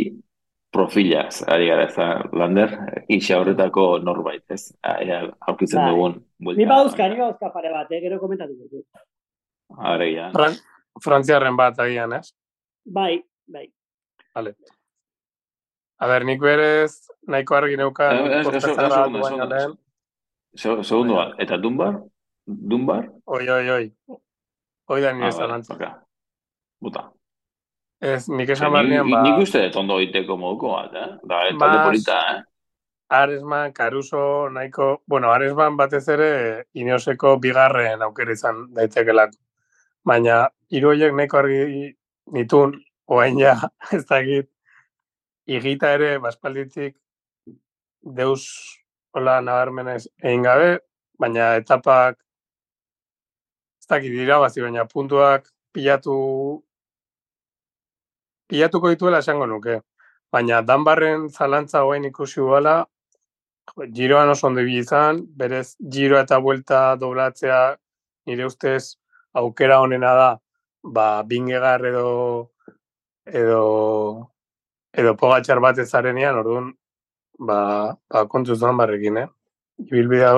profilaz, 0.73 1.43
ari 1.49 1.69
gara 1.69 1.87
ez 1.89 1.97
lander, 2.37 2.75
isa 3.09 3.39
horretako 3.41 3.87
norbait, 4.05 4.45
ez? 4.53 4.73
Aia, 4.85 5.23
haukitzen 5.47 5.81
bai. 5.81 5.91
dugun. 5.91 6.19
Ni 6.59 6.67
bauzka, 6.69 7.09
ni 7.09 7.17
bauzka 7.21 7.51
pare 7.55 7.73
bat, 7.73 7.91
eh? 7.93 8.01
gero 8.05 8.19
komentatu 8.21 8.57
dut. 8.69 8.85
Are, 9.79 10.11
ja. 10.13 10.31
Fran 10.35 10.59
Frantziarren 11.03 11.57
bat 11.57 11.79
agian, 11.81 12.13
ez? 12.19 12.33
Bai, 12.85 13.23
bai. 13.47 13.67
Vale. 14.35 14.55
A 15.99 16.07
ber, 16.11 16.25
nik 16.27 16.41
berez, 16.43 16.93
nahiko 17.27 17.57
argi 17.59 17.77
neukan, 17.79 18.27
eh, 18.29 18.41
eh, 18.41 19.69
Segundo 20.59 21.15
bat, 21.15 21.35
eta 21.39 21.57
Dunbar? 21.61 22.01
Dunbar? 22.47 23.09
Oi, 23.27 23.45
oi, 23.49 23.71
oi. 23.71 24.19
Oi 24.89 25.01
da 25.05 25.13
nire 25.13 25.29
ah, 25.29 25.37
zalantzak. 25.37 25.83
Buta. 26.81 27.03
Ez, 28.01 28.29
nik 28.31 28.53
esan 28.55 28.73
ba... 28.73 28.83
Nik 28.85 29.41
uste 29.43 29.65
dut 29.67 29.77
ondo 29.81 29.99
iteko 30.03 30.37
moduko 30.39 30.77
bat, 30.77 30.95
eh? 30.95 31.09
Da, 31.27 31.43
eta 31.51 31.59
Mas, 31.59 31.79
polita, 31.87 32.19
eh? 32.35 32.43
Aresman, 33.19 33.73
Caruso, 33.73 34.21
nahiko... 34.55 35.03
Bueno, 35.07 35.33
Aresman 35.33 35.77
batez 35.77 36.05
ere 36.15 36.31
ineoseko 36.79 37.37
bigarren 37.43 38.05
aukera 38.07 38.37
izan 38.37 38.69
daitekelako. 38.77 39.35
Baina, 40.07 40.45
iruoiek 40.71 41.17
nahiko 41.17 41.41
argi 41.41 41.89
nitun, 42.37 42.77
oain 43.11 43.41
ja, 43.41 43.57
ez 43.97 44.05
dakit, 44.07 44.51
igita 45.49 45.91
ere, 45.97 46.15
baspalditik, 46.23 46.95
deus 48.19 48.45
hola 49.17 49.41
nabarmenez 49.43 50.05
egin 50.23 50.45
gabe, 50.47 50.79
baina 51.19 51.55
etapak, 51.59 52.21
ez 53.83 53.91
dakit 53.91 54.15
dira, 54.15 54.39
bazi, 54.39 54.63
baina 54.63 54.87
puntuak 54.87 55.49
pilatu 55.75 56.15
pilatuko 58.49 58.91
dituela 58.91 59.19
esango 59.25 59.47
nuke. 59.47 59.81
Baina 60.33 60.63
Danbarren 60.63 61.29
zalantza 61.29 61.83
hoain 61.85 62.05
ikusi 62.05 62.41
duela, 62.41 62.87
giroan 63.95 64.29
oso 64.29 64.47
ondo 64.47 64.61
izan, 64.61 65.23
berez 65.37 65.77
giro 65.91 66.19
eta 66.19 66.39
buelta 66.39 66.97
doblatzea 66.97 67.77
nire 68.27 68.47
ustez 68.47 68.97
aukera 69.33 69.81
honena 69.81 70.15
da, 70.15 70.31
ba, 70.83 71.23
bingegar 71.23 71.85
edo 71.87 72.51
edo 73.27 74.31
edo 74.93 75.15
pogatxar 75.17 75.61
bat 75.61 75.79
ezarenean, 75.79 76.39
orduan, 76.41 76.73
ba, 77.39 77.97
ba 78.11 78.27
kontuz 78.27 78.61
barrekin, 78.61 79.17
eh? 79.19 79.29
Ibilbidea 79.79 80.33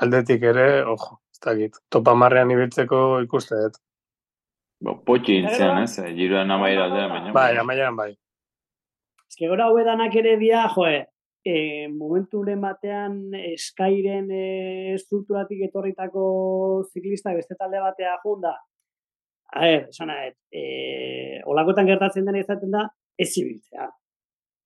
aldetik 0.00 0.42
ere, 0.42 0.84
ojo, 0.84 1.20
ez 1.32 1.40
dakit, 1.44 1.76
topa 1.88 2.14
marrean 2.14 2.50
ibiltzeko 2.50 3.20
ikuste 3.22 3.54
dut. 4.82 4.88
Bo, 4.88 4.98
potxi 5.06 5.38
intzean, 5.40 5.84
ez? 5.84 5.96
Eh? 6.02 6.10
Giroan 6.18 6.50
amaira 6.50 6.88
aldera, 6.88 7.08
baina. 7.08 7.32
Bai, 7.32 7.56
amairan 7.56 7.96
bai. 7.96 8.10
Ez 9.28 9.38
que 9.38 9.48
gora 9.48 9.70
huedanak 9.70 10.14
ere 10.20 10.36
dia, 10.36 10.66
joe, 10.74 11.06
e, 11.44 11.88
momentu 11.88 12.42
batean 12.44 13.32
eskairen 13.34 14.30
e, 14.30 14.94
estrukturatik 14.94 15.62
etorritako 15.68 16.84
ziklista 16.92 17.32
beste 17.32 17.54
talde 17.54 17.80
batea 17.80 18.18
junda. 18.24 18.56
A 19.54 19.60
ber, 19.60 19.88
esan 19.88 20.10
ahet, 20.10 20.36
e, 20.52 21.40
olakotan 21.44 21.86
gertatzen 21.86 22.24
dena 22.24 22.38
izaten 22.38 22.70
da, 22.70 22.88
ez 23.18 23.32
zibiltzea. 23.32 23.88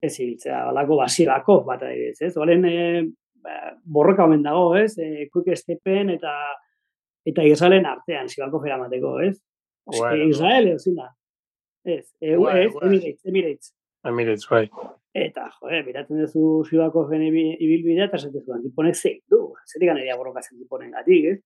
Ez 0.02 0.12
zibiltzea, 0.16 0.68
olako 0.70 0.96
basirako 0.96 1.62
bat 1.66 1.82
adibidez, 1.82 2.20
ez? 2.22 2.36
Olen 2.36 2.64
e, 2.64 3.04
borroka 3.84 4.24
omen 4.24 4.42
dago, 4.42 4.74
ez? 4.76 4.96
E, 4.98 5.28
quick 5.32 5.56
stepen 5.56 6.10
eta 6.10 6.32
eta 7.26 7.42
Israelen 7.42 7.86
artean, 7.86 8.28
zibalko 8.28 8.60
fera 8.62 8.78
mateko, 8.78 9.18
ez? 9.20 9.36
Bueno, 9.86 10.24
Israel, 10.24 10.68
ez 10.68 10.82
zina. 10.82 11.10
Ez, 11.84 12.04
ez, 12.20 12.36
Emirates, 12.36 13.24
Emirates. 13.24 13.74
Emirates, 14.04 14.46
bai. 14.50 14.64
Eta, 15.16 15.46
joe, 15.60 15.82
miratzen 15.86 16.18
duzu 16.20 16.64
zibako 16.68 17.06
ibilbidea, 17.14 18.08
eta 18.10 18.18
zaten 18.18 18.42
zuen, 18.42 18.62
diponek 18.62 18.96
zein 18.96 19.20
du, 19.30 19.54
zetik 19.64 19.88
ganeria 19.88 20.16
borrokatzen 20.16 20.58
diponen 20.58 20.90
gatik, 20.90 21.30
ez? 21.30 21.38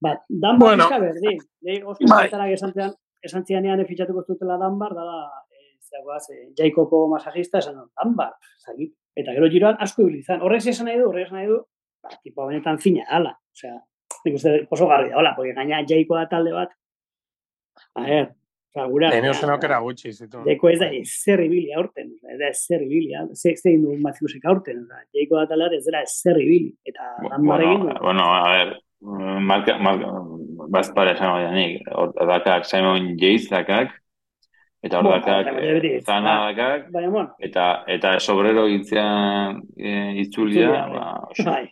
Ba, 0.00 0.16
danbar 0.28 0.72
bueno. 0.72 0.86
izka 0.88 0.98
berdin. 1.02 1.38
Nei, 1.66 1.82
oso 1.82 2.08
bai. 2.10 2.52
esantzean, 2.52 2.96
esantzean 3.22 3.66
ean 3.66 3.80
efitxatuko 3.84 4.24
zutela 4.26 4.58
danbar, 4.58 4.94
da, 4.94 5.04
zeagoaz, 5.88 6.24
e, 6.30 6.52
jaikoko 6.58 7.06
masajista, 7.12 7.58
esan 7.58 7.78
danbar, 7.96 8.34
zagit. 8.64 8.94
Eta 9.18 9.34
gero 9.34 9.48
giroan 9.50 9.78
asko 9.80 10.04
ibilizan. 10.06 10.42
Horrez 10.44 10.66
esan 10.66 10.88
nahi 10.88 10.98
du, 11.00 11.08
horrez 11.10 11.26
esan 11.26 11.40
nahi 11.40 11.48
du, 11.50 11.60
ba, 12.02 12.14
tipo, 12.22 12.46
benetan 12.46 12.78
fina, 12.82 13.06
ala. 13.18 13.34
Osea, 13.56 13.78
nik 14.24 14.38
uste 14.38 14.54
oso 14.70 14.90
garri 14.90 15.10
da, 15.10 15.18
hola, 15.22 15.34
porque 15.36 15.54
gaina 15.56 15.82
jaiko 15.88 16.18
da 16.18 16.28
talde 16.30 16.54
bat. 16.54 16.74
A 17.98 18.08
ver, 18.08 18.34
Osa, 18.68 18.84
gura. 18.92 19.10
Teneo 19.10 19.32
zen 19.32 19.50
okera 19.50 19.78
gutxi, 19.80 20.12
zitu. 20.12 20.42
Jaiko 20.44 20.68
ez 20.68 20.78
da, 20.78 20.90
ez 20.92 21.08
zer 21.08 21.40
ibili 21.40 21.72
aurten. 21.74 22.10
Ez 22.28 22.36
da, 22.38 22.50
ez 22.50 22.58
zer 22.60 22.84
ibili. 22.84 23.14
Ze 23.34 23.54
ez 23.54 23.62
egin 23.64 23.86
du 23.86 23.94
Mattheusek 24.02 24.44
aurten. 24.44 24.84
Jaiko 25.16 25.38
da 25.40 25.46
talat 25.50 25.78
ez 25.78 25.84
dira 25.86 26.02
ez 26.04 26.12
zer 26.12 26.38
ibili. 26.42 26.74
Eta, 26.84 27.14
bueno, 27.22 27.40
bueno, 27.48 27.94
bueno, 28.02 28.28
a 28.34 28.50
ver, 28.52 28.74
marka, 29.00 29.78
marka, 29.78 30.12
bazpara 30.70 31.14
esan 31.14 31.32
hori 31.32 31.48
nik, 31.54 31.88
dakak 32.28 32.66
Simon 32.66 33.14
Yates 33.18 33.48
dakak, 33.50 33.94
eta 34.82 35.00
hor 35.00 35.10
dakak, 35.16 35.50
zana 36.04 36.34
dakak, 36.50 36.88
eta, 37.40 37.66
eta 37.86 38.18
sobrero 38.18 38.66
itzean 38.68 39.62
e, 39.76 39.94
itzulia, 40.24 40.86
ba, 40.92 41.06
bai. 41.46 41.64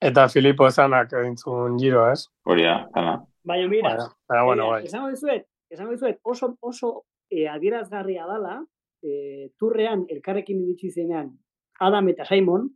eta 0.00 0.28
Filipo 0.28 0.70
zanak 0.70 1.12
entzun 1.24 1.78
giro, 1.78 2.08
ez? 2.10 2.26
Hori 2.44 2.66
da, 2.66 2.82
zana. 2.94 3.20
Baina, 3.44 3.68
mira, 3.68 3.96
bueno, 4.28 4.44
bueno, 4.46 4.68
bai. 4.70 4.84
esango 4.84 5.10
dizuet, 5.10 5.46
esango 5.72 5.94
dizuet, 5.96 6.20
oso, 6.22 6.52
oso 6.60 6.92
e, 7.30 7.46
adierazgarria 7.48 8.26
dala, 8.28 8.60
e, 9.02 9.50
turrean 9.58 10.04
elkarrekin 10.12 10.60
iritsi 10.62 10.92
zenean 10.92 11.32
Adam 11.80 12.08
eta 12.12 12.26
Simon, 12.28 12.68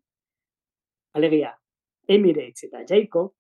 alegia, 1.14 1.52
Emirates 2.08 2.66
eta 2.66 2.82
Jacob, 2.88 3.34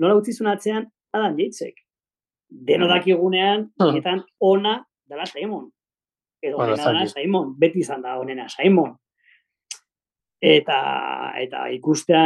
nola 0.00 0.16
utzizun 0.18 0.48
atzean 0.50 0.88
Adam 1.12 1.36
Jaitzek. 1.38 1.84
Deno 2.48 2.88
dakigunean, 2.88 3.70
mm. 3.80 4.24
ona 4.40 4.74
dela 5.08 5.26
Simon. 5.26 5.70
Edo 6.42 6.56
bueno, 6.56 6.76
dela 6.76 7.06
Simon, 7.06 7.54
beti 7.58 7.80
izan 7.80 8.02
da 8.02 8.18
onena 8.18 8.48
Simon. 8.48 8.96
Eta, 10.42 10.78
eta 11.38 11.68
ikustea 11.70 12.22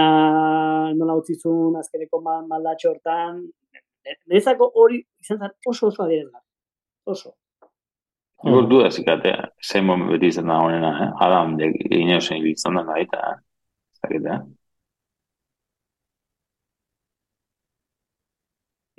nola 0.96 1.18
utzizun 1.18 1.76
azkeneko 1.76 2.22
maldatxo 2.24 2.94
hortan, 2.94 3.42
nezako 4.26 4.70
hori 4.74 5.02
izan 5.20 5.38
zen 5.38 5.56
oso 5.66 5.88
oso 5.88 6.02
adierazgar. 6.04 6.42
Oso. 7.06 7.34
Gor 8.44 8.68
du 8.68 8.82
da 8.82 8.90
zikatea, 8.90 9.48
Simon 9.62 10.06
beti 10.10 10.28
izan 10.32 10.50
da 10.52 10.58
onena, 10.60 10.92
eh? 11.04 11.10
Adam, 11.26 11.56
egin 11.60 12.12
eusen 12.18 12.46
izan 12.46 12.76
da 12.78 12.84
gaita, 12.92 13.22
eh? 13.32 13.42
Zaketea. 14.02 14.40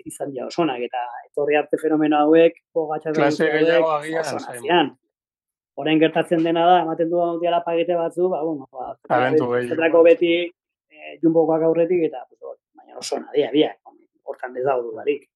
izan 0.08 0.32
ja 0.36 0.45
osonak, 0.47 0.82
eta 0.88 1.03
etorri 1.28 1.58
arte 1.60 1.80
fenomeno 1.82 2.22
hauek, 2.24 2.62
pogatxak 2.76 3.18
Klase 3.18 3.49
gehiago 3.51 3.91
agian, 3.97 4.93
Horein 5.78 5.99
gertatzen 6.01 6.41
dena 6.45 6.64
da, 6.66 6.78
ematen 6.86 7.10
du 7.12 7.24
diala 7.41 7.60
pagete 7.66 7.97
batzu, 7.97 8.32
ba, 8.32 8.39
bueno, 8.45 8.66
ba, 8.74 8.95
zetrako 9.62 10.01
beti 10.08 10.32
e, 10.47 11.18
jumbokoak 11.22 11.68
aurretik, 11.68 12.08
eta 12.08 12.24
pues, 12.30 12.58
baina 12.80 12.97
oso 12.97 13.20
nadia, 13.22 13.51
bia, 13.53 13.76
hortan 14.38 14.55
ez 14.57 14.65
dago 14.65 14.91
dudarik. 14.91 15.27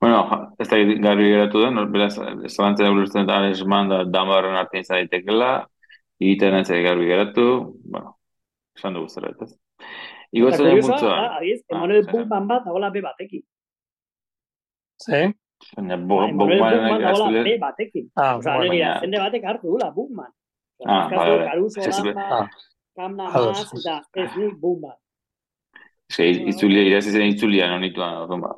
Bueno, 0.00 0.20
ez 0.58 0.68
da 0.68 0.78
garbi 1.04 1.26
geratu 1.28 1.60
den, 1.60 1.76
beraz, 1.92 2.14
ez 2.16 2.54
zalantzen 2.54 2.86
da 2.86 2.92
guluzten 2.92 3.26
da 3.28 3.36
Alesman 3.40 3.90
da 3.90 3.98
damarren 4.08 4.56
arte 4.56 4.80
izan 4.80 4.96
daitekela, 5.00 5.50
egiten 6.20 6.56
ez 6.60 6.68
da 6.68 6.78
garbi 6.84 7.08
geratu, 7.08 7.44
bueno, 7.84 8.14
esan 8.76 8.96
dugu 8.96 9.08
zerretaz. 9.12 9.50
Igotzen 10.32 10.64
den 10.64 10.80
multzoa. 10.80 11.18
Adiz, 11.36 11.60
Emanuel 11.68 12.06
Bugman 12.08 12.48
bat 12.48 12.64
dagoela 12.64 12.90
B 12.94 13.02
batekin. 13.04 13.44
Sí? 15.04 15.22
Baina 15.76 16.00
Bugman 16.00 17.04
dagoela 17.04 17.44
B 17.44 17.56
batekin. 17.60 18.08
Ah, 18.16 18.36
Osa, 18.38 18.56
alegia, 18.56 18.96
zende 19.04 19.20
batek 19.20 19.48
hartu 19.52 19.74
dula 19.74 19.90
Bugman. 19.92 20.32
Ah, 20.86 21.08
vale, 21.12 21.36
vale. 21.36 21.46
Caruso, 21.50 21.80
Lamba, 21.84 22.48
Kamna, 22.96 23.30
Mas, 23.34 23.66
eta 23.76 24.00
ez 24.24 24.30
ni 24.36 24.48
Bugman. 24.54 24.96
Ez 26.10 26.36
itzulia, 26.52 26.82
irazi 26.88 27.12
zen 27.14 27.28
itzulia, 27.30 27.68
no 27.70 27.78
nituan, 27.78 28.16
orduan 28.24 28.40
ba. 28.42 28.54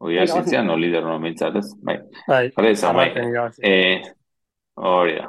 Hori 0.00 0.16
azitzen, 0.18 0.66
no 0.66 0.76
lider 0.80 1.04
no 1.04 1.18
mintzat, 1.22 1.58
ez? 1.60 1.68
Bai. 1.84 1.98
Bai. 2.26 2.46
Hore, 2.56 2.72
zan, 2.74 2.96
bai. 2.96 3.10
Hori 4.80 5.18
da. 5.18 5.28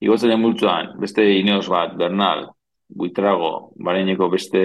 Igotzen 0.00 0.38
multzuan, 0.40 0.92
beste 1.02 1.24
ineos 1.40 1.66
bat, 1.68 1.96
Bernal, 1.98 2.46
Buitrago, 2.88 3.72
Bareneko 3.84 4.28
beste, 4.30 4.62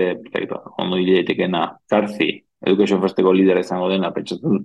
ondo 0.78 1.00
ideetekena, 1.02 1.66
Zarzi, 1.90 2.30
Education 2.64 3.02
Festeko 3.02 3.34
lidera 3.34 3.64
izango 3.66 3.90
dena, 3.90 4.14
pentsatzen, 4.16 4.62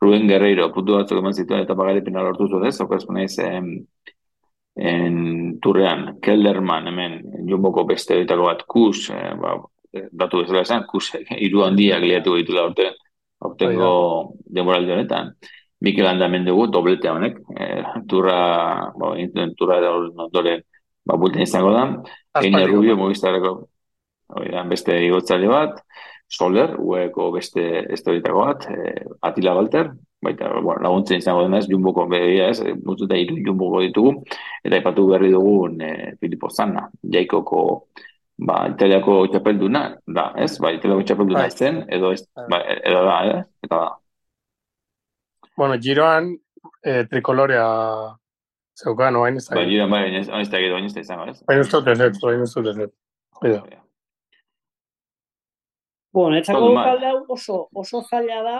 Rubén 0.00 0.28
Guerreiro, 0.28 0.70
putu 0.72 0.94
batzuk 0.96 1.18
eman 1.20 1.34
zituen 1.34 1.64
eta 1.64 1.74
pagare 1.76 2.04
pina 2.04 2.22
lortu 2.22 2.46
zu, 2.48 2.62
ez? 2.68 2.76
Okaz, 2.84 3.02
naiz, 3.10 3.34
en, 3.42 3.72
en 4.76 5.58
turrean, 5.60 6.18
Kelderman, 6.20 6.86
hemen, 6.90 7.18
jumboko 7.48 7.86
beste 7.88 8.18
editako 8.18 8.50
bat, 8.50 8.62
Kus, 8.68 9.08
eh, 9.10 9.32
ba, 9.40 9.56
datu 10.12 10.42
bezala 10.42 10.62
esan, 10.66 10.84
Kus, 10.88 11.14
iru 11.48 11.64
handiak 11.64 12.02
liatu 12.04 12.36
ditula 12.36 12.66
orte, 12.68 12.90
ortengo 13.40 13.92
demoraldi 14.58 14.92
honetan. 14.92 15.32
Mikel 15.80 16.08
Andamen 16.08 16.44
dugu, 16.44 16.66
doblete 16.72 17.08
honek, 17.10 17.38
e, 17.52 17.66
turra, 18.08 18.38
bo, 18.96 19.12
intuen 19.20 19.52
turra 19.56 19.80
da 19.84 19.92
ondoren, 19.96 20.62
ba, 21.04 21.16
bulten 21.20 21.44
izango 21.44 21.72
da, 21.74 21.86
Eina 22.40 22.64
Rubio, 22.68 22.96
mogistareko, 23.00 23.56
beste 24.70 24.96
igotzale 25.04 25.48
bat, 25.52 25.82
Soler, 26.28 26.72
ueko 26.82 27.28
beste 27.30 27.84
estoritako 27.94 28.44
bat, 28.48 28.64
e, 28.72 28.94
Atila 29.28 29.54
Balter, 29.54 29.92
baita, 30.22 30.48
bueno, 30.60 30.80
laguntzen 30.82 31.20
izango 31.20 31.44
dena 31.44 31.60
ez, 31.60 31.68
jumboko 31.70 32.06
begia 32.10 32.48
ez, 32.50 32.60
mutu 32.84 33.06
eta 33.06 33.18
iru 33.20 33.36
jumboko 33.44 33.82
ditugu, 33.84 34.14
eta 34.64 34.80
ipatu 34.80 35.06
berri 35.10 35.30
dugu 35.34 35.68
e, 35.82 35.90
Filipo 36.20 36.50
Zanna, 36.50 36.86
jaikoko, 37.02 37.60
ba, 38.48 38.62
italiako 38.72 39.20
txapelduna, 39.32 39.84
da, 40.06 40.30
ez, 40.42 40.56
ba, 40.62 40.72
italiako 40.74 41.06
txapelduna 41.10 41.46
bai. 41.46 41.52
zen, 41.52 41.84
edo, 41.92 42.12
ez, 42.16 42.24
ba, 42.50 42.62
edo 42.80 43.04
da, 43.06 43.20
eh? 43.30 43.38
eta 43.68 43.84
da, 43.84 43.94
Bueno, 45.56 45.78
giroan 45.80 46.34
eh, 46.84 47.06
trikolorea 47.08 47.66
zeukan, 48.76 49.16
oain 49.16 49.38
ez 49.40 49.46
da. 49.46 49.56
Ba, 49.56 49.64
giroan 49.64 49.92
bai, 49.92 50.02
oain 50.04 50.18
ez 50.20 50.50
da, 50.52 50.60
oain 50.60 50.84
ez 50.84 50.92
da 50.92 51.00
izango, 51.00 51.28
ez? 51.32 51.40
Oain 51.48 51.62
ez 51.62 51.68
dut 51.72 51.88
ez, 51.88 52.00
oain 52.22 52.42
ez 52.44 52.50
dut 52.52 52.68
ez. 52.72 52.90
Cuida. 53.40 53.62
Bueno, 56.16 56.36
etxako 56.40 56.72
dukalde 56.72 57.08
hau 57.08 57.22
oso, 57.32 57.62
oso 57.72 58.02
zaila 58.04 58.42
da. 58.44 58.58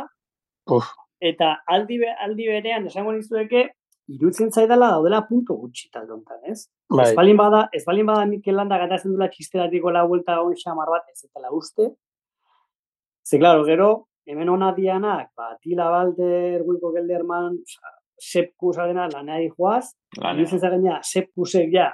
Uf. 0.77 0.89
Eta 1.21 1.57
aldi, 1.73 1.99
be, 2.03 2.13
aldi 2.27 2.49
berean, 2.51 2.87
esango 2.91 3.13
nizueke, 3.13 3.69
irutzen 4.09 4.53
zaidala 4.53 4.91
daudela 4.95 5.23
punto 5.29 5.57
gutxi 5.59 5.89
taldontan, 5.93 6.43
ez? 6.45 6.69
Bai. 6.93 7.09
Ez 7.09 7.17
balin 7.17 7.39
bada, 7.39 7.67
ez 7.73 7.83
balin 7.87 8.07
bada 8.07 8.27
Mikel 8.27 8.57
Landa 8.57 8.79
gatatzen 8.79 9.15
dula 9.15 9.29
txistelatiko 9.33 9.91
la 9.91 10.05
vuelta 10.07 10.41
on 10.43 10.55
xamar 10.55 10.91
bat, 10.93 11.09
ez 11.11 11.25
eta 11.25 11.51
uste. 11.53 11.91
Ze, 13.27 13.39
claro, 13.39 13.65
gero, 13.67 13.89
hemen 14.27 14.49
ona 14.49 14.73
dianak, 14.77 15.33
ba, 15.37 15.57
Tila 15.63 15.89
Balder, 15.91 16.63
Wilko 16.63 16.93
Gelderman, 16.95 17.59
Sepkus 18.17 18.79
adena 18.79 19.09
lanari 19.13 19.51
joaz, 19.51 19.91
Iruzen 20.17 20.61
zagina, 20.61 21.01
Sepkusek 21.03 21.73
ja, 21.73 21.91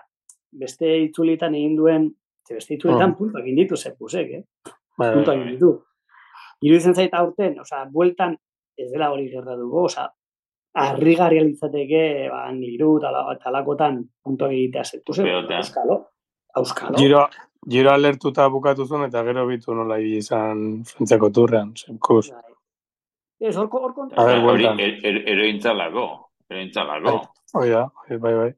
beste 0.53 0.91
itzulitan 1.07 1.57
egin 1.59 1.79
duen, 1.79 2.11
ze 2.47 2.59
beste 2.59 2.77
itzulitan 2.77 3.15
oh. 3.15 3.17
puntuak 3.19 3.49
inditu 3.49 3.79
Sepkusek, 3.81 4.37
eh? 4.37 4.45
Bai, 4.99 5.09
bai, 5.09 5.15
puntuak 5.17 5.39
bai. 5.39 5.47
inditu. 5.47 5.73
Iruzen 6.63 6.95
zaita 6.95 7.19
aurten, 7.25 7.57
oza, 7.65 7.83
bueltan 7.91 8.37
ez 8.85 8.91
dela 8.93 9.11
hori 9.13 9.29
gertatuko, 9.31 9.87
oza, 9.91 10.09
arrigarri 10.83 11.41
alitzateke, 11.43 12.03
ba, 12.33 12.45
niru 12.57 12.99
talakotan 13.03 14.03
puntuak 14.25 14.53
egitea 14.53 14.85
Sepkusek, 14.89 15.29
euskalo, 15.59 15.99
euskalo. 16.57 16.99
Giro, 16.99 17.27
Giro 17.71 17.93
alertuta 17.93 18.49
bukatu 18.51 18.85
zuen 18.89 19.05
eta 19.07 19.23
gero 19.23 19.45
bitu 19.47 19.75
nola 19.79 20.01
izan 20.03 20.83
frentzeko 20.87 21.29
turrean, 21.31 21.71
zemkuz. 21.79 22.33
Bai. 22.33 22.57
Ez, 23.43 23.57
orko, 23.57 23.83
orko. 23.87 24.09
A 24.19 24.25
ver, 24.27 24.41
bueltan. 24.43 24.81
Ero 24.83 25.47
intzalago, 25.47 26.07
ero 26.51 26.61
intzalago. 26.63 27.15
Oi 27.61 27.69
da, 27.71 27.85
bai, 28.09 28.35
bai. 28.35 28.51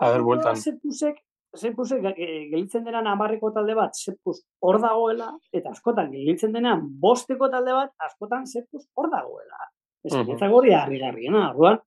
A 0.00 0.10
ver, 0.14 0.24
bueltan. 0.24 0.56
Zepusek, 0.56 1.20
zepusek, 1.56 2.04
gelitzen 2.16 2.84
denan 2.84 3.06
amarreko 3.06 3.50
talde 3.52 3.74
bat, 3.74 3.94
zepus 3.96 4.40
hor 4.60 4.80
dagoela, 4.82 5.30
eta 5.52 5.72
askotan, 5.72 6.10
gelitzen 6.12 6.52
denan 6.52 6.84
bosteko 7.00 7.48
talde 7.52 7.72
bat, 7.72 7.92
askotan 8.04 8.46
zepus 8.46 8.86
hor 8.94 9.10
dagoela. 9.10 9.68
Ez, 10.04 10.14
uh 10.14 10.24
-huh. 10.24 10.50
gori 10.50 10.72
harri 10.72 10.98
garriena, 10.98 11.48
arruan, 11.48 11.78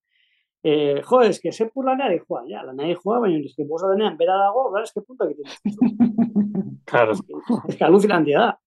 eh, 0.64 1.02
jo, 1.04 1.22
es 1.22 1.40
que 1.40 1.52
se 1.52 1.68
pula 1.68 1.96
nada 1.96 2.18
joa, 2.28 2.44
ya, 2.48 2.64
la 2.64 2.74
nada 2.74 2.96
joa, 2.96 3.20
baina 3.20 3.46
es 3.46 3.56
que 3.56 3.66
posa 3.66 3.88
denean 3.88 4.18
bera 4.18 4.36
dago, 4.36 4.78
es 4.78 4.94
que 4.94 5.02
punto 5.02 5.26
egiten. 5.26 5.46
Claro. 6.92 7.14
Es 7.70 7.78
que 7.78 7.84
alucinantia 7.86 8.40
da. 8.40 8.60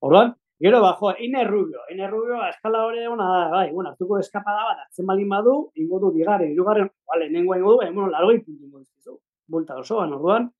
Orduan, 0.00 0.36
Gero 0.60 0.80
bajo, 0.82 1.16
Ine 1.20 1.44
Rubio, 1.44 1.78
Ine 1.88 2.08
Rubio, 2.08 2.44
eskala 2.48 2.84
hori 2.84 2.98
eguna 3.04 3.28
da, 3.30 3.48
bai, 3.48 3.70
bueno, 3.72 3.90
hartuko 3.90 4.18
eskapada 4.18 4.64
bat, 4.64 4.80
atzen 4.88 5.06
balin 5.06 5.28
badu, 5.28 5.70
ingo 5.76 6.00
du 6.02 6.10
bigarren, 6.10 6.50
irugarren, 6.50 6.90
vale, 7.06 7.30
nengo 7.30 7.54
ingo 7.54 7.76
du, 7.76 7.76
bueno, 7.76 8.08
largoi 8.08 8.40
puntu 8.40 8.66
ingo 8.66 8.80
du, 8.80 9.20
bulta 9.48 9.76
osoan, 9.80 10.12
orduan. 10.12 10.50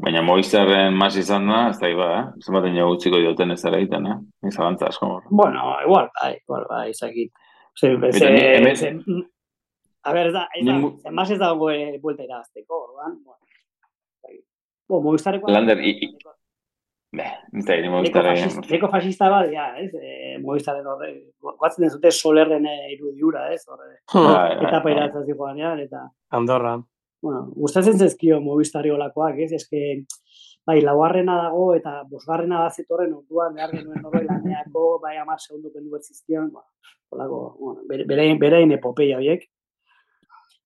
Baina 0.00 0.22
Moizarren 0.22 0.94
mas 0.96 1.16
izan 1.18 1.48
da, 1.50 1.68
ez 1.72 1.78
da 1.80 1.88
iba, 1.90 2.06
eh? 2.18 2.24
Zenbaten 2.44 2.76
jau 2.78 2.86
utziko 2.94 3.18
dioten 3.20 3.50
ez 3.54 3.60
dara 3.62 3.78
egiten, 3.80 4.06
eh? 4.06 4.18
Ez 4.48 4.54
abantza 4.58 4.86
asko. 4.92 5.08
Bueno, 5.30 5.74
igual, 5.84 6.10
bai, 6.20 6.34
igual, 6.40 6.66
bai, 6.70 6.90
izakit. 6.90 7.32
Eta 7.82 8.30
ni- 8.30 8.40
hemen- 8.40 8.76
ze, 8.76 8.92
a 10.04 10.12
ber, 10.12 10.26
ez 10.28 10.32
da, 10.32 10.46
ez 10.54 10.64
da, 10.66 10.72
Ni- 10.78 10.92
ze 11.02 11.10
mas 11.10 11.30
ez 11.30 11.38
dago 11.38 11.70
eh, 11.70 11.98
buelta 12.00 12.22
irazteko, 12.22 12.82
orduan, 12.84 13.18
bueno. 13.24 13.40
Bai. 14.22 14.38
Bo, 14.88 15.00
Movistareko... 15.02 15.50
Lander, 15.50 15.80
i- 15.80 15.98
i- 16.06 16.16
Beh, 17.14 17.30
ez 17.58 17.64
da, 17.66 17.74
Moizarren... 17.90 18.36
fascista, 18.36 18.66
neko 18.74 18.88
fascista 18.90 19.28
bat, 19.30 19.50
ja, 19.52 19.68
ez? 19.78 19.90
E, 19.94 20.38
Movistarren 20.42 20.86
horre, 20.86 21.12
guatzen 21.40 21.84
dezute 21.86 22.10
solerren 22.10 22.66
eh, 22.66 22.92
irudiura, 22.94 23.48
ez? 23.54 23.62
Horre, 23.68 24.00
Bai, 24.12 24.24
bai, 24.56 24.56
etapa 24.68 24.82
bai. 24.88 24.92
iratzen 24.96 25.24
zikoanean, 25.26 25.80
eta, 25.80 26.08
Andorran. 26.30 26.82
Bueno, 27.24 27.46
gustatzen 27.56 27.96
zezkio 27.98 28.40
Movistarri 28.44 28.90
olakoak, 28.92 29.38
ez? 29.46 29.50
Eske, 29.56 29.80
bai, 30.68 30.78
laugarrena 30.84 31.38
dago, 31.46 31.70
eta 31.76 32.02
bosgarrena 32.10 32.60
bat 32.66 32.76
zetorren 32.76 33.14
orduan, 33.16 33.54
behar 33.56 33.72
genuen 33.72 34.02
norbai 34.04 34.24
laneako, 34.28 34.84
bai, 35.02 35.16
amar 35.22 35.40
segundu 35.40 35.72
kendu 35.72 35.90
betzizkion, 35.96 36.50
ba, 36.52 36.62
olako, 37.16 37.40
bueno, 37.60 37.82
bere- 37.88 38.06
berein, 38.08 38.38
berein 38.40 38.72
epopeia 38.76 39.16
horiek. 39.20 39.44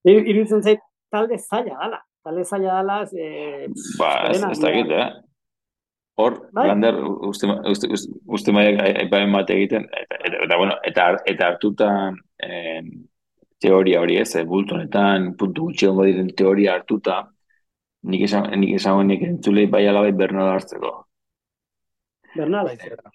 Ir- 0.05 0.27
Iruditzen 0.27 0.63
zait, 0.63 0.83
talde 1.11 1.39
zaila 1.39 1.79
dala, 1.81 2.03
talde 2.25 2.45
zaila 2.45 2.75
dala, 2.83 2.99
e, 3.13 3.69
Ba, 3.99 4.13
ez, 4.31 4.43
ez 4.43 4.61
da 4.63 4.71
egite, 4.75 5.01
eh? 5.07 5.11
Hor, 6.19 6.35
Bai. 6.53 6.67
Lander, 6.67 6.97
uste, 7.29 7.47
uste, 7.71 7.87
uste, 7.95 8.11
uste 8.27 8.53
maiak 8.53 9.11
bat 9.11 9.51
egiten, 9.55 9.85
eta, 10.01 10.17
eta, 10.27 10.41
eta, 10.49 10.57
bueno, 10.59 10.75
eta, 10.83 11.05
eta 11.31 11.47
hartutan 11.53 12.17
en, 12.43 12.89
teoria 13.59 14.01
hori 14.01 14.17
ez, 14.21 14.35
eh, 14.37 14.45
bulto 14.45 14.77
honetan, 14.77 15.35
puntu 15.37 15.69
gutxi 15.69 15.89
hongo 15.89 16.07
diren 16.07 16.31
teoria 16.37 16.75
hartuta, 16.75 17.19
nik 18.03 18.25
esan, 18.29 18.49
nik 18.61 18.75
esan 18.79 19.01
honik 19.01 19.25
entzulei 19.27 19.67
bai 19.67 19.87
alabai 19.87 20.13
Bernal 20.13 20.53
hartzeko. 20.55 20.93
Bernal, 22.37 22.67
Bai, 22.67 22.77
zera. 22.77 23.13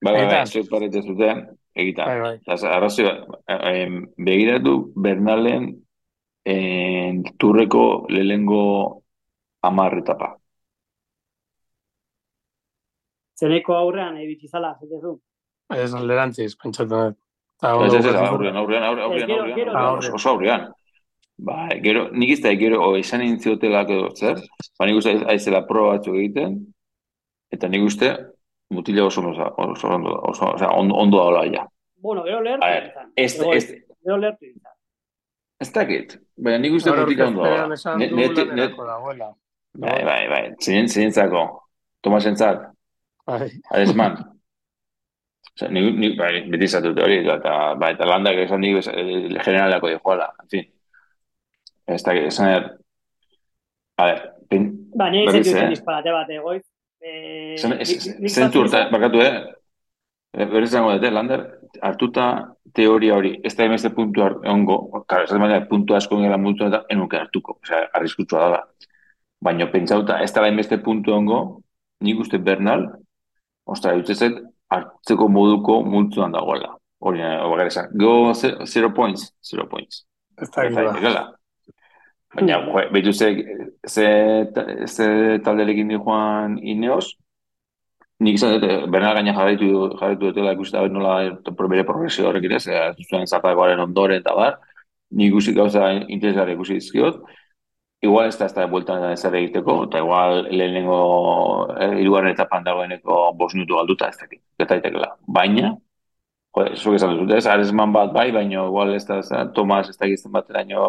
Bai, 0.00 0.12
bai, 0.14 0.26
bai, 0.26 0.44
zuek 0.46 0.68
parete 0.70 1.02
zuten, 1.02 1.44
egita. 1.74 2.06
Bai, 2.06 2.20
bai. 2.20 2.34
Eta 2.40 2.74
arrazoi, 2.76 3.10
em, 3.46 4.02
begiratu 4.16 4.92
Bernalen 4.96 5.70
en, 6.44 7.24
turreko 7.38 8.06
lehengo 8.08 9.02
amar 9.62 9.98
etapa. 9.98 10.40
zeneko 13.40 13.76
aurrean 13.76 14.18
ebitzi 14.20 14.50
zala, 14.52 14.74
zetezu. 14.80 15.16
Ez 15.76 15.90
alderantziz, 15.96 16.52
pentsatu 16.60 16.90
dut. 16.94 17.18
Ez, 17.60 17.94
ez, 17.94 18.04
ez, 18.06 18.14
aurrean, 18.14 18.56
aurrean, 18.56 18.84
aurrean, 18.84 19.30
aurrean, 19.30 20.14
oso 20.14 20.30
aurrean. 20.30 20.68
Ba, 21.40 21.68
gero, 21.84 22.08
nik 22.12 22.34
da, 22.42 22.52
gero, 22.56 22.82
o, 22.84 22.96
izan 23.00 23.22
intziotelak 23.24 23.88
edo, 23.92 24.08
zer? 24.16 24.40
Ba, 24.78 24.86
nik 24.88 24.96
uste 25.00 25.14
aizela 25.32 25.62
proba 25.68 25.94
batzuk 25.96 26.16
egiten, 26.16 26.58
eta 27.52 27.68
nik 27.68 27.84
uste, 27.84 28.10
mutila 28.70 29.04
oso, 29.06 29.22
oso, 29.28 29.46
oso, 29.56 29.88
ondo, 29.88 30.16
oso, 30.32 30.50
oso, 30.54 30.68
ondo, 30.72 30.94
ondo 30.96 31.20
daula 31.20 31.44
ja. 31.52 31.66
Bueno, 32.00 32.24
gero 32.24 32.40
lehertu 32.44 32.66
izan. 32.66 33.12
Ez, 33.16 33.34
ez, 33.40 33.64
Gero 34.04 34.16
lehertu 34.16 34.46
izan. 34.46 34.72
ez 35.60 35.72
dakit, 35.72 36.18
baina 36.36 36.58
nik 36.58 36.76
uste 36.76 36.92
mutila 36.96 37.26
ondo 37.28 37.44
daula. 37.44 37.66
nete- 37.68 38.14
net- 38.16 38.36
lanerako 38.46 38.84
dagoela. 38.86 39.32
Bai, 39.80 40.00
bai, 40.04 40.28
bai, 40.28 40.42
zein, 40.60 40.88
zeintzako, 40.88 41.46
Tomasentzat, 42.00 42.68
Bai. 43.26 43.48
Adesman. 43.70 44.16
Ni, 45.68 45.82
ni, 45.92 46.14
bai, 46.16 46.44
beti 46.50 46.68
zatute 46.68 47.02
hori, 47.04 47.20
eta, 47.28 47.74
bai, 47.80 47.92
eta 47.94 48.06
landak 48.08 48.38
esan 48.46 48.64
eh, 48.64 48.80
generalako 49.44 49.88
dijoala, 49.92 50.30
en 50.42 50.48
fin. 50.48 50.68
Ez 51.86 52.02
da, 52.06 52.14
esan 52.14 52.48
er, 52.48 52.68
a 53.98 54.06
ver, 54.06 54.20
pen, 54.48 54.68
Ba, 54.96 55.10
nire 55.10 55.32
zentu 55.32 55.50
eh? 55.50 55.60
zen 55.60 55.74
disparate 55.74 56.12
bat 56.14 56.30
egoiz. 56.30 56.62
Eh, 57.00 57.56
zentu 57.58 58.64
urte, 58.64 58.76
zazpi- 58.76 58.92
bakatu, 58.92 59.20
eh? 59.24 59.32
Eh, 60.32 60.46
Berriz 60.46 60.70
zango 60.70 60.92
dute, 60.94 61.10
lander, 61.10 61.42
hartuta 61.82 62.54
teoria 62.74 63.16
hori, 63.16 63.32
ez 63.44 63.54
da 63.56 63.66
emeste 63.66 63.90
puntu 63.90 64.22
ongo, 64.22 65.02
karo, 65.06 65.24
ez 65.24 65.30
da 65.30 65.38
manera, 65.42 65.66
puntu 65.66 65.96
asko 65.98 66.16
ingela 66.16 66.38
multu 66.38 66.66
eta 66.66 66.84
enuke 66.88 67.18
hartuko, 67.18 67.58
osea, 67.62 67.88
arriskutsua 67.98 68.44
dala. 68.46 68.60
Baina 69.42 69.66
pentsauta, 69.72 70.20
ez 70.22 70.30
da 70.32 70.46
emeste 70.46 70.78
puntu 70.78 71.12
ongo, 71.16 71.40
nik 72.06 72.20
uste 72.20 72.38
Bernal, 72.38 72.86
ostra, 73.66 73.96
dut 73.96 74.10
hartzeko 74.70 75.28
moduko 75.28 75.82
multzuan 75.82 76.32
dagoela. 76.32 76.76
Hori, 77.00 77.20
eh, 77.20 77.40
bakar 77.50 77.66
esan. 77.66 77.86
Go 77.98 78.32
ze- 78.34 78.56
zero 78.66 78.92
points, 78.94 79.32
zero 79.42 79.66
points. 79.68 80.04
Ez 80.40 80.48
Ez 80.48 80.74
da 80.74 80.92
gila. 81.00 81.22
Baina, 82.34 82.58
Hmm. 82.60 82.68
jo, 82.68 82.90
behitu 82.92 83.12
ze, 83.12 83.44
ze, 83.88 84.06
ze 84.86 85.38
taldelekin 85.44 85.88
di 85.88 85.94
joan 85.98 86.58
Ineos, 86.62 87.16
nik 88.20 88.34
izan 88.34 88.52
dut, 88.52 88.70
eh, 88.70 88.86
Bernal 88.86 89.14
gaina 89.14 89.32
jarraitu, 89.34 89.96
jarraitu 89.98 90.26
dutela 90.28 90.52
ikusten 90.52 90.80
da 90.80 90.88
nola 90.88 91.24
eh, 91.24 91.32
bere 91.68 91.84
progresio 91.84 92.28
horrekin 92.28 92.52
ez, 92.52 92.66
zuen 93.08 93.26
zapagoaren 93.26 93.80
ondoren 93.80 94.20
eta 94.20 94.34
bar, 94.34 94.58
nik 95.10 95.32
ikusi 95.32 95.52
gauza 95.54 95.90
interesgarri 96.06 96.52
ikusi 96.54 96.74
dizkiot, 96.74 97.22
igual 98.02 98.26
ez 98.26 98.38
da 98.38 98.46
ez 98.46 98.54
da 98.56 98.66
bueltan 98.66 99.04
ezer 99.12 99.34
egiteko, 99.36 99.76
eta 99.88 100.00
igual 100.00 100.42
lehenengo 100.48 101.00
eh, 101.76 101.92
hirugarren 102.00 102.34
etapan 102.34 102.64
dagoeneko 102.64 103.20
bost 103.38 103.54
minutu 103.54 103.76
galduta 103.76 104.08
ez 104.08 104.18
dakit, 104.20 104.42
eta. 104.58 105.14
Baina, 105.26 105.74
jo, 106.56 106.66
zuek 106.74 107.00
esan 107.00 107.16
dut, 107.18 107.34
ez, 107.36 107.46
aresman 107.46 107.92
bat 107.92 108.12
bai, 108.16 108.30
baina 108.32 108.64
igual 108.64 108.94
ez 108.94 109.04
da, 109.08 109.20
ez 109.20 109.48
Tomas 109.54 109.88
ez 109.88 109.98
da 109.98 110.08
gizten 110.08 110.32
bateraino, 110.32 110.84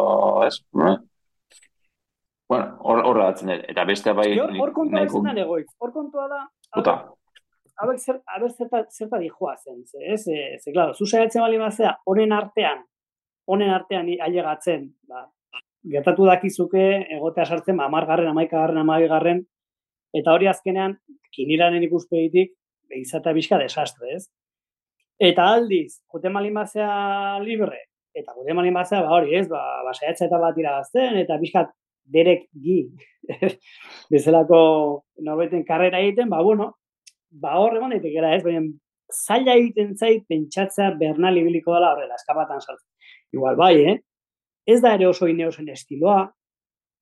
ez? 0.46 0.58
Bueno, 2.48 2.68
hor 2.80 3.04
horra 3.08 3.30
batzen 3.30 3.52
dut, 3.52 3.66
eta 3.68 3.84
beste 3.88 4.14
bai... 4.16 4.30
Hor, 4.38 4.72
kontua 4.76 5.04
izan 5.08 5.28
da 5.32 5.40
egoitz. 5.44 5.68
Hor 5.80 5.92
kontua 5.92 6.28
da, 6.32 6.46
Puta, 6.72 6.96
haber 7.82 7.98
zer, 7.98 8.22
haber 8.26 8.50
zerta, 8.52 8.84
zerta 8.90 9.18
dijoa 9.18 9.56
zen, 9.56 9.84
ze, 9.86 10.00
ez, 10.14 10.24
ze, 10.24 10.72
claro, 10.72 10.94
zu 10.94 11.06
saiatzen 11.06 11.42
bali 11.42 11.58
mazea, 11.58 11.96
honen 12.06 12.32
artean, 12.32 12.84
honen 13.44 13.72
artean 13.74 14.08
ailegatzen, 14.26 14.86
ba, 15.08 15.26
gertatu 15.90 16.26
dakizuke, 16.28 16.84
egotea 17.16 17.46
sartzen, 17.46 17.80
amargarren, 17.80 18.30
amaikagarren, 18.30 18.82
amaigarren, 18.82 19.42
eta 20.14 20.34
hori 20.34 20.48
azkenean, 20.50 20.96
kiniranen 21.34 21.82
ikuspegitik, 21.88 22.52
izatea 22.92 23.32
bizka 23.32 23.58
desastre, 23.58 24.16
ez? 24.18 24.26
Eta 25.22 25.46
aldiz, 25.54 26.02
joten 26.12 26.34
bali 26.34 26.50
mazea 26.54 27.38
libre, 27.42 27.86
eta 28.14 28.34
joten 28.36 28.58
bali 28.58 28.72
mazea, 28.74 29.02
ba, 29.06 29.16
hori, 29.16 29.34
ez, 29.38 29.46
ba, 29.50 29.62
ba 29.86 29.94
saiatza 29.94 30.26
eta 30.28 30.40
bat 30.42 30.58
irabazten, 30.58 31.16
eta 31.22 31.38
bizkat 31.40 31.72
derek 32.12 32.48
gi, 32.62 32.84
bezalako 34.12 34.60
norbaiten 35.24 35.64
karrera 35.64 36.02
egiten, 36.02 36.30
ba, 36.30 36.42
bueno, 36.42 36.72
ba 37.32 37.56
hor 37.58 37.78
egon 37.78 37.94
daitekera 37.94 38.34
ez, 38.36 38.42
baina 38.44 38.66
zaila 39.12 39.54
egiten 39.60 39.94
zait 39.96 40.24
pentsatzea 40.28 40.92
Bernal 41.00 41.38
ibiliko 41.40 41.74
dela 41.74 41.92
horrela, 41.92 42.16
eskapatan 42.20 42.60
sartzen. 42.60 42.88
Igual 43.32 43.56
bai, 43.56 43.74
eh? 43.92 43.96
Ez 44.66 44.80
da 44.82 44.94
ere 44.94 45.06
oso 45.08 45.26
ineosen 45.26 45.68
estiloa, 45.68 46.26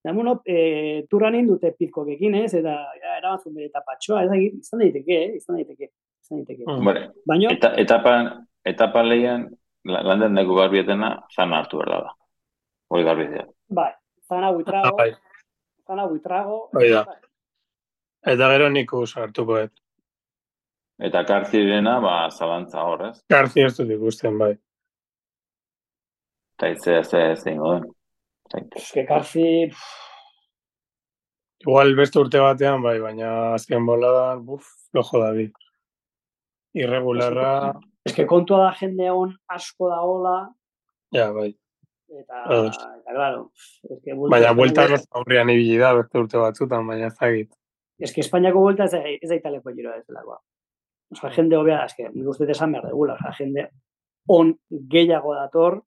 da, 0.05 0.13
bueno, 0.17 0.39
e, 0.49 1.05
turran 1.11 1.35
egin 1.35 1.49
dute 1.51 1.75
pizkokekin, 1.77 2.35
ez, 2.41 2.55
eta 2.57 2.73
ja, 3.03 3.17
erabatzun 3.19 3.55
bere 3.55 3.69
tapatxoa, 3.75 4.23
ez 4.25 4.31
da, 4.31 4.37
izan 4.37 4.81
daiteke, 4.81 5.19
eh? 5.27 5.35
izan 5.37 5.59
daiteke, 5.59 5.91
izan 6.25 6.39
daiteke. 6.41 6.65
Mm. 6.67 6.87
Vale, 6.87 7.03
Baina, 7.29 7.51
eta, 7.53 7.75
etapan, 7.83 8.31
etapan 8.65 9.09
lehian, 9.11 9.45
la- 9.85 10.01
lander 10.09 10.31
nahiko 10.33 10.57
garbietena, 10.57 11.11
zan 11.37 11.53
hartu 11.53 11.83
behar 11.83 12.07
da. 12.07 12.15
Hori 12.91 13.05
garbietea. 13.05 13.45
bai, 13.69 13.91
zana 14.29 14.51
buitrago, 14.57 14.97
Bai. 14.97 15.11
zana 15.87 16.07
buitrago, 16.09 16.57
Hoi 16.75 16.89
da. 16.91 17.05
bai. 17.05 17.21
Eta 18.33 18.49
gero 18.53 18.69
nik 18.71 18.91
hartuko 18.93 19.61
dut. 19.61 19.73
Eta 21.01 21.23
kartzirena, 21.25 21.99
ba, 22.01 22.29
zalantza 22.31 22.83
hor, 22.85 23.07
ez? 23.09 23.23
Garzi 23.31 23.63
ez 23.65 23.77
dut 23.77 23.89
ikusten, 23.91 24.37
bai. 24.39 24.55
Eta 26.61 26.69
itzea 26.75 27.03
ze 27.09 27.21
zein 27.41 27.57
goden. 27.57 27.87
Eske 28.77 29.07
Garzi, 29.09 29.71
Igual 31.65 31.95
beste 31.97 32.21
urte 32.21 32.41
batean, 32.41 32.83
bai, 32.85 32.99
baina 33.01 33.31
azken 33.55 33.87
boladan, 33.89 34.43
buf, 34.45 34.67
flojo 34.93 35.23
da 35.23 35.31
bi. 35.37 35.47
Irregularra, 36.77 37.73
eske 38.05 38.27
kontua 38.29 38.67
da 38.67 38.75
jende 38.77 39.09
egon 39.09 39.33
asko 39.57 39.89
dagola, 39.89 40.35
ja, 41.17 41.31
bai. 41.33 41.49
eta, 42.13 42.45
Ados. 42.45 42.77
eta 42.77 43.17
claro, 43.17 43.43
eske 43.97 44.21
Baina 44.37 44.53
buelta 44.53 44.85
ez 44.85 45.03
aurrian 45.17 45.53
ibili 45.57 45.81
da 45.81 45.95
beste 45.97 46.21
urte 46.21 46.41
batzutan, 46.45 46.85
baina 46.87 47.09
ez 47.09 47.17
dakit. 47.17 47.53
Es 47.99 48.13
que 48.13 48.21
Espainiako 48.21 48.61
vuelta 48.61 48.85
ez 48.85 48.93
da, 48.93 49.01
ez 49.09 49.29
da 49.29 49.41
italeko 49.41 49.73
giroa 49.77 49.97
ez 49.97 50.07
delakoa. 50.07 50.43
Osa, 51.17 51.33
jende 51.37 51.57
hobea, 51.57 51.85
es 51.89 51.97
que 51.97 52.09
nik 52.09 52.29
uste 52.29 52.45
dut 52.45 52.53
esan 52.53 52.77
behar 52.77 52.93
degula, 52.93 53.17
osa, 53.17 53.33
jende 53.37 53.71
on 54.29 54.59
gehiago 54.93 55.35
dator, 55.35 55.83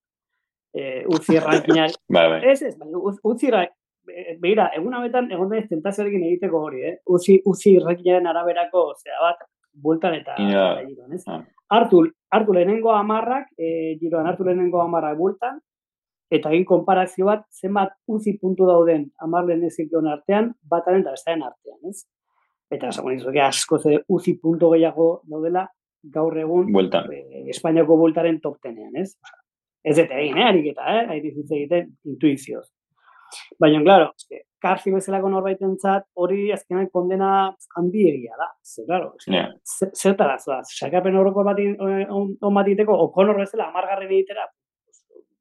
eh, 0.73 1.03
utzi 1.07 1.39
rankinari, 1.39 1.93
Bai, 2.15 2.27
bai. 2.29 2.41
ez 2.51 2.61
ez, 2.61 2.75
uz- 2.79 3.19
utzi 3.23 3.49
ra, 3.51 3.63
be- 4.05 4.37
begira, 4.41 4.69
egun 4.75 4.93
abetan 4.93 5.31
egon 5.31 5.49
da 5.49 5.61
tentazioarekin 5.69 6.23
egiteko 6.29 6.61
hori, 6.67 6.81
eh? 6.89 6.95
Utzi, 7.07 7.39
utzi 7.45 7.77
rankinaren 7.79 8.27
araberako, 8.27 8.93
zera 9.03 9.19
bat, 9.21 9.43
bueltan 9.73 10.15
eta, 10.15 10.35
Ja. 10.39 10.65
eta 10.79 10.87
giroan, 10.87 11.13
ez? 11.13 11.23
Ah. 11.27 11.41
Hartu, 11.73 12.03
hartu 12.31 12.53
lehenengo 12.53 12.91
amarrak, 12.93 13.47
e, 13.57 13.95
giroan 13.99 14.27
hartu 14.27 14.43
lehenengo 14.45 14.81
amarrak 14.81 15.17
bueltan, 15.17 15.59
eta 16.33 16.49
egin 16.51 16.65
konparazio 16.65 17.25
bat, 17.25 17.45
zenbat 17.53 17.93
uzi 18.07 18.37
puntu 18.41 18.65
dauden 18.65 19.07
amar 19.21 19.45
lehenezikon 19.45 20.07
artean, 20.07 20.51
bataren 20.69 21.01
eta 21.01 21.11
bestaren 21.15 21.43
artean, 21.43 21.77
ez? 21.89 22.03
Eta 22.73 22.87
esango 22.89 23.11
nizuke 23.13 23.41
asko 23.41 23.77
ze 23.79 23.99
uzi 24.09 24.33
puntu 24.41 24.71
gehiago 24.73 25.21
daudela, 25.29 25.67
gaur 26.03 26.37
egun, 26.37 26.69
e, 27.13 27.49
Espainiako 27.49 27.97
bueltaren 27.97 28.39
top 28.41 28.57
tenean, 28.61 28.95
ez? 28.97 29.15
Osea, 29.21 29.42
ez 29.83 29.95
dut 29.97 30.11
egin, 30.11 30.37
eh, 30.37 30.45
ariketa, 30.47 30.85
eh? 30.99 31.09
Ari 31.11 31.31
hitz 31.35 31.51
egiten 31.51 31.91
intuizioz. 32.05 32.67
Baina, 33.59 33.81
claro, 33.83 34.11
eske, 34.15 34.43
Karfi 34.63 34.91
bezalako 34.93 35.29
norbaitentzat 35.29 36.05
hori 36.15 36.51
azkenan 36.53 36.85
kondena 36.93 37.29
handiegia 37.75 38.35
da. 38.39 38.47
Ze, 38.63 38.85
claro, 38.85 39.13
eske, 39.17 39.31
ze- 39.65 39.89
zertara 39.93 40.37
zoaz, 40.39 40.67
sakapen 40.77 41.15
horroko 41.19 41.43
bat 41.43 41.59
in- 41.59 41.75
on, 41.81 42.53
bat 42.53 42.67
egiteko, 42.67 42.93
okonor 43.07 43.35
bezala, 43.41 43.67
amargarren 43.73 44.11
egitera, 44.11 44.45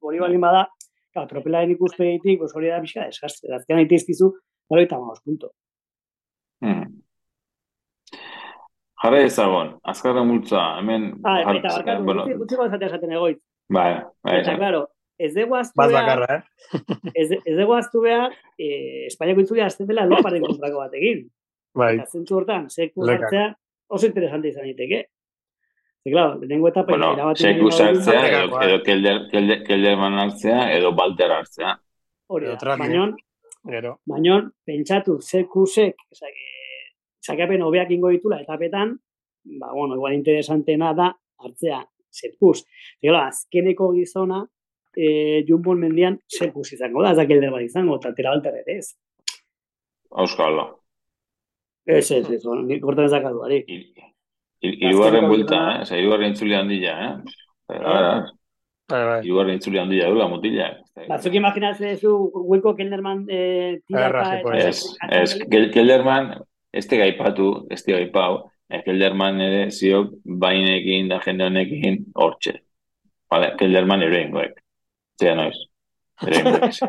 hori 0.01 0.19
balin 0.19 0.41
bada, 0.41 0.65
claro, 1.13 1.29
tropelaren 1.29 1.71
ikuspegitik, 1.77 2.39
pues 2.41 2.55
hori 2.57 2.69
da 2.73 2.81
pixka 2.81 3.05
desastre. 3.05 3.55
Azkenan 3.55 3.85
itizkizu, 3.85 4.33
hori 4.73 4.83
eta 4.89 4.99
maos, 4.99 5.21
punto. 5.23 5.53
Hmm. 6.65 6.89
Jarra 9.03 9.21
ezagon, 9.27 9.79
azkarra 9.83 10.23
multza, 10.25 10.79
hemen... 10.79 11.21
Ah, 11.25 11.41
eta 11.43 11.69
barkatu, 11.77 12.05
bueno, 12.05 12.25
esatea 12.67 12.89
esaten 12.89 13.13
egoit. 13.13 13.39
Bai, 13.69 14.03
bai, 14.25 14.41
Eta, 14.41 14.51
bai. 14.51 14.59
claro, 14.59 14.83
ez 15.19 15.33
dugu 15.35 15.57
aztu 15.57 15.79
behar, 15.79 15.93
bakarra, 15.95 16.37
eh? 16.37 16.43
ez, 17.21 17.29
ez 17.33 17.57
dugu 17.59 17.75
aztu 17.77 18.03
behar, 18.05 18.35
eh, 18.59 19.07
Espainiako 19.07 19.45
itzulia 19.45 19.67
azten 19.71 19.87
dela 19.91 20.07
loparen 20.09 20.45
kontrako 20.45 20.83
batekin. 20.83 21.27
Bai, 21.79 21.95
Eta 21.97 22.19
zentzu 22.19 22.37
hortan, 22.37 22.69
seku 22.71 23.07
hartzea 23.09 23.51
oso 23.93 24.09
interesante 24.09 24.51
izan 24.53 24.67
daiteke. 24.69 25.05
Ze, 26.03 26.11
claro, 26.11 26.39
lehenengo 26.41 26.69
etapa 26.69 26.97
Bueno, 26.97 27.35
seku 27.39 27.71
sartzea, 27.71 28.23
Batekoa, 28.23 28.41
edo, 28.43 28.59
eh. 28.59 28.69
edo 28.69 28.83
kelder, 28.89 29.21
kelder, 29.31 29.63
kelderman 29.69 30.19
hartzea, 30.25 30.65
edo 30.77 30.93
balter 30.99 31.31
hartzea. 31.31 31.77
hori 32.33 32.49
da. 32.49 32.77
Baina, 32.81 33.07
gero. 33.69 33.99
baina, 34.09 34.41
pentsatu, 34.65 35.19
sekusek, 35.21 35.97
esak, 36.11 36.39
sakapen 37.21 37.63
hobeak 37.63 37.91
ingo 37.93 38.09
ditula 38.11 38.41
etapetan, 38.41 38.97
ba, 39.61 39.73
bueno, 39.73 39.95
igual 39.95 40.15
interesantena 40.15 40.95
da 40.95 41.13
hartzea 41.39 41.83
sekus. 42.13 42.63
Ze, 42.63 43.09
claro, 43.09 43.25
azkeneko 43.33 43.91
gizona, 43.97 44.43
eh, 44.97 45.43
Jumbon 45.49 45.81
mendian 45.81 46.19
sekus 46.29 46.73
izango 46.77 47.03
da, 47.03 47.11
ez 47.15 47.17
da 47.19 47.27
kelder 47.27 47.51
bat 47.55 47.65
izango, 47.65 47.97
eta 48.01 48.13
tera 48.15 48.37
ere 48.37 48.79
ez. 48.79 48.93
Auskalo. 50.13 50.69
Ez, 51.87 52.11
ez, 52.13 52.29
ez, 52.31 52.43
bueno, 52.45 52.63
nik 52.69 52.85
hortan 52.85 53.09
ezakatu, 53.09 53.43
ari. 53.49 53.65
Azkeneko 54.63 55.33
buelta, 55.33 55.63
eh? 55.73 55.81
Osa, 55.83 55.97
hirugarren 55.99 56.37
itzuli 56.37 56.55
handia, 56.55 56.93
eh? 57.09 57.35
Gara, 57.73 58.13
Bai, 58.93 59.01
bai. 59.09 59.19
hirugarren 59.25 59.57
itzuli 59.59 59.79
handia 59.81 60.11
dula, 60.13 60.29
mutila. 60.29 60.69
Batzuk 61.09 61.35
imaginatzen 61.35 61.97
zu, 61.99 62.13
Wilco 62.51 62.75
Kelderman 62.77 63.25
eh, 63.33 63.81
tiraka 63.89 64.07
Erra, 64.09 64.25
eta... 64.39 64.69
Ez, 64.69 64.83
ez, 65.09 65.39
Kel- 65.51 65.71
Kelderman, 65.75 66.35
ez 66.71 66.85
te 66.87 66.99
gaipatu, 67.01 67.49
ez 67.73 67.81
te 67.83 67.97
gaipau, 67.97 68.37
eh, 68.37 68.52
Kelderman 68.87 69.41
ere 69.45 69.65
ziok 69.71 70.13
bainekin 70.25 71.09
da 71.13 71.19
jende 71.25 71.45
honekin 71.49 71.99
hortxe. 72.15 72.55
Vale, 73.31 73.53
Kelderman 73.61 74.03
ere 74.07 74.23
ingoek. 74.27 74.59
Zea 75.21 75.35
noiz. 75.39 75.57
Ere 76.27 76.41
ingoek. 76.41 76.81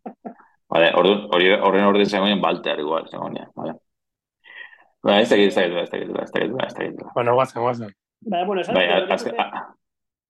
Vale, 0.72 0.88
orduan, 0.98 1.20
hori 1.34 1.52
horren 1.54 1.84
orden 1.86 2.08
zegoen 2.10 2.40
baltear 2.42 2.80
igual, 2.82 3.04
zegoen, 3.06 3.36
vale. 3.54 3.76
Ba, 5.06 5.20
ez 5.22 5.28
dakit, 5.30 5.52
ez 5.52 5.54
dakit, 5.54 5.76
ez 5.78 5.90
dakit, 5.92 6.08
ez 6.10 6.32
dakit, 6.32 6.56
ez 6.64 6.74
dakit. 6.74 7.04
Bueno, 7.14 7.34
guazen, 7.38 7.62
guazen. 7.62 7.92
Ba, 8.26 8.40
bueno, 8.48 8.64
esan, 8.64 8.74
Bai, 8.74 8.86
azken, 8.90 9.36
uste- 9.36 9.36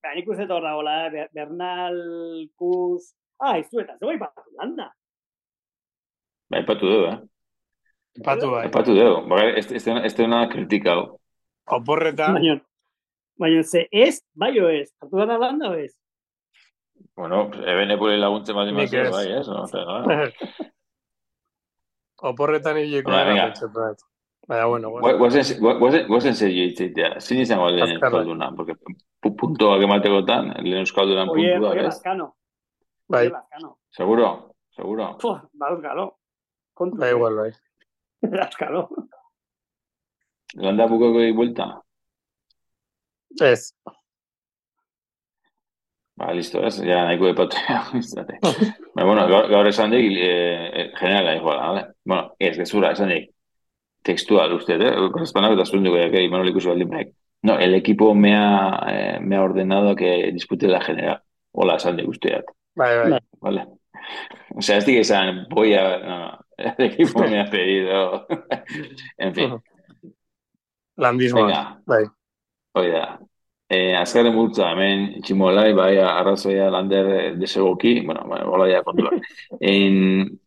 ba, 0.04 0.12
nik 0.18 0.28
uste 0.28 0.46
torra 0.50 0.74
gola, 0.76 0.96
eh, 1.06 1.24
Bernal, 1.32 1.96
Kuz... 2.60 3.14
Ah, 3.40 3.56
izu 3.60 3.80
eta, 3.80 3.96
ipatu 4.00 4.44
landa. 4.60 4.90
bai, 6.52 6.60
epatu 6.60 6.88
dugu, 6.92 7.08
eh? 7.14 7.16
Patu 8.24 8.50
bai. 8.50 8.66
Epatu 8.68 8.94
dugu. 8.96 9.28
Baga, 9.28 9.50
ez, 9.58 9.66
ez, 9.72 9.86
ez, 9.86 10.04
ez 10.12 10.18
nada 10.28 10.48
kritikau. 10.48 11.18
Oporreta, 11.66 12.32
Baina, 12.32 12.60
baina 13.38 13.62
ze 13.62 13.88
ez, 13.90 14.20
bai 14.34 14.52
o 14.60 14.68
ez, 14.70 14.92
hartu 15.02 15.16
gara 15.16 15.36
landa 15.38 15.70
o 15.70 15.74
ez? 15.74 15.92
Bueno, 17.16 17.50
eben 17.66 17.90
epure 17.90 18.16
laguntzen 18.16 18.54
bat 18.56 18.68
imazio, 18.68 19.02
ez. 19.02 19.10
bai, 19.12 19.26
ez? 19.32 19.48
No? 19.48 19.64
Oporretan 22.30 22.78
hileko 22.80 23.10
gara 23.12 23.34
pentsatu 23.34 23.72
dut. 23.74 24.04
Baina, 24.48 24.66
bueno, 24.70 24.90
guazen. 24.94 25.58
Guazen, 25.60 26.06
guazen 26.08 26.34
serio 26.38 26.64
itzeitea. 26.70 27.16
Zin 27.20 27.40
izango 27.42 27.66
lehen 27.70 27.96
Azkarra. 27.96 28.20
euskalduna, 28.20 28.52
porque 28.56 28.74
pu- 28.78 29.34
puntuak 29.40 29.82
ematekotan, 29.82 30.52
lehen 30.62 30.84
euskaldunan 30.84 31.28
Oie, 31.34 31.52
puntua, 31.56 31.70
oie, 31.74 31.80
ez? 31.80 31.86
Lazkano. 31.90 32.28
Bai, 33.08 33.24
Oie, 33.26 33.32
Lazkano. 33.34 33.72
Seguro, 33.90 34.28
seguro. 34.76 35.16
Pua, 35.18 35.40
baduzkalo. 35.52 36.06
Kontu. 36.74 36.96
bai, 37.02 37.10
igual, 37.10 37.34
bai. 37.42 37.50
Lazkalo. 38.22 38.88
Landa 40.54 40.86
bukoko 40.86 41.20
di 41.20 41.32
vuelta? 41.32 41.82
Ez, 43.42 43.72
Ba, 46.16 46.30
listo, 46.32 46.62
ez? 46.64 46.78
Ja, 46.80 47.02
nahiko 47.04 47.28
epatu. 47.28 47.58
izate. 47.98 48.38
Baina, 48.40 49.04
bueno, 49.04 49.26
gaur, 49.28 49.50
gaur 49.52 49.66
esan 49.68 49.90
dik, 49.92 50.14
eh, 50.16 50.86
generala 50.96 51.34
iguala, 51.36 51.66
vale? 51.68 51.82
Bueno, 52.08 52.30
ez, 52.40 52.54
gezura, 52.56 52.94
esan 52.96 53.10
dik, 53.12 53.26
textual 54.06 54.54
usted, 54.56 54.80
eh? 54.80 54.94
Corresponde 55.12 55.50
eta 55.52 55.66
zunduko, 55.68 55.98
ya 56.00 56.08
que 56.10 56.22
Imanol 56.24 56.48
ikusi 56.54 56.70
baldin 56.70 56.88
baik. 56.88 57.10
No, 57.42 57.58
el 57.60 57.74
equipo 57.76 58.14
me 58.14 58.32
ha, 58.34 58.78
eh, 58.88 59.18
me 59.20 59.36
ha 59.36 59.42
ordenado 59.42 59.94
que 59.94 60.32
dispute 60.32 60.68
la 60.68 60.80
general. 60.80 61.20
Hola, 61.52 61.76
esan 61.76 62.00
dik 62.00 62.08
usteat. 62.08 62.48
bai, 62.74 62.96
bai. 62.96 63.20
Vale. 63.40 63.66
O 64.56 64.62
sea, 64.62 64.78
es 64.78 64.84
que 64.86 65.00
esan, 65.00 65.46
voy 65.50 65.74
a... 65.74 65.98
No, 65.98 66.18
no, 66.18 66.45
el 66.78 66.84
equipo 66.86 67.20
me 67.20 67.40
ha 67.40 67.44
pedido... 67.50 68.26
en 69.18 69.34
fin, 69.34 69.62
Landismoa. 70.96 71.46
venga, 71.46 71.82
Bai. 71.86 72.04
hoi 72.72 72.90
da. 72.90 73.18
Eh, 73.68 73.96
azkaren 73.98 74.34
multza, 74.34 74.68
hemen 74.70 75.22
tximolai, 75.26 75.72
bai, 75.74 75.96
arrazoia 75.98 76.68
lander 76.70 77.36
desegoki, 77.36 77.98
bueno, 78.06 78.22
bueno, 78.30 78.46
hola 78.52 78.68
ja 78.70 78.82
kontua. 78.86 79.10
En 79.60 80.38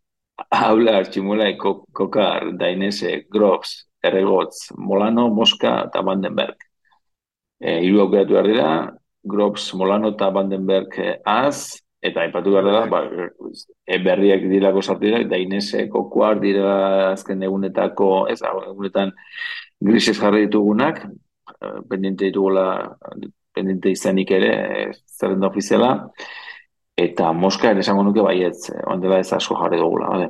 hablar 0.56 1.10
tximolai, 1.12 1.52
ko, 1.60 1.84
kokar, 1.94 2.54
dainese, 2.58 3.26
grops, 3.30 3.74
erregotz, 4.02 4.70
molano, 4.78 5.28
moska 5.36 5.74
eta 5.90 6.02
Vandenberg. 6.08 6.64
Eh, 7.60 7.82
hiru 7.84 8.06
aukeratu 8.06 8.38
behar 8.38 8.48
dira, 8.48 8.70
grops, 9.34 9.74
molano 9.76 10.14
eta 10.16 10.32
Vandenberg 10.32 10.96
eh, 11.04 11.18
az, 11.28 11.82
eta 12.02 12.24
aipatu 12.24 12.54
behar 12.54 12.66
dela, 12.66 12.84
ba, 12.88 13.02
e, 13.86 13.98
berriak 14.04 14.46
direlako 14.48 14.82
sartirak, 14.82 15.28
dainese, 15.32 15.88
kokuar 15.92 16.40
dira 16.40 16.74
azken 17.12 17.44
egunetako, 17.44 18.12
ez, 18.32 18.40
egunetan 18.44 19.12
grises 19.84 20.18
jarri 20.20 20.46
ditugunak, 20.48 21.04
eh, 21.60 21.80
pendiente 21.90 22.30
ditugula, 22.30 22.66
pendiente 23.56 23.92
izanik 23.92 24.32
ere, 24.32 24.52
zerrenda 25.08 25.48
ofiziala, 25.48 25.94
eta 27.00 27.32
Moska 27.34 27.72
ere 27.72 27.84
esango 27.84 28.04
nuke 28.08 28.24
baietz, 28.24 28.70
ondela 28.88 29.20
ez 29.20 29.32
asko 29.36 29.60
jarri 29.60 29.80
dugula, 29.80 30.12
bale? 30.14 30.30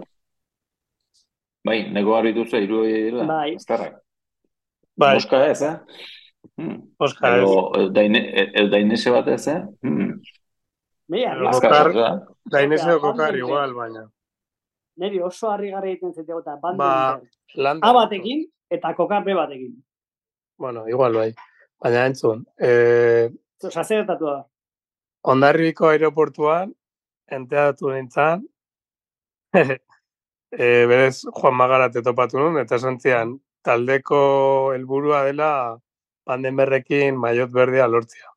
Bai, 1.65 1.81
nego 1.93 2.15
garri 2.15 2.33
dituzu, 2.33 2.63
hiru 2.63 2.83
hori 2.83 3.03
dira, 3.09 3.25
Bai. 3.29 3.55
azkarrak. 3.55 3.99
Bai, 4.97 5.15
Moska 5.19 5.45
ez, 5.49 5.61
eh? 5.61 5.75
Hmm. 6.57 6.77
Oskar, 6.99 7.37
ez. 7.37 7.43
Edo, 7.43 7.55
edo, 7.75 7.89
daine, 7.95 8.21
edo 8.47 8.69
dainese 8.71 9.11
bat 9.13 9.27
ez, 9.31 9.45
eh? 9.51 9.59
Hmm. 9.85 10.17
Mira, 11.09 11.33
Edo 11.35 11.49
Azkar, 11.49 11.69
Kokar. 11.71 11.87
azkar. 11.89 12.35
Dainese 12.45 12.93
o 12.93 12.99
kokar 13.01 13.35
igual, 13.35 13.73
baina. 13.73 14.03
Neri 15.01 15.21
oso 15.25 15.49
harrigarri 15.49 15.91
egiten 15.95 16.13
zaitu 16.13 16.39
eta 16.39 16.55
Ba, 16.61 16.71
Vandenberg. 16.75 17.29
landa. 17.55 17.87
A 17.87 17.93
batekin 17.93 18.43
eta 18.69 18.93
kokar 18.95 19.23
B 19.25 19.33
batekin. 19.33 19.73
Bueno, 20.57 20.87
igual 20.87 21.13
bai. 21.15 21.33
Baina 21.81 22.05
entzun, 22.05 22.45
eh, 22.59 23.29
Osa, 23.63 23.83
zer 23.83 24.01
gertatu 24.03 24.25
da? 24.25 24.45
Ondarribiko 25.23 25.87
aeroportuan, 25.89 26.73
enteatu 27.27 27.89
nintzen, 27.91 28.45
e, 29.53 30.85
berez 30.87 31.23
Juan 31.31 31.55
Magarate 31.55 32.01
topatu 32.03 32.37
nun, 32.39 32.57
eta 32.61 32.75
esan 32.75 32.99
zian, 32.99 33.33
taldeko 33.63 34.73
helburua 34.75 35.23
dela 35.25 35.79
Vandenberrekin 36.27 37.17
maiot 37.17 37.51
berdea 37.51 37.87
lortzea. 37.87 38.29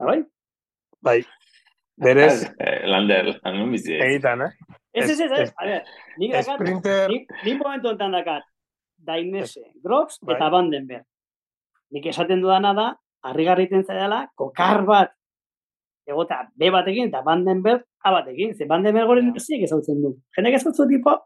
Ah, 0.00 0.16
Bai? 1.02 1.20
Berez, 1.96 2.42
Eh, 2.60 2.86
Lander, 2.86 3.40
non 3.56 3.70
bizi 3.72 3.94
egitan, 3.96 4.42
eh? 4.42 4.50
Ez, 4.92 5.08
ez, 5.10 5.20
ez, 5.20 5.52
A 5.56 5.64
ver, 5.64 5.82
nik 6.18 6.32
dakat, 6.32 6.58
Sprinter, 6.60 7.08
nik, 7.10 7.30
nik 7.44 7.58
momentu 7.62 7.88
enten 7.94 8.12
dakat, 8.12 8.44
Dainese, 8.96 9.62
Grops 9.82 10.18
Bai. 10.22 10.36
eta 10.36 10.50
Vandenberg. 10.52 11.04
Nik 11.92 12.06
esaten 12.12 12.40
dudana 12.42 12.72
da, 12.74 12.86
harrigarri 13.24 13.64
egiten 13.66 13.84
zaidala, 13.84 14.26
kokar 14.34 14.84
bat, 14.84 15.12
egota 16.06 16.42
B 16.54 16.70
batekin 16.70 17.08
eta 17.08 17.22
Vandenberg 17.26 17.82
A 18.06 18.12
batekin. 18.12 18.54
Ze 18.54 18.66
Vandenberg 18.68 19.08
goren 19.08 19.32
zik 19.40 19.62
ezautzen 19.66 20.02
du. 20.02 20.12
Jenek 20.36 20.54
ezautzen 20.54 20.88
tipo, 20.88 21.16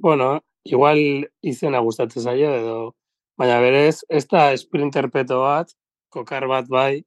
bueno, 0.00 0.40
igual 0.64 0.98
izena 1.42 1.80
gustatzen 1.84 2.22
zaio, 2.22 2.54
edo 2.54 2.94
Baina 3.36 3.58
berez, 3.60 4.04
ez 4.08 4.24
da 4.30 4.56
sprinter 4.56 5.10
peto 5.10 5.40
bat, 5.42 5.68
kokar 6.08 6.46
bat 6.46 6.68
bai, 6.70 7.02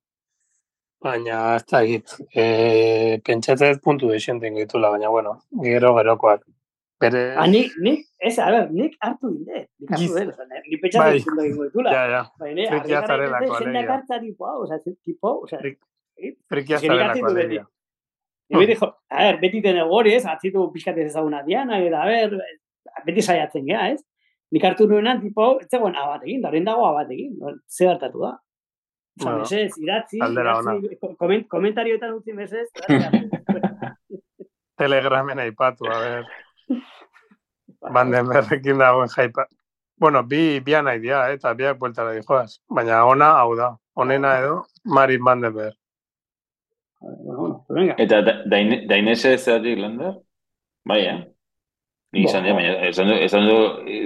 baina 1.04 1.56
ez 1.56 1.64
da 1.70 1.82
egit. 1.86 2.14
E, 2.34 3.20
pentsatzez 3.26 3.78
puntu 3.84 4.10
desienten 4.12 4.56
gitula, 4.58 4.92
baina 4.94 5.10
bueno, 5.14 5.40
gero 5.64 5.94
gerokoak. 5.98 6.46
Bere... 7.00 7.36
Ah, 7.38 7.46
nik, 7.46 7.76
nik, 7.86 8.08
ez, 8.18 8.40
a 8.42 8.48
ber, 8.50 8.72
nik 8.74 8.96
hartu 9.06 9.30
dinde. 9.30 9.68
Nik 9.78 9.92
hartu 9.94 10.16
oza, 10.32 10.46
ni 10.66 10.80
pentsatzen 10.82 11.12
Bai. 11.14 11.20
zindu 11.22 11.68
ditula. 11.68 11.92
Ja, 11.94 12.06
ja, 12.10 12.22
frikia 12.40 13.02
zarelako, 13.06 13.58
alegia. 13.60 13.84
hartza 13.94 14.20
tipo, 14.24 14.48
hau, 14.50 14.64
oza, 14.64 14.80
tipo, 14.82 15.34
oza, 15.44 15.60
Frik- 15.62 15.84
eh, 16.18 16.34
frikia 16.50 16.80
zarelako 16.82 17.30
alegia. 17.30 17.68
Ni 18.50 18.64
beti 18.64 18.80
jo, 18.80 18.90
a 19.12 19.28
ber, 19.28 19.38
beti 19.44 19.62
den 19.62 19.78
egori, 19.84 20.16
ez, 20.18 20.24
atzitu 20.26 20.66
pixkat 20.74 20.98
ez 20.98 21.12
ezaguna 21.12 21.44
diana, 21.46 21.78
eta 21.86 22.02
a 22.02 22.08
ber, 22.10 22.34
beti 23.06 23.22
saiatzen 23.22 23.68
gea, 23.70 23.92
ez? 23.94 24.02
Nik 24.56 24.64
hartu 24.66 24.88
nuenan, 24.90 25.22
tipo, 25.22 25.52
ez 25.62 25.68
zegoen 25.70 25.96
abatekin, 26.00 26.42
da 26.42 26.50
horrein 26.50 26.66
dago 26.66 26.88
abatekin, 26.88 27.38
ze 27.70 27.90
hartatu 27.92 28.24
da. 28.24 28.38
Bueno, 29.24 29.40
mesez, 29.40 29.72
idatzi, 29.82 30.18
idatzi, 30.18 30.98
koment, 31.18 31.48
komentarioetan 31.50 32.14
utzi 32.20 32.34
mesez, 32.34 32.68
Telegramen 34.78 35.40
aipatu, 35.40 35.86
a 35.90 36.00
ber, 36.00 36.26
Vandenberrekin 37.94 38.78
dagoen 38.78 39.10
jaipa. 39.10 39.48
Bueno, 40.00 40.22
bi, 40.24 40.60
bi 40.62 40.76
nahi 40.84 41.00
dira, 41.02 41.24
eh, 41.32 41.38
eta 41.40 41.54
biak 41.58 41.80
bueltara 41.82 42.12
dijoaz. 42.14 42.60
Baina 42.70 43.00
ona, 43.10 43.32
hau 43.42 43.56
da. 43.58 43.72
Onena 43.98 44.36
edo, 44.40 44.60
Marin 44.86 45.24
Vandenberg. 45.26 45.74
Bueno, 47.02 47.66
venga. 47.70 47.96
Eta 47.98 48.22
da- 48.22 48.44
daine- 48.46 48.86
dainese 48.90 49.34
ez 49.34 49.44
zeratik 49.46 49.80
lander? 49.80 50.14
Bai, 50.86 51.02
eh? 51.06 51.18
Ni 52.14 52.24
izan 52.24 52.44
dira, 52.44 52.56
baina 52.56 52.88
esan 52.88 53.08
du, 53.10 53.14
esan 53.26 53.48
du, 53.50 53.58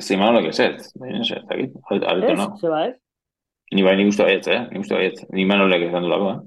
zimanolak 0.02 0.46
ez 0.50 0.60
ez, 0.60 0.94
dainese, 0.96 1.36
ez 1.36 1.46
dakit, 1.50 1.72
Ez, 1.92 2.38
no. 2.38 2.56
zeba 2.58 2.86
ez? 2.88 2.96
Ni 3.72 3.84
bai, 3.84 3.96
ni 3.96 4.04
guztu 4.06 4.24
baietz, 4.28 4.48
eh? 4.52 4.68
Ni 4.72 4.82
guztu 4.82 4.96
baietz. 4.98 5.22
Ni 5.32 5.46
manolek 5.46 5.86
du 5.92 6.08
lako, 6.12 6.32
eh? 6.32 6.40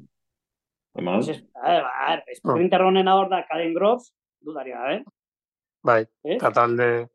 Bai? 0.94 1.18
Ez, 1.30 1.40
a 1.56 1.70
ver, 1.70 1.84
a 1.84 2.08
ver, 2.10 2.36
sprinter 2.36 2.82
honen 2.82 3.08
hor 3.08 3.28
da 3.30 3.44
Karen 3.48 3.72
Groves, 3.74 4.12
dudaria, 4.44 4.82
eh? 4.92 5.02
Bai, 5.82 6.02
Ez? 6.24 6.36
eta 6.36 6.50
talde 6.52 7.08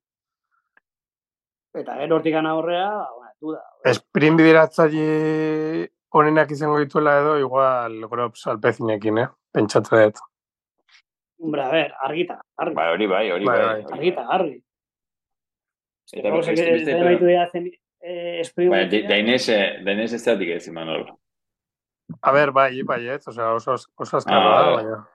Eta 1.73 1.95
gero 1.99 2.15
hortik 2.17 2.33
aurrea, 2.35 2.89
ba, 2.89 3.07
bueno, 3.15 3.31
duda. 3.39 3.61
sprint 3.93 4.37
bideratzaile 4.37 5.89
onenak 6.11 6.51
izango 6.51 6.79
dituela 6.79 7.19
edo, 7.19 7.37
igual 7.39 8.01
Grops 8.09 8.47
alpezinekin, 8.47 9.17
eh? 9.19 9.27
Pentsatu 9.53 9.95
dut. 9.95 10.17
Hombre, 11.39 11.61
a 11.61 11.69
ver, 11.71 11.93
argita, 12.01 12.41
argi, 12.57 12.75
Bai, 12.75 12.89
hori 12.93 13.07
bai, 13.07 13.31
hori 13.31 13.45
Bai, 13.45 13.59
bai. 13.59 13.83
bai. 13.83 13.93
argita, 13.99 14.25
argi. 14.27 14.63
Eta 16.11 16.29
Gauzak 16.29 16.55
beste, 16.57 16.73
ez 16.73 16.85
beste, 16.85 17.79
eh, 18.01 18.41
sprint 18.43 18.71
Baina, 18.71 19.01
dainese, 19.09 19.57
dainese 19.85 20.15
ez 20.15 20.23
zeratik 20.23 20.49
ez, 20.55 20.67
Imanol. 20.67 21.05
A 22.21 22.31
ber, 22.33 22.51
bai, 22.51 22.81
bai, 22.83 23.03
ez, 23.07 23.21
osea, 23.27 23.51
oso, 23.53 23.75
oso 23.95 24.17
azkarra 24.17 24.39
Ah, 24.39 24.59
da, 24.59 24.69
vale. 24.71 24.83
baina. 24.83 25.07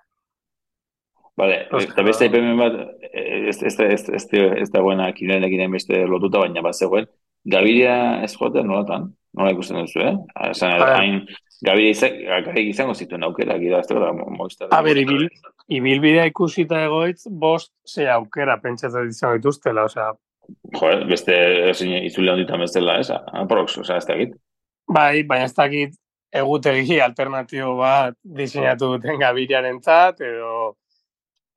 Vale, 1.36 1.56
eta 1.82 2.02
beste 2.06 2.28
aipamen 2.28 2.58
bat, 2.60 2.76
eh, 3.10 3.48
ez, 3.50 3.56
ez, 3.62 3.74
ez, 3.80 4.04
ez, 4.08 4.26
ez 4.32 4.68
da 4.70 4.80
buena 4.84 5.08
kinenekin 5.12 5.72
beste 5.72 6.04
lotuta, 6.06 6.44
baina 6.44 6.62
bat 6.62 6.74
zegoen. 6.78 7.08
Gabiria 7.44 8.22
ez 8.24 8.32
joaten 8.36 8.66
nolatan? 8.70 9.10
Nola 9.34 9.50
ikusten 9.50 9.80
duzu, 9.82 9.98
eh? 10.00 10.14
Esan, 10.50 10.76
A 10.78 10.84
ver. 10.84 10.94
hain, 11.00 11.26
Gabiria 11.64 12.08
garik 12.44 12.68
izango 12.70 12.94
zituen 12.94 13.22
aukerak 13.24 13.62
idazteko 13.62 14.00
da, 14.00 14.12
moiztar. 14.12 14.68
A 14.70 14.82
ber, 14.84 14.96
ibil, 15.00 15.26
ibilbidea 15.72 16.26
ikusita 16.30 16.84
egoitz, 16.86 17.26
bost 17.30 17.72
ze 17.88 18.06
aukera 18.10 18.58
pentsatzen 18.62 19.08
izango 19.10 19.38
dituztela, 19.40 19.84
osea, 19.90 20.12
Joder, 20.74 21.04
beste 21.08 21.34
ezin 21.70 21.92
itzule 22.04 22.32
handitan 22.32 22.60
bezala, 22.64 22.98
ez? 23.00 23.10
Aprox, 23.10 23.78
osea, 23.78 23.98
ez 24.00 24.08
dakit. 24.08 24.34
Bai, 24.92 25.22
baina 25.28 25.46
ez 25.48 25.54
dakit 25.56 25.94
egutegi 26.34 26.98
alternatibo 27.00 27.76
bat 27.78 28.16
diseinatu 28.40 28.94
duten 28.94 29.20
gabiriaren 29.20 29.78
edo 29.78 30.76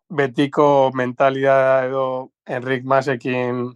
betiko 0.09 0.91
mentalidad 0.93 1.87
edo 1.87 2.31
Enrik 2.47 2.83
Masekin 2.85 3.73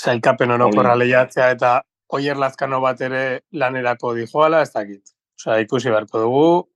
zailkapen 0.00 0.50
orokorra 0.50 0.94
Hori. 0.94 1.04
lehiatzea 1.04 1.50
eta 1.50 1.82
Oier 2.12 2.36
Lazkano 2.36 2.80
bat 2.80 3.00
ere 3.00 3.40
lanerako 3.52 4.14
dijoala, 4.14 4.62
ez 4.62 4.72
dakit. 4.72 5.02
Osea, 5.38 5.58
ikusi 5.60 5.90
beharko 5.90 6.20
dugu, 6.20 6.68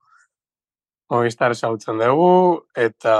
Movistar 1.11 1.54
sautzen 1.54 1.98
dugu, 1.98 2.64
eta 2.76 3.14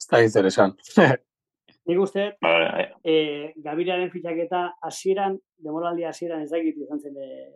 ez 0.00 0.06
da 0.10 0.28
zer 0.28 0.46
esan. 0.46 0.74
Nik 1.90 1.98
uste, 1.98 2.28
Vale, 2.42 2.68
bai. 2.70 2.84
eh, 3.04 3.52
Gabiriaren 3.64 4.10
fitxaketa 4.12 4.60
hasieran, 4.86 5.38
demoraldi 5.58 6.04
hasieran 6.06 6.42
ez 6.44 6.50
dakit 6.50 6.76
izan 6.78 7.00
zen 7.00 7.16
eh, 7.18 7.50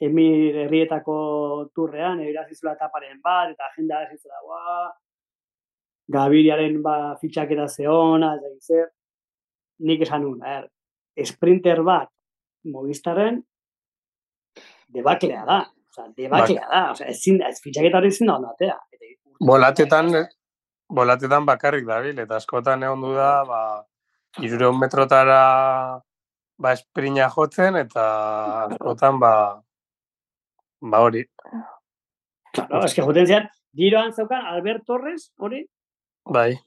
Emir 0.00 0.56
herrietako 0.64 1.14
turrean, 1.74 2.20
egirazizula 2.22 2.72
etaparen 2.76 3.20
bat, 3.22 3.50
eta 3.50 3.66
agenda 3.66 4.02
ezitzela, 4.06 4.40
guaa, 4.46 4.92
Gabiriaren 6.14 6.80
ba, 6.82 7.16
fitxaketa 7.20 7.66
zeona, 7.68 8.34
ez 8.36 8.42
dakit 8.42 8.62
zer, 8.72 8.86
nik 9.86 10.02
esan 10.06 10.22
nun, 10.22 10.42
a 10.42 10.60
ver, 10.60 10.68
sprinter 11.26 11.82
bat 11.86 12.10
Movistarren 12.70 13.42
debaklea 14.88 15.44
da. 15.46 15.58
Osa, 15.90 16.06
debaklea 16.16 16.66
da. 16.70 16.82
Osa, 16.92 17.06
ezin, 17.12 17.42
ez 17.46 17.60
fitxaketa 17.62 17.98
hori 18.00 18.10
ezin 18.14 18.30
da 18.30 18.36
ondo 18.38 18.50
atea. 18.54 18.78
Eta, 18.92 19.12
Bolatetan, 19.46 20.10
bolatetan 20.88 21.46
bakarrik 21.46 21.86
dabil, 21.86 22.18
eta 22.18 22.36
askotan 22.36 22.82
egon 22.82 23.04
du 23.04 23.14
da, 23.16 23.32
ba, 23.48 23.62
irureun 24.42 24.78
metrotara 24.80 25.40
ba, 26.58 26.72
esprina 26.72 27.28
jotzen, 27.32 27.76
eta 27.76 28.04
askotan, 28.68 29.18
ba, 29.22 29.32
ba 30.80 31.02
hori. 31.04 31.26
Claro, 32.52 32.84
es 32.84 32.94
que 32.94 33.02
joten 33.02 33.26
zean, 33.26 33.50
giroan 33.76 34.14
zeukan 34.14 34.46
Albert 34.54 34.84
Torres, 34.86 35.32
hori, 35.36 35.66
Bai, 36.28 36.58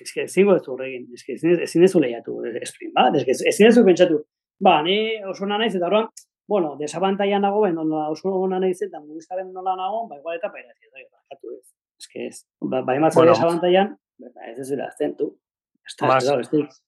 es 0.00 0.12
que 0.12 0.22
ezingo 0.22 0.54
ez 0.56 0.68
horregin, 0.68 1.08
es 1.12 1.24
que 1.24 1.34
ezin, 1.34 1.60
ez 1.60 1.94
lehiatu 1.94 2.38
sprint 2.62 2.94
bat, 2.94 3.16
es 3.16 3.24
que 3.24 3.32
ezin 3.32 3.66
ez 3.66 3.78
pentsatu, 3.84 4.24
ba, 4.60 4.82
ni 4.82 5.22
oso 5.24 5.46
naiz, 5.46 5.74
eta 5.74 5.86
orduan, 5.86 6.08
bueno, 6.46 6.76
desabantaian 6.78 7.42
nago, 7.42 7.62
ben, 7.62 7.74
nola 7.74 8.08
oso 8.10 8.30
ona 8.30 8.60
naiz, 8.60 8.80
eta 8.82 9.00
mugizaren 9.00 9.52
nola 9.52 9.74
nago, 9.76 10.06
ba, 10.08 10.18
igual 10.18 10.36
eta 10.38 10.52
paira, 10.52 10.70
ez 10.70 11.08
barkatu 11.10 11.56
ez. 11.56 11.81
Es 12.02 12.08
que 12.08 12.26
ez, 12.26 12.46
ba, 12.60 12.82
ba 12.82 12.96
emaz 12.96 13.14
Bueno. 13.14 13.30
desabantaian, 13.32 13.96
ba, 14.18 14.46
ez 14.50 14.58
ez 14.58 14.70
dira 14.70 14.88
azten, 14.88 15.16
tu. 15.16 15.38
Está, 15.86 16.06
Mas- 16.08 16.24
claro, 16.24 16.40
ez 16.40 16.82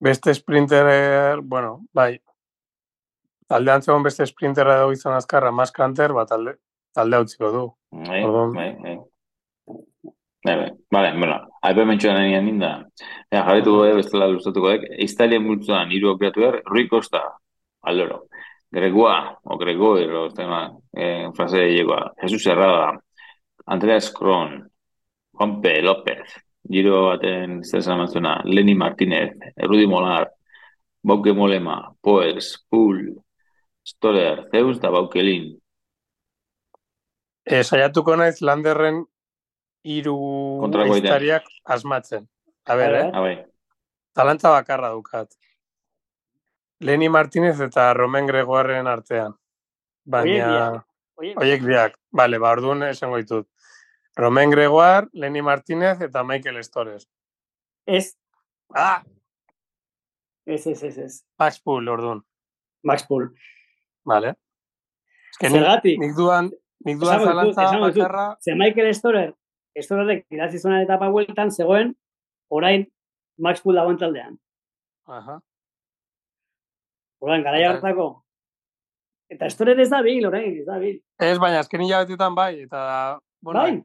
beste 0.00 0.32
sprinter, 0.34 1.40
bueno, 1.42 1.82
bai, 1.92 2.22
taldean 3.46 3.82
zegoen 3.82 4.02
beste 4.02 4.24
sprinterra 4.26 4.78
edo 4.78 4.88
gizon 4.90 5.12
azkarra, 5.12 5.50
Mas 5.52 5.72
Kanter, 5.72 6.14
ba, 6.16 6.24
talde, 6.24 6.56
talde 6.94 7.20
utziko 7.20 7.50
du. 7.52 7.64
Bai, 7.90 8.22
bai, 8.24 8.70
bai. 8.80 8.98
Bai, 10.42 10.56
bai. 10.56 10.70
Vale, 10.90 11.10
bueno, 11.18 11.36
aipa 11.60 11.84
mentxoan 11.84 12.16
nahi 12.16 12.40
ninda. 12.42 12.70
Ja, 13.30 13.42
jarretuko 13.44 13.84
dut, 13.84 13.98
bestela 14.00 14.26
luzatuko 14.32 14.70
dut. 14.72 14.86
Eiztalien 14.96 15.44
multzoan, 15.44 15.92
hiru 15.92 16.14
aukeratu 16.14 16.40
behar, 16.40 16.62
Rui 16.64 16.88
Costa, 16.88 17.20
aldero. 17.82 18.22
Gregoa, 18.72 19.38
o 19.44 19.58
Gregoir, 19.58 20.08
o 20.14 20.26
ez 20.28 20.34
da, 20.34 20.70
eh, 20.96 21.28
frase 21.36 21.58
llegoa. 21.74 22.14
Jesus 22.22 22.46
Herrada, 22.46 23.02
Andreas 23.70 24.10
Kron, 24.10 24.68
Juanpe 25.32 25.80
López, 25.80 26.26
giro 26.66 27.04
baten 27.06 27.60
zer 27.62 27.78
esan 27.78 28.00
mantzuna, 28.00 28.40
Lenny 28.44 28.74
Martínez, 28.74 29.36
Rudi 29.62 29.86
Molar, 29.86 30.26
Bauke 31.02 31.32
Molema, 31.32 31.94
Poels, 32.00 32.66
Pool, 32.68 33.14
Stoller, 33.86 34.48
Zeus 34.50 34.80
eta 34.80 34.90
Baukelin. 34.90 35.52
E, 37.46 37.62
saiatuko 37.62 38.16
naiz 38.18 38.40
Landerren 38.42 39.04
hiru 39.86 40.16
ehiztariak 40.66 41.46
asmatzen. 41.64 42.26
A 42.66 42.74
ber, 42.74 42.96
eh? 43.04 43.06
Ah, 43.14 43.22
bai. 43.22 43.36
Talantza 44.18 44.50
bakarra 44.50 44.90
dukat. 44.96 45.30
Leni 46.82 47.08
Martinez 47.08 47.54
eta 47.60 47.86
Romen 47.94 48.26
Gregoaren 48.26 48.90
artean. 48.90 49.38
Baina, 50.04 50.50
biak. 50.50 50.84
Oye, 51.20 51.32
oiek 51.38 51.64
biak. 51.64 51.96
Bale, 52.10 52.42
ba, 52.42 52.50
orduan 52.58 52.82
esango 52.90 53.22
ditut. 53.22 53.46
Romen 54.20 54.50
Gregoar, 54.52 55.08
Leni 55.12 55.40
Martinez 55.42 56.00
eta 56.04 56.22
Michael 56.24 56.62
Stores. 56.64 57.08
ez, 57.86 58.16
Ah! 58.74 59.02
ez, 60.46 60.66
ez, 60.66 60.82
ez, 60.82 60.98
ez. 60.98 61.24
Max 61.38 61.60
Pool, 61.60 61.88
orduan. 61.88 62.20
Max 62.84 63.06
Pool. 63.06 63.30
Vale. 64.04 64.34
Ez 65.30 65.38
que 65.38 65.50
Zergatik, 65.50 65.98
nik 66.00 66.14
duan, 66.16 66.50
nik 66.84 66.98
duan 67.00 67.20
zalantza 67.24 67.66
bakarra, 67.78 68.36
ze 68.40 68.54
Michael 68.54 68.94
Storer, 68.94 69.34
Storerrek 69.80 70.26
idatzi 70.30 70.58
zuen 70.58 70.80
etapa 70.82 71.08
bueltan, 71.08 71.50
zegoen, 71.52 71.94
orain 72.50 72.86
Max 73.38 73.60
Pool 73.62 73.74
dagoen 73.78 73.98
taldean. 73.98 74.38
Aha. 75.06 75.40
Orain, 77.20 77.42
garai 77.44 77.62
Eta- 77.62 77.72
hartako. 77.74 78.08
Eta 79.30 79.48
Storer 79.50 79.78
ez 79.80 79.88
da 79.90 80.00
bil, 80.02 80.26
orain, 80.26 80.56
ez 80.60 80.66
da 80.66 80.78
bil. 80.78 80.96
Ez, 81.18 81.38
baina 81.38 81.60
azken 81.62 81.82
hilabetetan 81.84 82.34
bai, 82.34 82.62
eta, 82.66 83.20
bueno, 83.40 83.60
bai, 83.60 83.82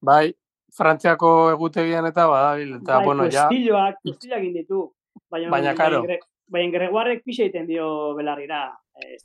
bai, 0.00 0.36
Frantziako 0.72 1.50
egutegian 1.52 2.06
eta 2.08 2.26
badabil, 2.26 2.76
eta, 2.80 2.96
bai, 2.98 3.04
bueno, 3.04 3.24
ja, 3.30 3.46
kuestilloak 3.48 4.40
egin 4.40 4.54
ditu. 4.54 4.84
Baina, 5.30 5.50
Baina, 5.52 5.70
bai, 5.72 5.76
karo, 5.76 6.02
Gre- 6.06 6.20
baina 6.52 6.72
greguarrek 6.72 7.22
pixe 7.24 7.44
egiten 7.46 7.66
dio 7.66 8.14
belarrira, 8.16 8.62
eh. 9.00 9.16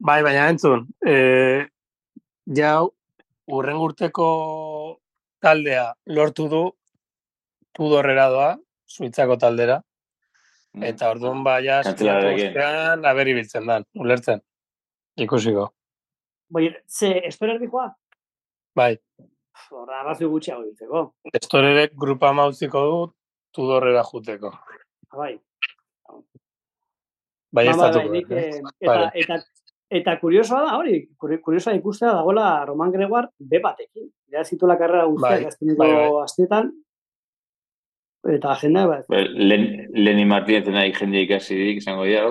Bai, 0.00 0.22
baina 0.24 0.48
entzun, 0.52 0.86
e, 1.04 1.66
jau, 2.56 2.90
urren 3.52 3.76
urteko 3.76 4.28
taldea 5.40 5.90
lortu 6.06 6.48
du 6.48 6.62
tudorrera 7.76 8.28
doa, 8.32 8.50
suitzako 8.86 9.36
taldera, 9.36 9.82
eta 10.80 11.10
orduan 11.12 11.44
ba, 11.44 11.58
ja, 11.64 11.82
Kantzelarekin. 11.84 12.48
ostean, 12.48 13.04
aberi 13.04 13.34
biltzen 13.36 13.66
dan, 13.68 13.84
ulertzen, 13.94 14.40
ikusiko. 15.16 15.70
Bai, 16.48 16.70
ze, 16.88 17.12
estorer 17.28 17.58
dikoa? 17.60 17.90
Bai, 18.76 18.92
Horra, 19.72 20.00
arrazoi 20.02 20.26
gutxiago 20.28 20.62
ditzeko. 20.66 21.00
estorerek 21.34 21.94
grupa 21.96 22.32
mautziko 22.36 22.82
du 22.90 22.98
tudorrera 23.56 24.02
juteko. 24.04 24.50
Bai. 25.16 25.34
Bai, 27.56 27.64
Ba, 27.66 27.70
ez 27.72 27.76
bai, 27.96 28.08
nik, 28.10 28.30
eh, 28.30 28.48
eta, 28.58 28.86
Vale. 28.90 29.10
eta, 29.14 29.38
eta 29.90 30.16
kuriosoa 30.20 30.60
da, 30.66 30.76
hori, 30.76 31.08
kuri- 31.16 31.38
kuriosoa 31.40 31.72
ikustea 31.78 32.12
dagoela 32.12 32.64
Roman 32.66 32.92
Gregoire 32.92 33.28
B 33.38 33.60
batekin. 33.62 34.10
Ja 34.32 34.44
zituela 34.44 34.76
karrera 34.76 35.06
guztiak 35.06 35.40
Bai, 35.40 35.46
azkeneko 35.46 35.78
bai, 35.78 35.92
bai. 35.94 36.22
astetan. 36.24 36.72
Eta 38.28 38.50
agenda, 38.52 38.86
bat. 38.90 39.06
Be, 39.08 39.22
Len, 39.30 39.86
Leni 39.94 40.24
Martinez 40.26 40.68
nahi 40.68 40.92
jende 40.92 41.22
ikasirik 41.22 41.76
izango 41.78 42.04
dira? 42.04 42.28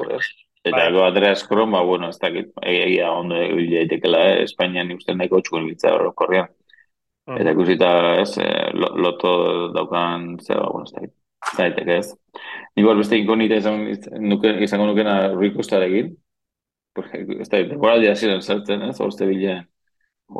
Eta 0.66 0.78
Bai. 0.78 0.93
bai. 0.93 1.07
Andreas 1.07 1.43
Kron, 1.47 1.72
ba, 1.72 1.82
bueno, 1.84 2.09
ez 2.09 2.18
dakit, 2.20 2.47
egia 2.63 3.11
ondo 3.13 3.38
ibili 3.38 3.76
daitekela, 3.76 4.22
eh? 4.32 4.43
Espainian 4.47 4.89
ikusten 4.91 5.20
nahiko 5.20 5.41
txukun 5.41 5.68
biltza 5.70 5.91
orokorrean. 5.93 6.47
Mm. 7.28 7.38
Eta 7.41 7.53
ikusita, 7.53 7.91
ez, 8.22 8.32
eh, 8.41 8.72
lo- 8.74 8.95
loto 9.05 9.34
daukan, 9.76 10.26
zer, 10.41 10.57
ba, 10.63 10.70
bueno, 10.72 10.88
ez 10.89 10.93
dakit, 10.95 11.13
ez 11.51 11.57
daiteke, 11.59 11.97
ez. 11.97 12.41
Nik 12.76 12.88
hor 12.89 12.97
beste 12.97 13.20
inkonita 13.22 13.59
izan, 13.61 13.86
nuke, 14.26 14.55
izango 14.66 14.88
nukena 14.89 15.16
Rui 15.36 15.53
Costarekin, 15.53 16.16
porque, 16.93 17.22
ez 17.39 17.49
da, 17.49 17.61
temporaldi 17.70 18.09
hasieran 18.09 18.41
sartzen, 18.41 18.88
ez, 18.89 18.97
horste 18.99 19.30
bilen, 19.30 19.61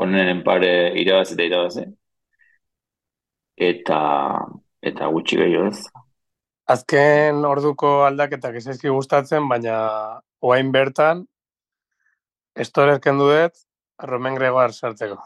honen 0.02 0.42
pare 0.44 0.72
irabazi 1.02 1.38
eta 1.38 1.50
irabazi. 1.52 1.86
Eta, 3.70 4.00
eta 4.82 5.08
gutxi 5.16 5.38
gehiago, 5.44 5.70
ez. 5.70 6.05
Azken 6.66 7.44
orduko 7.46 7.92
aldaketak 8.08 8.56
ez 8.58 8.66
ezki 8.74 8.90
gustatzen, 8.90 9.46
baina 9.50 9.76
oain 10.42 10.72
bertan, 10.74 11.26
estorer 12.58 13.00
kendu 13.04 13.28
dut, 13.30 13.60
Romen 14.02 14.36
Gregoire 14.36 14.74
sartzeko. 14.74 15.20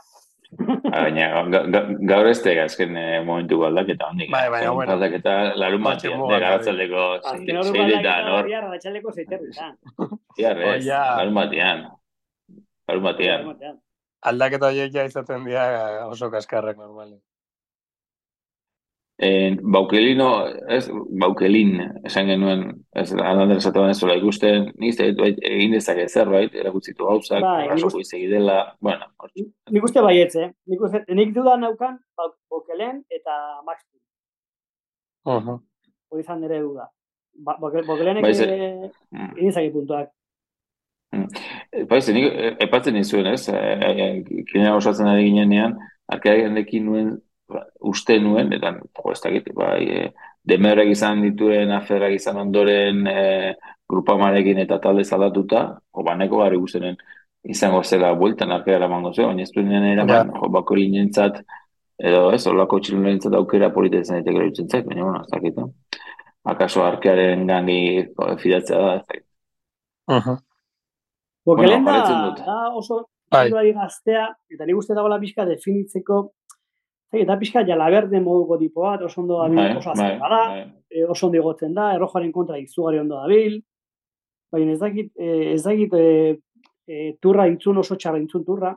Baina 0.90 1.28
ga, 1.54 1.62
ga, 1.72 1.82
gaur 2.10 2.28
ez 2.28 2.40
tega 2.42 2.64
azken 2.66 2.96
eh, 2.98 3.22
momentuko 3.24 3.68
aldaketa 3.68 4.10
hondik. 4.10 4.32
Bai, 4.34 4.48
baina, 4.50 4.72
bueno. 4.74 4.96
Aldaketa 4.98 5.36
larun 5.62 5.84
Batxe 5.86 6.10
batean, 6.10 6.20
mugan, 6.20 6.34
de 6.34 6.46
garatzaldeko 6.46 7.04
Azken 7.20 7.60
hori 7.62 7.74
zeiretan, 7.84 8.32
hor, 8.34 9.14
zeiterritan. 9.14 9.78
bihar 10.38 10.64
ez, 10.66 10.74
Oia. 10.74 11.02
larun 11.22 11.38
batean. 11.38 11.86
Larun 12.90 13.06
batean. 13.06 13.80
Aldaketa 14.32 14.74
horiek 14.74 14.92
ja 14.98 15.06
izaten 15.08 15.46
dira 15.46 15.66
oso 16.10 16.32
kaskarrak 16.34 16.82
normalen. 16.82 17.20
En, 19.20 19.58
baukelino, 19.74 20.28
ez, 20.72 20.86
baukelin, 21.20 21.74
esan 22.08 22.30
genuen, 22.32 22.62
ez, 22.96 23.10
Alander 23.12 23.58
esatean 23.60 23.90
ez 23.92 23.98
zola 24.00 24.14
ikusten, 24.16 24.70
nik 24.80 24.96
ez 24.96 25.10
dut, 25.18 25.42
egin 25.44 25.74
dezake 25.76 26.06
zerbait, 26.08 26.56
erakutzitu 26.56 27.04
gauzak, 27.04 27.42
Bai, 27.44 27.66
nik 27.66 27.74
arrasoko 27.74 28.00
izegi 28.00 28.30
dela, 28.32 28.62
bueno, 28.80 29.10
hor, 29.20 29.34
Nik 29.76 29.84
uste 29.84 30.00
baietz, 30.06 30.38
eh? 30.40 30.48
Nik, 30.72 30.86
uste, 30.88 31.04
nik 31.20 31.34
dudan 31.36 31.66
naukan, 31.66 31.98
Bau- 32.16 32.32
Bokelen 32.50 33.04
eta 33.12 33.36
Max. 33.68 33.84
Uh 35.28 35.44
-huh. 35.44 35.60
Hori 36.10 36.24
izan 36.24 36.40
nire 36.42 36.62
duda. 36.62 36.88
Ba, 37.34 37.58
Bai, 37.60 38.34
ze- 38.34 38.48
eh, 38.48 38.90
mm. 39.12 39.38
egin 39.38 39.52
zaki 39.52 39.70
puntuak. 39.72 40.10
Nik 41.12 42.34
eh, 42.34 42.56
epatzen 42.60 42.94
nizuen, 42.94 43.26
ez? 43.28 43.50
E, 43.50 44.24
Kina 44.52 44.76
osatzen 44.76 45.08
ari 45.08 45.26
ginenean, 45.26 45.76
arkearekin 46.08 46.86
nuen, 46.86 47.18
ba, 47.50 47.66
uste 47.92 48.20
nuen, 48.24 48.54
eta, 48.54 48.74
jo, 48.80 49.12
ez 49.12 49.22
dakit, 49.24 49.52
bai, 49.56 49.84
e, 49.90 50.10
demerrak 50.50 50.90
izan 50.94 51.22
dituen, 51.26 51.72
aferrak 51.76 52.16
izan 52.16 52.40
ondoren, 52.46 53.06
e, 53.08 53.54
grupamarekin 53.90 54.62
eta 54.66 54.80
talde 54.84 55.04
zaldatuta, 55.04 55.64
jo, 55.96 56.06
baneko 56.06 56.44
gari 56.44 56.60
guztenen 56.62 57.00
izango 57.50 57.82
zela 57.84 58.12
bueltan 58.20 58.52
arkeara 58.52 58.90
emango 58.90 59.14
zuen, 59.14 59.32
baina 59.32 59.46
ez 59.46 59.54
duen 59.56 59.72
eraman, 59.72 60.34
jo, 60.36 60.50
bako 60.54 60.78
linentzat, 60.80 61.42
edo 62.00 62.30
ez, 62.36 62.44
olako 62.48 62.80
txilulentzat 62.84 63.36
aukera 63.36 63.72
politezen 63.76 64.20
daiteke 64.20 64.40
iruditzen 64.40 64.70
zait, 64.70 64.86
baina, 64.88 65.06
bueno, 65.08 65.24
ez 65.24 65.32
dakit, 65.34 65.58
no? 65.60 65.72
Akaso 66.50 66.84
arkearen 66.86 67.48
gangi 67.48 67.80
jo, 68.04 68.30
fidatzea 68.40 68.80
da, 68.84 68.94
ez 69.00 69.06
dakit. 69.08 69.26
Uh 70.10 70.22
-huh. 70.26 70.38
Bokelen 71.46 71.86
da, 71.86 71.92
jarraitzen 71.92 72.22
dut. 72.26 72.46
da 72.46 72.60
oso 72.76 73.06
Bai. 73.32 73.74
gaztea, 73.74 74.28
eta 74.50 74.66
nik 74.66 74.78
uste 74.78 74.96
dagoela 74.98 75.20
pixka 75.20 75.46
definitzeko, 75.46 76.32
zai, 77.12 77.22
eta 77.24 77.38
pixka 77.42 77.64
jalaberde 77.66 78.20
moduko 78.22 78.58
tipo 78.62 78.82
bat, 78.86 79.02
oso 79.08 79.22
ondo 79.22 79.40
dabil, 79.42 79.58
Bai, 79.58 79.78
oso 79.78 79.94
bai, 79.96 80.12
azkarra 80.14 80.38
da, 80.44 80.50
bai. 80.54 80.66
e, 80.92 81.06
oso 81.06 81.26
ondo 81.28 81.38
igotzen 81.40 81.74
da, 81.74 81.94
errojaren 81.96 82.32
kontra 82.32 82.58
izugarri 82.62 83.00
ondo 83.00 83.16
dabil, 83.22 83.60
baina 84.52 84.72
ez 84.76 84.80
dakit, 84.80 85.12
e, 85.18 85.54
ez 85.54 85.64
dakit 85.64 85.94
e, 85.94 86.06
e, 86.88 87.00
turra 87.22 87.48
intzun 87.50 87.78
oso 87.82 87.96
txarra 87.96 88.20
intzun 88.22 88.46
turra, 88.46 88.76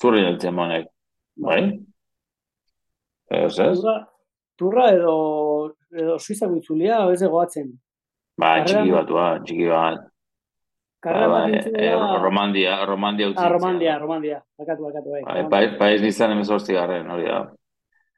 Zurri 0.00 0.22
jeltzen 0.24 0.54
monek, 0.56 0.86
bai? 1.36 1.58
Ez 3.30 3.58
ez? 3.60 3.74
turra, 3.78 3.96
turra 4.56 4.86
edo, 4.94 5.12
edo 5.92 6.14
suizako 6.18 6.56
itzulia, 6.56 7.02
ez 7.12 7.20
egoatzen. 7.22 7.66
Ba, 8.40 8.54
txiki 8.64 8.90
bat- 8.94 9.10
bat, 9.10 9.12
ba, 9.12 9.26
txiki 9.44 9.66
bat. 9.68 10.06
Karrera 11.00 11.28
Ba, 11.28 11.38
bat 11.46 11.64
ba, 11.72 11.80
e, 11.80 11.90
da, 11.90 12.18
Romandia, 12.20 12.84
Romandia 12.84 13.28
utzi. 13.30 13.40
ah, 13.40 13.48
Romandia, 13.48 13.98
Romandia, 13.98 14.42
bakatu, 14.58 14.82
bakatu, 14.84 15.10
bai. 15.10 15.22
Bai, 15.24 15.42
Romandia. 15.42 15.50
pai, 15.50 15.78
paiz 15.78 16.02
nizan 16.04 16.32
emezortzi 16.36 16.74
garren, 16.76 17.10
hori 17.10 17.24
da. 17.28 17.42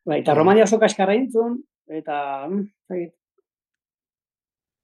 Bai, 0.04 0.20
eta 0.20 0.34
Romandia 0.34 0.64
oso 0.66 0.78
kaskarra 0.82 1.14
intzun, 1.14 1.60
eta, 1.88 2.48
mm. 2.48 3.10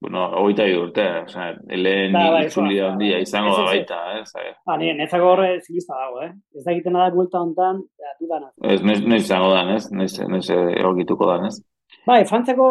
Bueno, 0.01 0.21
hogeita 0.39 0.63
bi 0.63 0.75
urte, 0.79 1.05
osea, 1.27 1.49
lehen 1.75 2.13
Ba, 2.15 2.21
bai, 2.31 2.45
itzulia 2.47 2.85
zoa, 2.85 2.91
handia 2.93 3.17
bai. 3.17 3.23
izango 3.27 3.55
da 3.57 3.65
baita, 3.67 3.97
eh? 4.15 4.21
Zai. 4.31 4.45
Ba, 4.69 4.77
nire, 4.79 4.93
netzako 5.01 5.33
horre 5.33 5.49
zilista 5.65 5.97
dago, 5.99 6.21
eh? 6.23 6.29
Ez 6.55 6.63
dakitena 6.69 7.01
da 7.03 7.15
buelta 7.17 7.41
hontan, 7.43 7.81
ja, 7.99 8.13
dudana. 8.21 8.53
Ez, 8.63 8.79
noiz, 8.87 9.01
noiz 9.03 9.25
izango 9.25 9.49
da, 9.57 9.65
ez? 9.75 9.89
Noiz, 9.91 10.13
noiz 10.31 10.45
egokituko 10.55 11.27
da, 11.33 11.41
ez? 11.51 11.59
Bai, 12.07 12.21
Frantzeko 12.31 12.69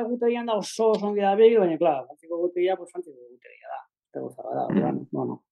egutegian 0.00 0.48
da 0.48 0.56
oso 0.56 0.94
ongi 1.04 1.20
da 1.20 1.34
behi, 1.36 1.58
baina, 1.60 1.76
klar, 1.76 2.00
Frantzeko 2.06 2.40
egutegia, 2.40 2.78
pues 2.80 2.88
Frantzeko 2.94 3.18
da. 3.18 3.29
Eta 4.10 4.20
gozaba 4.24 4.54
da, 4.56 4.66
orduan, 4.66 5.06
bueno. 5.12 5.42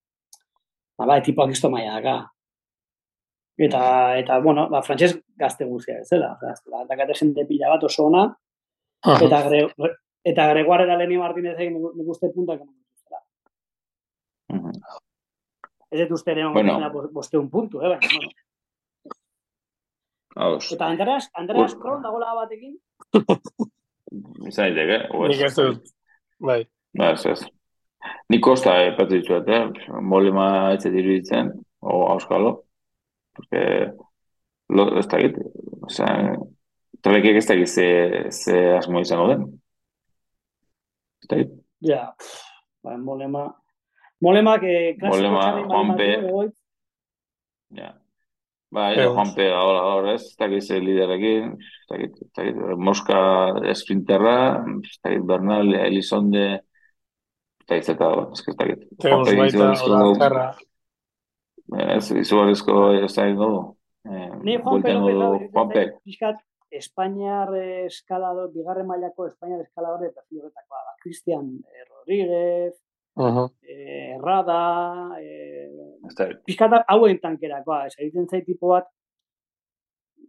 Ba, 0.99 1.07
bai, 1.07 1.21
tipoak 1.23 1.53
isto 1.55 1.71
maia 1.71 1.95
daka. 1.95 2.17
Eta, 3.59 3.81
eta, 4.19 4.39
bueno, 4.43 4.67
ba, 4.71 4.83
frantxez 4.87 5.13
gazte 5.39 5.67
guztia 5.67 6.01
ez 6.03 6.09
dela. 6.11 6.33
Oza, 6.35 6.83
dakate 6.91 7.15
jende 7.19 7.45
pila 7.47 7.71
bat 7.75 7.87
oso 7.87 8.07
ona, 8.07 8.25
eta, 9.15 9.41
gre, 9.47 9.63
eta 10.27 10.49
Gregoire 10.53 10.87
eta 10.87 10.97
Leni 10.99 11.19
Martinez 11.19 11.55
egin 11.57 11.79
nik, 11.79 12.11
uste 12.15 12.31
puntak 12.35 12.61
eman. 12.63 12.75
Mhm. 14.49 14.73
Ez 15.91 16.01
dut 16.03 16.19
uste 16.19 16.33
ere 16.33 16.47
Bueno. 16.53 16.79
bueno. 16.79 17.09
bosteun 17.13 17.51
puntu, 17.51 17.81
eh, 17.81 17.89
baina, 17.89 18.09
bueno. 18.15 18.31
Hauz, 20.39 20.73
Eta 20.73 20.87
Andreas, 20.87 21.31
Andreas 21.35 21.75
Kron 21.75 22.03
dagoela 22.03 22.35
batekin, 22.35 22.77
izan 24.51 24.75
daiteke, 24.75 24.99
o 25.11 25.25
ez? 25.27 25.31
Nik 25.33 25.47
ez 25.47 25.55
dut. 25.57 25.95
Bai. 26.39 26.61
Ba, 26.95 27.13
ez 27.13 27.27
ez. 27.27 27.41
Nik 28.29 28.43
kosta 28.45 28.75
epatu 28.87 29.17
dizuet, 29.17 29.49
eh? 29.49 29.89
Molema 30.03 30.49
ez 30.75 30.85
iruditzen, 30.87 31.51
o 31.81 32.05
auskalo. 32.13 32.53
Porque, 33.37 33.63
lo, 34.75 34.89
ez 34.99 35.07
dakit, 35.09 35.39
osea, 35.87 36.35
trabekek 37.05 37.41
ez 37.41 37.47
dakit 37.49 37.69
ze, 37.69 37.87
ze 38.31 38.59
asmo 38.77 39.01
izango 39.01 39.29
den. 39.33 39.47
Ez 41.23 41.31
dakit. 41.31 41.55
ja, 41.81 42.03
ba, 42.83 42.97
molema, 42.99 43.47
molemak 44.21 44.63
eh, 44.67 44.97
klasiko 44.99 45.31
Molema, 45.31 45.45
Juanpe. 45.63 46.09
Ja. 47.79 47.95
Ba, 48.71 48.91
edo 48.93 49.15
Juanpe 49.15 49.47
ahora, 49.55 49.81
ahora 49.93 50.15
ez, 50.15 50.25
ez 50.27 50.37
dakit 50.37 50.63
ze 50.63 50.81
liderekin, 50.83 51.55
ez 51.55 51.87
dakit, 51.89 52.19
ez 52.23 52.33
dakit, 52.37 52.59
Mosca 52.77 53.21
esprinterra, 53.71 54.65
ez 54.83 54.99
dakit 55.03 55.25
Bernal, 55.27 55.73
Elizonde, 55.87 56.49
dakit 57.69 57.85
zeta, 57.93 58.09
ba, 58.17 58.29
ez 58.33 58.43
que 58.43 58.53
ez 59.47 59.55
izugarrizko- 59.55 60.01
Olazkarra. 60.03 60.47
Ez, 61.97 62.11
izugarrizko 62.25 62.77
ez 63.05 63.15
dakit 63.15 63.37
du. 63.37 63.49
Eh, 64.09 64.31
Ni 64.43 64.57
Juanpe 64.57 64.71
bueltan 64.71 65.03
du 65.03 65.09
da, 65.09 65.13
iruditzen 65.29 65.53
Juanpe. 65.53 65.75
zait, 65.85 65.97
pixkat, 66.05 66.37
Espainiar 66.71 67.55
eh, 67.57 67.87
eskalador, 67.87 68.51
bigarren 68.53 68.87
mailako 68.87 69.27
Espainiar 69.27 69.61
eskaladore 69.65 70.11
perfil 70.13 70.41
horretakoa 70.43 70.83
da. 70.85 70.93
Cristian 71.03 71.47
eh, 71.65 71.85
Rodríguez, 71.89 72.75
Uh 73.19 73.25
-huh. 73.35 73.51
eh, 73.63 74.15
Errada, 74.15 75.19
eh, 75.19 76.37
pixkat 76.47 76.85
hauen 76.87 77.19
tankerakoa, 77.19 77.87
ez 77.87 77.95
egiten 77.99 78.29
zait 78.29 78.45
tipo 78.47 78.69
bat, 78.69 78.87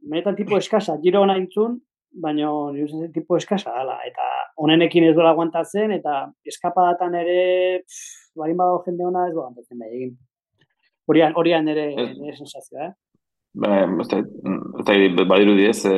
benetan 0.01 0.35
tipo 0.35 0.57
eskasa, 0.57 0.97
giro 1.03 1.21
hona 1.21 1.35
intzun, 1.37 1.81
baina 2.11 2.49
nire 2.73 3.09
tipo 3.13 3.37
eskasa 3.37 3.73
dala. 3.75 3.99
Eta 4.07 4.25
honenekin 4.57 5.09
ez 5.09 5.15
duela 5.15 5.33
aguantatzen, 5.33 5.91
eta 5.99 6.21
eskapadatan 6.45 7.15
ere, 7.21 7.83
pff, 7.85 8.33
barin 8.39 8.57
badago 8.57 8.83
jende 8.87 9.05
hona 9.05 9.27
ez 9.27 9.33
duela 9.33 9.47
aguantatzen 9.47 9.79
bai 9.79 9.91
egin. 9.91 10.17
Horian, 11.09 11.33
horian 11.35 11.67
ere, 11.67 11.87
nire 11.95 12.35
sensazioa, 12.37 12.89
eh? 12.89 12.93
Ba, 13.59 13.79
ez 13.81 14.07
da, 14.11 14.19
ez 14.21 14.85
da, 14.85 15.25
badiru 15.25 15.55
diez, 15.57 15.79
e, 15.89 15.95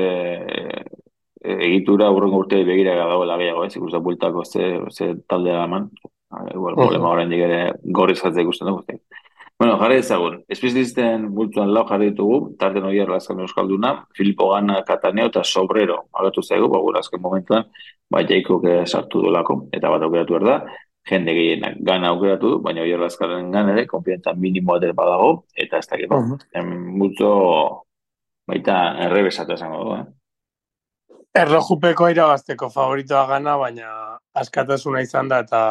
egitura 1.42 2.08
urrengo 2.14 2.40
urte 2.46 2.62
begira 2.64 2.96
dagoela 2.96 3.36
gehiago, 3.42 3.66
ez, 3.66 3.76
ikusten 3.76 4.04
bultako 4.06 4.46
ze, 4.46 4.70
ze 4.90 5.14
taldea 5.28 5.66
eman. 5.66 5.90
Ah, 6.32 6.46
Igual, 6.54 6.78
problema 6.80 7.10
orain 7.12 7.34
ere 7.36 7.74
gorriz 7.84 8.22
jatzea 8.22 8.46
ikusten 8.46 8.70
dugu. 8.70 8.86
Bueno, 9.62 9.76
jarri 9.78 10.00
ezagun, 10.02 10.40
espizisten 10.50 11.28
bultuan 11.38 11.70
lau 11.70 11.84
jarri 11.86 12.08
ditugu, 12.10 12.38
tarten 12.58 12.86
hori 12.88 12.98
erlazkan 13.04 13.44
euskalduna, 13.44 13.92
Filipo 14.18 14.48
Gana, 14.50 14.80
Kataneo 14.88 15.28
eta 15.30 15.44
Sobrero, 15.46 16.00
agatu 16.18 16.42
zaigu, 16.42 16.66
ba, 16.72 16.80
gure 16.82 16.98
azken 16.98 17.22
momentuan, 17.22 17.68
ba, 18.10 18.24
jaikok 18.26 18.66
eh, 18.72 18.80
sartu 18.88 19.22
dolako, 19.22 19.60
eta 19.70 19.92
bat 19.94 20.08
aukeratu 20.08 20.34
behar 20.34 20.48
da, 20.48 20.80
jende 21.12 21.38
gehienak 21.38 21.78
gana 21.92 22.10
aukeratu 22.10 22.56
du, 22.56 22.60
baina 22.66 22.82
hori 22.82 22.96
erlazkaren 22.98 23.54
gan 23.54 23.70
ere, 23.76 23.86
konfiantza 23.94 24.34
minimoa 24.34 24.80
ere 24.82 24.96
badago, 24.98 25.46
eta 25.54 25.78
ez 25.78 25.88
dakit, 25.94 26.10
Mhm. 26.10 26.42
en 26.58 26.74
multzo 26.98 27.32
baita 28.50 28.82
errebesatu 29.06 29.54
esango 29.54 29.84
du, 29.84 29.96
eh? 30.00 30.06
Erlojupeko 31.38 32.10
irabazteko 32.10 32.70
favoritoa 32.74 33.28
gana, 33.28 33.58
baina 33.58 34.18
askatasuna 34.34 35.06
izan 35.06 35.30
da 35.30 35.46
eta 35.46 35.62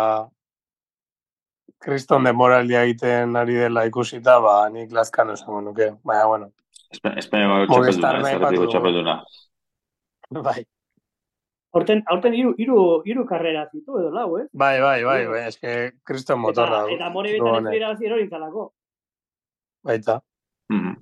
kriston 1.81 2.24
demoraldia 2.28 2.83
egiten 2.85 3.37
ari 3.41 3.55
dela 3.57 3.87
ikusita, 3.89 4.39
ba, 4.45 4.57
nik 4.72 4.93
laskan 4.93 5.31
esango 5.37 5.61
nuke. 5.64 5.93
Baina, 6.05 6.26
bueno, 6.26 6.51
Espe- 6.93 7.14
Espainiako 7.22 7.76
Movistar 7.78 8.18
txapelduna, 8.22 8.68
txapelduna. 8.72 9.14
bai, 10.43 10.64
Horten, 11.70 12.01
horten 12.11 12.35
hiru, 12.35 12.51
hiru, 12.59 12.78
hiru 13.07 13.22
karrera 13.28 13.61
zitu 13.70 13.99
edo 14.01 14.09
lau, 14.11 14.39
eh? 14.41 14.47
bai, 14.53 14.81
bai, 14.83 15.05
bai, 15.07 15.20
bai, 15.31 15.43
eske 15.47 15.74
kriston 16.05 16.41
motorra. 16.43 16.81
Eta, 16.89 16.97
eta 16.97 17.11
more 17.14 17.31
betan 17.31 17.47
ez 17.47 17.61
honek. 17.61 17.72
dira 17.76 18.14
hori 18.16 18.26
zalako. 18.28 18.64
Baita. 19.87 20.16
Mhm. 20.68 20.97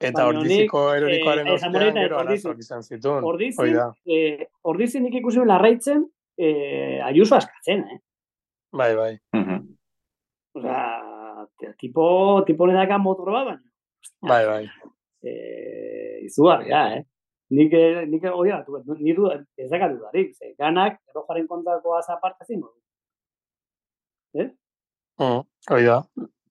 Eta 0.00 0.24
Baina 0.24 0.40
ordiziko 0.40 0.80
nik, 0.88 0.96
erorikoaren 0.98 1.46
eh, 1.46 1.52
ostean 1.54 1.94
gero 2.00 2.18
arazoak 2.18 2.58
izan 2.58 2.82
zituen. 2.82 3.24
Ordizin, 3.24 3.78
eh, 4.10 4.48
ordizin 4.62 5.06
nik 5.06 5.14
ikusi 5.22 5.46
larraitzen, 5.46 6.02
eh, 6.36 6.98
Ayuso 7.06 7.36
askatzen, 7.38 7.86
eh? 7.94 8.00
Bai, 8.76 8.94
bai. 8.94 9.12
Mhm. 9.32 9.58
Osea, 10.56 11.46
te- 11.58 11.74
tipo, 11.78 12.44
tipo 12.46 12.66
nedaka 12.66 12.98
motor 12.98 13.30
bat, 13.32 13.44
baina, 13.46 13.62
Bai, 14.20 14.44
bai. 14.46 14.64
eh, 15.22 16.20
izugarria, 16.24 16.96
eh? 16.96 17.04
Nik, 17.50 17.72
eh, 17.72 18.06
nik 18.06 18.24
hori 18.32 18.50
da, 18.50 18.64
ni 18.98 19.12
du, 19.14 19.28
ez 19.30 19.68
dakat 19.70 19.92
dudarik, 19.94 20.34
ze, 20.34 20.54
ganak, 20.58 21.00
errojaren 21.08 21.46
kontrakoa 21.46 22.00
aparte 22.08 22.44
zin, 22.44 22.64
Mm, 25.18 25.40
hoi 25.70 25.84
da. 25.84 26.02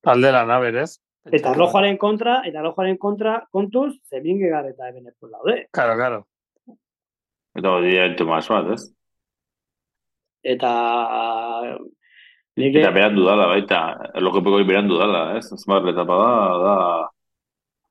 Alde 0.10 0.32
lana 0.32 0.56
berez. 0.60 0.96
Eta 1.30 1.52
erlojoaren 1.52 1.98
kontra, 2.02 2.40
eta 2.50 2.64
erlojoaren 2.64 2.98
kontra, 2.98 3.36
kontuz, 3.52 3.92
ze 4.10 4.22
bingegar 4.22 4.66
eta 4.66 4.88
eben 4.90 5.06
epul 5.08 5.30
daude. 5.30 5.68
Claro, 5.72 5.94
claro. 6.00 6.26
Eta 7.56 7.72
hori 7.72 7.94
da 7.96 8.08
Tomas 8.18 8.48
bat, 8.50 8.72
ez? 8.74 8.88
Eta... 10.42 10.72
Nik, 12.56 12.78
Eta 12.80 12.92
berandu 12.96 13.26
dala, 13.28 13.50
baita, 13.52 13.80
erlojepeko 14.16 14.62
berandu 14.68 14.96
dala, 15.00 15.24
ez? 15.36 15.44
Zmar 15.60 15.88
etapa 15.92 16.20
da, 16.22 16.36
da... 16.64 16.76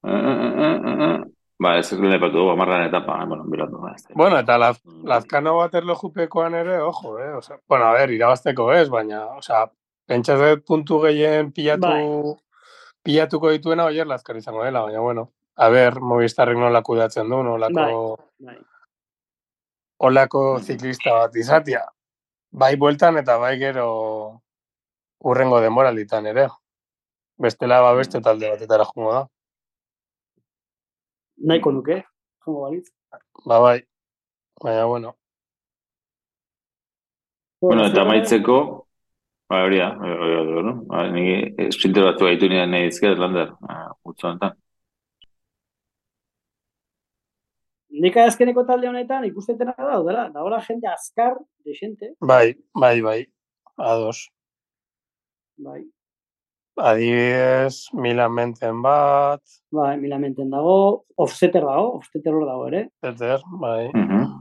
Eh, 0.08 0.14
eh, 0.14 0.44
eh, 0.64 0.76
eh, 0.92 1.02
eh. 1.08 1.18
Ba, 1.60 1.74
ez 1.78 1.90
lehen 1.92 2.16
epatu 2.16 2.38
dugu, 2.38 2.50
amarran 2.54 2.86
etapa, 2.86 3.18
eh, 3.20 3.26
bueno, 3.28 3.44
berandu 3.52 3.82
da. 3.82 3.92
ez 3.92 4.06
da. 4.06 4.14
Bueno, 4.16 4.38
eta 4.40 4.56
laz, 4.58 4.78
lazkano 5.04 5.58
bat 5.58 5.76
erlojupekoan 5.80 6.56
ere, 6.62 6.78
ojo, 6.80 7.18
eh? 7.20 7.34
Osea, 7.36 7.58
bueno, 7.68 7.90
a 7.90 7.92
ver, 7.92 8.14
irabazteko 8.16 8.70
ez, 8.72 8.88
baina, 8.88 9.26
osea, 9.36 9.66
pentsaz 10.08 10.38
dut 10.40 10.64
puntu 10.66 11.02
gehien 11.02 11.52
pilatu, 11.52 11.90
Bai. 11.90 12.34
pilatuko 13.04 13.52
dituena 13.52 13.84
oier 13.92 14.08
lazkar 14.08 14.38
izango 14.40 14.64
dela, 14.64 14.86
baina, 14.88 15.00
bueno, 15.04 15.26
a 15.56 15.68
ver, 15.68 16.00
Movistarrek 16.00 16.56
nola 16.58 16.80
kudatzen 16.82 17.28
du, 17.28 17.42
nolako, 17.44 18.16
bai. 18.40 18.56
olako 20.08 20.46
ziklista 20.60 21.18
bat 21.18 21.36
izatia. 21.36 21.84
Bai 22.50 22.76
bueltan 22.80 23.20
eta 23.20 23.36
bai 23.42 23.58
gero 23.58 24.40
urrengo 25.30 25.60
demoralitan 25.60 26.26
ere. 26.26 26.48
Bestela 27.40 27.80
ba 27.82 27.94
beste 27.98 28.20
talde 28.22 28.50
batetara 28.52 28.86
joango 28.90 29.12
da. 29.16 29.24
Nahiko 31.50 31.72
nuke, 31.74 32.00
jongo 32.44 32.68
balitz. 32.68 32.88
Ba 33.48 33.60
bai. 33.60 33.78
Baina, 34.62 34.84
bueno. 34.86 35.16
Bueno, 37.60 37.86
eta 37.88 38.04
maitzeko, 38.04 38.56
ba, 39.48 39.62
hori 39.64 39.78
da, 39.80 39.88
hori 39.96 40.34
da, 40.34 40.40
hori 40.42 40.54
da, 40.56 40.62
no? 40.66 40.74
Ba, 40.90 41.06
nire 41.14 41.70
sprinter 41.72 42.04
batu 42.04 42.28
gaitu 42.28 42.50
nire 42.52 42.66
nahi 42.68 42.90
izker, 42.90 43.16
lander, 43.18 43.54
utzu 44.04 44.28
honetan. 44.28 44.58
Nik 48.04 48.16
azkeneko 48.20 48.66
talde 48.68 48.90
honetan 48.90 49.24
ikustetena 49.30 49.74
da, 49.78 49.98
dela, 50.04 50.28
dagoela 50.34 50.60
jende 50.68 50.90
azkar, 50.92 51.38
de 51.64 51.76
xente, 51.78 52.12
Bai, 52.20 52.54
bai, 52.74 53.00
bai. 53.00 53.20
Ados. 53.78 54.28
Bai. 55.56 55.82
Adibidez, 56.76 57.86
Milan 57.94 58.32
menten 58.34 58.80
bat, 58.82 59.40
Bai, 59.70 59.96
milamenten 60.00 60.50
dago, 60.50 61.04
offsetter 61.22 61.62
dago, 61.62 61.92
offsetter 62.00 62.34
hor 62.34 62.46
dago 62.48 62.66
ere. 62.66 62.88
Peter, 63.00 63.40
bai. 63.60 63.90
Mhm. 63.94 64.40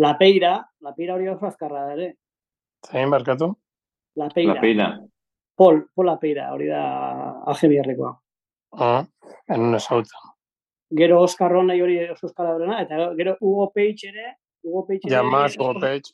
Lapeira, 0.00 0.54
Lapeira 0.80 1.14
hori 1.14 1.28
oso 1.28 1.46
azkarra 1.46 1.84
da 1.86 1.92
ere. 1.92 2.14
Zein 2.88 3.10
barkatu? 3.10 3.50
Lapeira. 4.16 4.54
La 4.54 4.60
peina. 4.60 4.88
Pol, 5.56 5.84
Pol 5.94 6.06
Lapeira, 6.06 6.52
hori 6.54 6.66
da 6.66 7.42
AGBRkoa. 7.52 8.14
Ah, 8.78 9.04
en 9.48 9.60
un. 9.60 10.04
Gero 10.96 11.20
Oscar 11.22 11.50
Ronai 11.52 11.80
hori 11.80 11.98
oso 12.10 12.26
eskalabrena, 12.26 12.80
eta 12.82 13.14
gero 13.16 13.36
Hugo 13.40 13.70
Page 13.72 14.08
ere, 14.08 14.36
Hugo 14.62 14.86
Page 14.86 15.00
ere, 15.04 15.14
Jamas, 15.16 15.56
Gopech, 15.56 16.10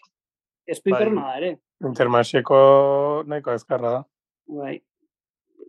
sprinter 0.74 1.10
bai. 1.10 1.22
da 1.22 1.36
ere. 1.38 1.58
Intermarxeko 1.84 3.24
nahiko 3.26 3.52
ezkarra 3.52 3.90
da. 3.90 4.04
Bai. 4.58 4.74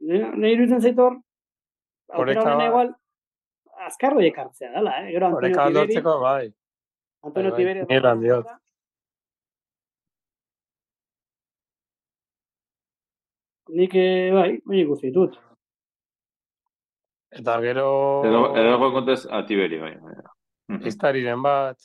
Nei 0.02 0.54
iruditzen 0.56 0.82
zait 0.82 0.98
hor, 1.00 1.14
aukera 2.10 2.22
Oreka 2.24 2.42
honena 2.42 2.58
bat- 2.58 2.70
igual, 2.72 2.90
azkar 3.88 4.16
horiek 4.18 4.38
hartzea 4.42 4.72
dela, 4.74 4.96
eh? 5.02 5.12
Gero 5.14 5.28
Antonio 5.28 5.38
Horeka 5.38 5.68
Tiberi, 5.68 5.82
aldortzeko, 5.84 6.16
bai. 6.24 6.54
Antonio 7.24 7.52
bai, 7.52 7.66
bai, 7.66 7.86
Tiberi. 7.86 8.20
diot. 8.26 8.48
Nik, 13.72 13.94
eh, 13.96 14.32
bai, 14.36 14.50
bai 14.66 14.82
ikusi 14.84 15.08
ditut. 15.08 15.38
Eta 17.32 17.60
gero 17.64 17.86
Erego 18.60 18.90
kontez, 18.92 19.22
a 19.32 19.46
Tiberi, 19.48 19.80
bai. 19.80 19.94
bai. 20.02 20.80
Iztariren 20.90 21.42
bat. 21.44 21.78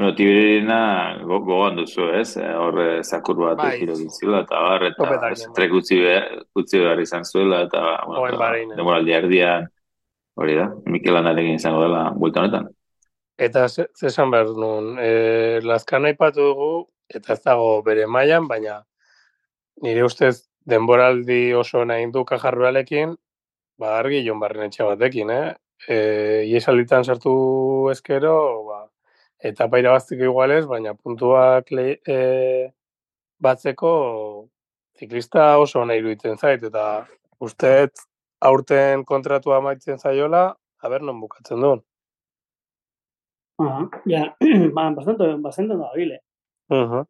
Bueno, 0.00 0.14
Tiberina 0.16 1.18
go, 1.20 1.40
gogoan 1.44 1.76
duzu, 1.76 2.06
ez? 2.16 2.30
Eh, 2.40 2.54
Hor 2.56 2.78
eh, 2.80 3.02
zakur 3.04 3.36
bat 3.36 3.58
Bai. 3.58 3.74
gintzila, 3.82 4.38
eta 4.46 4.60
bar, 4.64 4.84
eta 4.86 5.50
trek 5.52 5.74
utzi 5.76 5.98
behar, 6.00 6.38
utzi 6.56 6.78
behar 6.80 7.02
izan 7.02 7.26
zuela, 7.28 7.58
eta, 7.66 7.82
bueno, 8.06 8.38
Bahreinen. 8.40 8.78
demoraldi 8.78 9.12
erdian, 9.12 9.66
hori 10.40 10.54
da, 10.56 10.70
Mikel 10.86 11.12
Landarekin 11.18 11.58
izango 11.60 11.82
dela 11.82 12.06
buelta 12.16 12.40
honetan. 12.40 12.70
Eta 13.36 13.66
ze- 13.68 13.90
zesan 13.94 14.30
behar 14.32 14.48
nun, 14.56 14.96
e, 14.98 15.60
lazkan 15.68 16.08
aipatu 16.08 16.46
dugu, 16.48 16.70
eta 17.06 17.34
ez 17.36 17.42
dago 17.44 17.82
bere 17.82 18.06
mailan, 18.06 18.48
baina 18.48 18.78
nire 19.82 20.02
ustez 20.08 20.46
denboraldi 20.64 21.52
oso 21.52 21.84
nahi 21.84 22.08
du 22.10 22.24
kajarrualekin, 22.24 23.18
ba, 23.76 23.98
argi 23.98 24.24
jon 24.24 24.40
barren 24.40 24.70
etxe 24.72 24.82
batekin, 24.82 25.28
eh? 25.30 25.54
E, 25.86 26.00
Iesalditan 26.48 27.04
sartu 27.04 27.90
ezkero, 27.92 28.64
ba, 28.64 28.79
etapa 29.42 29.80
irabaztiko 29.80 30.26
igualez, 30.28 30.64
baina 30.68 30.94
puntuak 30.94 31.70
le, 31.72 31.86
e, 32.06 32.16
batzeko 33.40 33.92
ziklista 34.98 35.58
oso 35.58 35.84
nahi 35.84 36.02
iruditzen 36.02 36.36
zait, 36.38 36.62
eta 36.62 37.06
usteet 37.40 38.02
aurten 38.40 39.04
kontratua 39.08 39.60
amaitzen 39.60 39.98
zaiola, 39.98 40.50
haber 40.84 41.04
non 41.04 41.20
bukatzen 41.20 41.60
duen. 41.60 41.80
Aha, 43.60 43.86
ja, 44.08 44.26
ba, 44.76 44.90
bastante, 44.96 45.32
bastante 45.44 45.76
da 45.76 45.90
bile. 45.96 46.20
Uh 46.70 47.04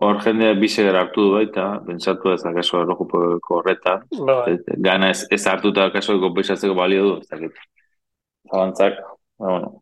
Hor 0.00 0.20
jende 0.22 0.52
bisegar 0.54 0.94
hartu 0.96 1.24
du 1.24 1.30
baita, 1.34 1.64
pentsatu 1.84 2.30
ez 2.30 2.40
da 2.44 2.52
kaso 2.54 2.78
erlojupeko 2.78 3.56
horretan, 3.58 4.04
Bai. 4.28 4.54
gana 4.86 5.08
ez, 5.10 5.24
ez 5.34 5.40
hartuta 5.50 5.88
kaso 5.92 6.14
konpensatzeko 6.22 6.76
balio 6.78 7.02
du, 7.06 7.14
ez 7.20 7.28
dakit. 7.28 7.58
Zalantzak, 8.48 9.00
ba, 9.02 9.48
bueno, 9.48 9.72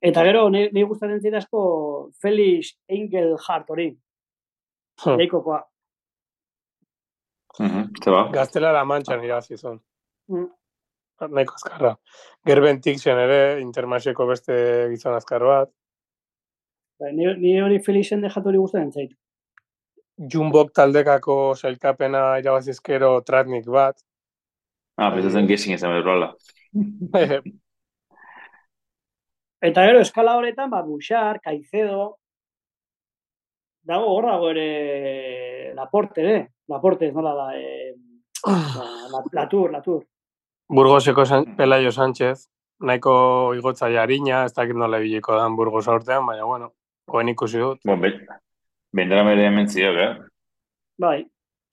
Eta 0.00 0.22
gero, 0.24 0.48
ni, 0.50 0.68
ni 0.72 0.84
gustatzen 0.86 1.20
zait 1.20 1.34
asko 1.34 2.10
Felix 2.22 2.74
Engelhardt 2.88 3.70
hori, 3.70 3.88
Hmm. 5.04 5.16
leikokoa. 5.18 5.60
mhm, 7.60 7.84
ze 8.02 8.10
ba. 8.10 8.28
Gaztela 8.32 8.72
la 8.72 8.84
mantxan 8.84 9.22
irabazi 9.24 9.56
zuen. 9.56 9.80
Mm. 10.28 10.48
nahiko 11.30 11.54
azkarra. 11.54 11.96
Gerben 12.46 12.80
Tixen 12.80 13.18
ere, 13.18 13.60
Intermaseko 13.60 14.26
beste 14.26 14.88
gizon 14.90 15.14
azkar 15.14 15.42
bat. 15.42 15.70
Bai, 17.00 17.12
Ni, 17.12 17.26
ni 17.40 17.60
hori 17.60 17.78
Felixen 17.82 18.20
dejatu 18.22 18.48
hori 18.48 18.58
guztien 18.58 18.92
zait. 18.92 19.10
Jumbok 20.18 20.72
taldekako 20.74 21.54
sailkapena 21.56 22.38
irabazizkero 22.38 23.20
tratnik 23.22 23.66
bat. 23.66 23.98
Ah, 24.96 25.10
pensatzen 25.14 25.46
gezin 25.46 25.74
ezan 25.74 25.90
berroala. 25.94 26.34
Eta 29.60 29.84
gero, 29.86 30.00
eskala 30.00 30.36
horretan, 30.38 30.70
ba, 30.70 30.82
Buxar, 30.86 31.40
Caicedo, 31.42 32.18
dago 33.82 34.12
hor 34.14 34.28
dago 34.30 34.50
ere 34.52 35.74
Laporte, 35.74 36.22
ere. 36.22 36.38
Laporte, 36.68 37.08
ez 37.08 37.14
nola 37.14 37.34
da, 37.34 37.48
eh, 37.58 37.94
la, 38.46 39.22
Latur, 39.32 39.72
Latur. 39.72 40.04
Burgoseko 40.68 41.24
San, 41.26 41.56
Pelaio 41.56 41.90
Sánchez, 41.90 42.50
nahiko 42.80 43.54
igotza 43.56 43.88
jarina, 43.90 44.44
ez 44.44 44.52
dakit 44.54 44.76
nola 44.76 45.00
biliko 45.02 45.34
dan 45.34 45.56
Burgos 45.56 45.88
aurtean, 45.88 46.26
baina 46.26 46.44
bueno, 46.44 46.74
hoen 47.08 47.32
ikusi 47.32 47.58
dut, 47.58 47.80
Bueno, 47.84 48.02
be, 48.02 48.12
bendera 48.92 49.24
mere 49.24 49.46
hemen 49.48 49.68
ziok, 49.68 49.96
eh? 50.04 50.12
Bai, 50.98 51.22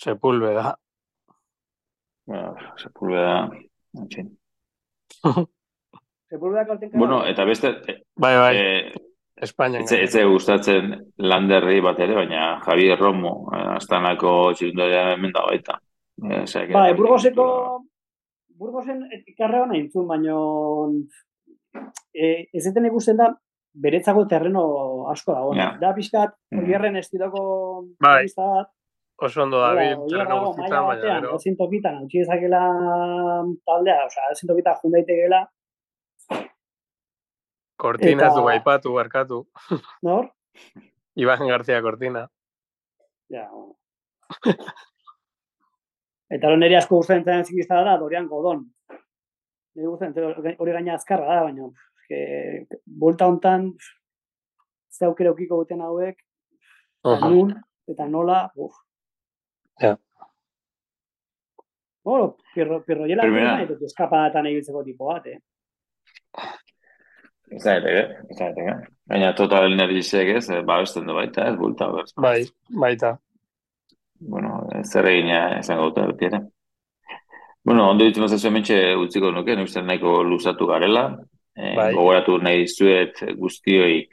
sepulbe 0.01 0.53
da. 0.55 0.77
Bueno, 2.25 2.55
sepulbe 2.81 3.19
da, 3.19 3.37
en 3.99 4.09
fin. 4.09 4.31
Sepulvedak 6.35 6.69
alten 6.75 6.91
Bueno, 6.93 7.23
eta 7.25 7.45
beste, 7.47 7.73
eh, 7.87 8.01
Bai, 8.15 8.35
bai, 8.37 8.53
eh, 8.57 8.93
Espainian. 9.47 9.83
etze, 9.83 10.01
etze 10.03 10.23
gustatzen 10.27 10.93
landerri 11.17 11.81
bat 11.83 11.99
ere, 11.99 12.13
baina 12.15 12.59
Javier 12.65 12.99
Romo, 12.99 13.49
eh, 13.55 13.65
astanako 13.75 14.53
txirundaria 14.53 15.13
hemen 15.15 15.31
da 15.35 15.43
baita. 15.47 15.79
Eh, 16.23 16.41
osea 16.43 16.67
que- 16.67 16.73
Bai, 16.73 16.93
Burgoseko 16.93 17.47
Burgosen 18.57 19.01
ikarre 19.27 19.59
hona 19.59 19.75
intzun, 19.77 20.07
baino 20.07 20.89
e, 22.13 22.47
ez 22.53 22.65
eten 22.69 22.85
ikusten 22.87 23.17
da 23.19 23.33
beretzako 23.73 24.25
terreno 24.31 25.09
asko 25.11 25.33
dago. 25.35 25.53
Ja. 25.57 25.73
Da 25.81 25.93
pixkat, 25.93 26.31
Mhm. 26.51 26.63
oierren 26.63 26.95
estiloko 26.95 27.85
Bai. 27.99 28.21
pista 28.23 28.45
bat, 28.47 28.69
Oso 29.17 29.43
ondo 29.43 29.59
dabil, 29.59 29.93
oierra 29.97 30.23
terreno 30.25 30.45
guztietan, 30.47 30.85
baina 30.87 31.19
gero. 31.19 31.35
ezin 31.35 31.57
tokitan, 31.57 32.03
utzi 32.05 32.19
dezakela 32.19 32.61
taldea, 33.65 34.05
osea, 34.05 34.23
ezin 34.31 34.47
tokitan 34.47 34.75
jun 34.81 34.91
Cortina 37.85 38.27
Eta- 38.31 38.45
aipatu, 38.55 38.93
barkatu. 38.97 39.43
nor? 40.01 40.31
Iban 41.15 41.47
García 41.47 41.81
Cortina. 41.85 42.25
Ja, 43.31 43.47
bueno. 43.51 43.75
Eta 46.35 46.47
hori 46.49 46.57
niri 46.59 46.75
asko 46.79 46.97
gustatzen 46.99 47.25
zen 47.25 47.45
zikista 47.45 47.83
da, 47.85 47.97
Dorian 48.01 48.25
Godon. 48.27 48.63
Niri 49.75 49.87
gustatzen 49.87 50.41
zen 50.43 50.55
hori 50.59 50.73
gaina 50.73 50.95
azkarra 50.97 51.27
da, 51.29 51.43
baina 51.45 51.67
eske, 52.01 52.79
bolta 52.85 53.27
hontan 53.29 53.69
ze 54.95 55.05
aukera 55.05 55.31
ukiko 55.35 55.57
duten 55.61 55.81
hauek, 55.85 56.17
eta 57.05 57.29
nun, 57.29 57.53
eta 57.91 58.05
nola, 58.09 58.39
uf. 58.55 58.75
Ja. 59.81 59.95
Bueno, 62.05 62.35
pirro, 62.53 62.81
pirro 62.85 63.07
jela 63.09 63.25
Primera. 63.25 63.55
nahi 63.57 63.65
dut 63.71 63.81
eskapatan 63.87 64.47
ibiltzeko 64.51 64.83
tipo 64.85 65.09
bat, 65.09 65.25
eh? 65.27 65.39
Ez 67.51 67.63
da 67.63 67.75
ez 67.77 68.37
da 68.39 68.49
ere. 68.49 68.75
Baina 69.05 69.33
total 69.37 69.71
energizek 69.71 70.31
ez, 70.37 70.49
eh, 70.49 70.63
babesten 70.65 71.05
du 71.05 71.13
baita, 71.13 71.47
ez 71.51 71.55
bulta 71.59 71.91
bez. 71.93 72.13
Bai, 72.17 72.41
baita. 72.69 73.17
Bueno, 74.19 74.63
zer 74.83 75.05
egina 75.11 75.59
esango 75.59 75.89
dute 75.89 76.07
beti 76.11 76.25
ere. 76.31 76.41
Bueno, 77.65 77.89
ondo 77.89 78.05
ditzen 78.05 78.23
mazazu 78.25 78.47
hementxe 78.47 78.77
utziko 79.01 79.31
nuke, 79.31 79.55
nik 79.55 79.69
uste 79.69 79.81
nahiko 79.81 80.23
luzatu 80.23 80.67
garela. 80.69 81.07
Eh, 81.55 81.73
Bai. 81.75 81.93
Gogoratu 81.93 82.37
nahi 82.41 82.65
dizuet 82.65 83.21
guztioi 83.37 84.07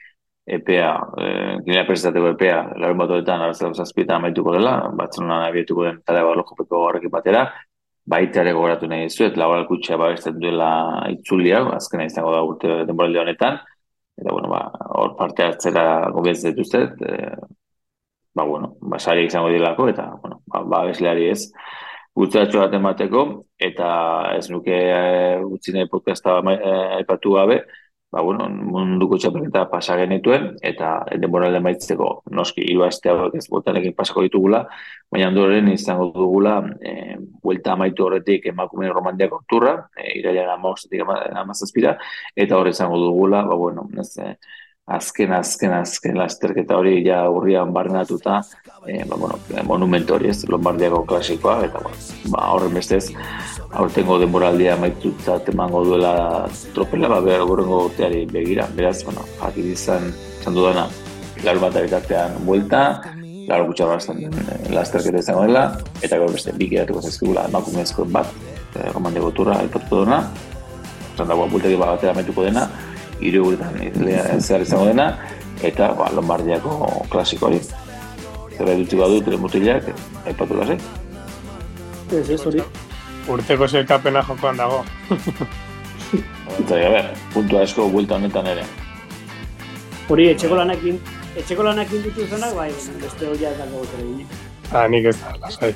epea, 0.47 0.93
eh, 1.23 1.57
ginea 1.65 1.85
prestateko 1.87 2.33
epea, 2.35 2.63
larun 2.77 2.99
batoetan 2.99 3.43
arazteko 3.43 3.75
zazpietan 3.75 4.17
amaituko 4.21 4.55
dela, 4.57 4.77
batzunan 4.99 5.45
abietuko 5.47 5.85
den 5.85 6.01
tale 6.07 6.23
barlojopeko 6.27 6.81
horrekin 6.87 7.11
batera, 7.11 7.45
baita 8.07 8.43
ere 8.43 8.53
gogoratu 8.57 8.89
nahi 8.91 9.07
dizuet, 9.07 9.37
laboral 9.39 9.67
kutxa 9.69 9.99
babesten 10.01 10.39
duela 10.41 10.71
itzuli 11.13 11.53
hau, 11.55 11.69
azkena 11.77 12.07
izango 12.09 12.33
da 12.35 12.43
urte 12.47 12.83
denboraldi 12.89 13.21
honetan, 13.23 13.61
eta 14.19 14.33
bueno, 14.33 14.51
ba, 14.53 14.63
hor 14.99 15.15
parte 15.19 15.47
hartzera 15.47 15.85
gobietz 16.15 16.41
dituzet, 16.45 16.99
eh, 17.09 17.37
ba, 18.35 18.45
bueno, 18.45 18.75
ba, 18.81 18.99
sariak 18.99 19.31
izango 19.31 19.53
dilako, 19.55 19.89
eta, 19.93 20.09
bueno, 20.23 20.43
ba, 20.47 20.65
ba 20.75 20.83
bezleari 20.89 21.31
ez, 21.31 21.47
gutxatxo 22.19 22.61
bat 22.61 22.75
emateko, 22.77 23.25
eta 23.71 23.89
ez 24.37 24.49
nuke 24.53 24.75
e, 24.75 25.39
utzi 25.47 25.73
nahi 25.73 25.89
podcasta 25.89 26.41
eh, 26.53 26.99
aipatu 26.99 27.39
gabe, 27.39 27.63
ba, 28.13 28.21
bueno, 28.21 28.47
munduko 28.49 29.17
txapelketa 29.17 29.65
pasa 29.73 29.97
genituen, 29.97 30.51
eta 30.61 30.93
denboralde 31.21 31.63
maitzeko 31.65 32.09
noski 32.37 32.67
hiru 32.69 32.85
aste 32.85 33.09
hauek 33.09 33.39
ez 33.41 33.47
botanekin 33.51 33.95
pasako 33.97 34.27
ditugula, 34.27 34.67
baina 35.13 35.31
ondoren 35.33 35.71
izango 35.73 36.11
dugula 36.17 36.59
e, 36.85 37.17
buelta 37.43 37.73
amaitu 37.73 38.05
horretik 38.05 38.51
emakume 38.53 38.91
romandiako 38.93 39.41
turra, 39.49 39.79
e, 39.97 40.11
irailan 40.21 40.59
amaostetik 40.59 41.09
amazazpira, 41.45 41.97
eta 42.37 42.61
hor 42.61 42.69
izango 42.69 43.01
dugula, 43.01 43.47
ba, 43.49 43.57
bueno, 43.57 43.89
ez, 44.05 44.11
e, 44.21 44.37
azken, 44.87 45.33
azken, 45.33 45.73
azken 45.77 46.19
lasterketa 46.19 46.77
hori 46.77 46.97
ja 47.07 47.23
urrian 47.31 47.73
barrenatuta, 47.73 48.41
e, 48.87 49.05
ba, 49.07 49.17
bueno, 49.17 49.39
monumento 49.65 50.17
hori 50.17 50.29
ez, 50.33 50.43
Lombardiako 50.49 51.05
klasikoa, 51.07 51.61
eta 51.69 51.83
ba, 52.33 52.49
horren 52.51 52.75
bestez, 52.75 53.13
aurtengo 53.79 54.19
denboraldia 54.19 54.77
maitutzat 54.81 55.49
emango 55.55 55.85
duela 55.87 56.15
tropela, 56.75 57.09
ba, 57.09 57.21
behar 57.23 57.47
gorengo 57.47 57.85
urteari 57.87 58.25
begira, 58.27 58.67
beraz, 58.75 59.03
bueno, 59.07 59.25
jakit 59.39 59.71
izan, 59.77 60.11
izan 60.41 60.59
dudana, 60.59 60.89
larun 61.45 61.63
bat 61.69 61.79
bitartean 61.79 62.39
buelta, 62.47 62.85
larun 63.49 63.71
gutxa 63.71 63.87
bastan 63.87 64.23
lasterketa 64.75 65.23
izango 65.23 65.47
dela, 65.47 65.69
eta 66.03 66.19
gaur 66.19 66.35
beste 66.35 66.55
bi 66.59 66.67
geratuko 66.75 67.07
zaizkigula 67.07 67.47
emakumezko 67.53 68.11
bat, 68.11 68.35
e, 68.75 68.89
romandiako 68.91 69.31
turra 69.39 69.61
aipatuko 69.63 70.03
dena, 70.03 70.25
esan 71.13 71.29
dagoa 71.29 71.47
bultegi 71.47 71.79
bat 71.79 71.95
batera 71.95 72.17
amaituko 72.17 72.51
dena, 72.51 72.67
hiru 73.23 73.45
guretan 73.47 74.41
zehar 74.41 74.65
izango 74.65 74.89
dena, 74.91 75.07
eta 75.63 75.93
ba, 75.99 76.11
Lombardiako 76.15 77.07
klasiko 77.13 77.49
hori. 77.51 77.61
Zer 78.57 78.71
dutzi 78.79 78.99
badut, 79.01 79.29
ere 79.31 79.39
mutilak, 79.41 79.89
aipatu 80.27 80.59
lasai. 80.59 80.79
Ez, 82.13 82.29
ez, 82.29 82.41
hori. 82.47 82.63
Urteko 83.33 83.69
zelkapena 83.69 84.23
jokoan 84.29 84.59
dago. 84.61 84.83
Eta, 86.59 86.77
a 86.77 86.93
ber, 86.93 87.11
puntu 87.33 87.59
asko 87.63 87.89
buelta 87.89 88.19
honetan 88.19 88.51
ere. 88.53 88.67
Hori, 90.13 90.29
etxeko 90.35 90.59
lanekin, 90.59 90.99
etxeko 91.41 91.65
lanekin 91.65 92.03
dituzenak, 92.05 92.55
bai, 92.59 92.71
beste 93.03 93.29
hori 93.31 93.49
ez 93.49 93.57
dago 93.59 93.85
zer 93.89 94.05
egin. 94.05 94.41
Ah, 94.73 94.89
nik 94.89 95.09
ez 95.13 95.17
da, 95.21 95.37
lasai. 95.41 95.73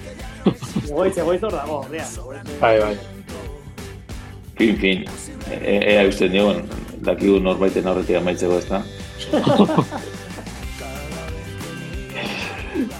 Egoitz, 0.90 1.16
egoitz 1.18 1.42
hor 1.44 1.54
dago, 1.56 1.80
ordea. 1.84 2.04
Bai, 2.60 2.74
bai. 2.80 2.96
Fin, 4.56 4.76
fin, 4.80 5.04
e- 5.50 5.60
e- 5.60 5.80
ea 5.94 6.04
uste 6.08 6.28
nion, 6.32 6.62
dakigu 7.06 7.40
norbaiten 7.42 7.86
aurretik 7.86 8.20
amaitzeko 8.20 8.58
ez 8.58 8.66
da. 8.68 8.82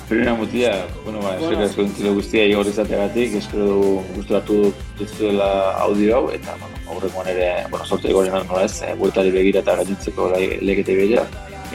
Primera 0.09 0.35
mutia, 0.39 0.70
bueno, 1.05 1.20
ba, 1.20 1.35
eskerrik 1.37 1.65
asko 1.66 1.83
entzule 1.83 2.12
guztia 2.16 2.45
igor 2.47 2.69
izateagatik, 2.70 3.35
espero 3.41 3.66
du 3.66 3.89
gusturatu 4.15 4.73
duzuela 5.01 5.49
audio 5.83 6.16
hau, 6.16 6.24
eta, 6.33 6.55
bueno, 6.62 6.81
aurrekoan 6.95 7.28
ere, 7.35 7.49
bueno, 7.70 7.85
sorte 7.85 8.09
igoren 8.15 8.33
nola 8.47 8.65
ez, 8.65 8.81
eh, 8.87 8.95
bueltari 8.99 9.35
begira 9.35 9.65
eta 9.66 9.77
gainitzeko 9.83 10.31
legete 10.39 10.97
begira, 10.97 11.27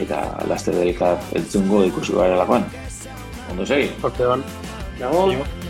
eta 0.02 0.22
laster 0.48 0.74
delkar 0.80 1.20
entzungo 1.38 1.84
ikusi 1.92 2.16
gara 2.16 2.40
lakoan. 2.40 2.64
Ondo 3.52 3.66
segi? 3.68 3.92
Oke, 4.02 4.26
on. 4.26 4.42
Dago, 4.98 5.28
Io. 5.32 5.61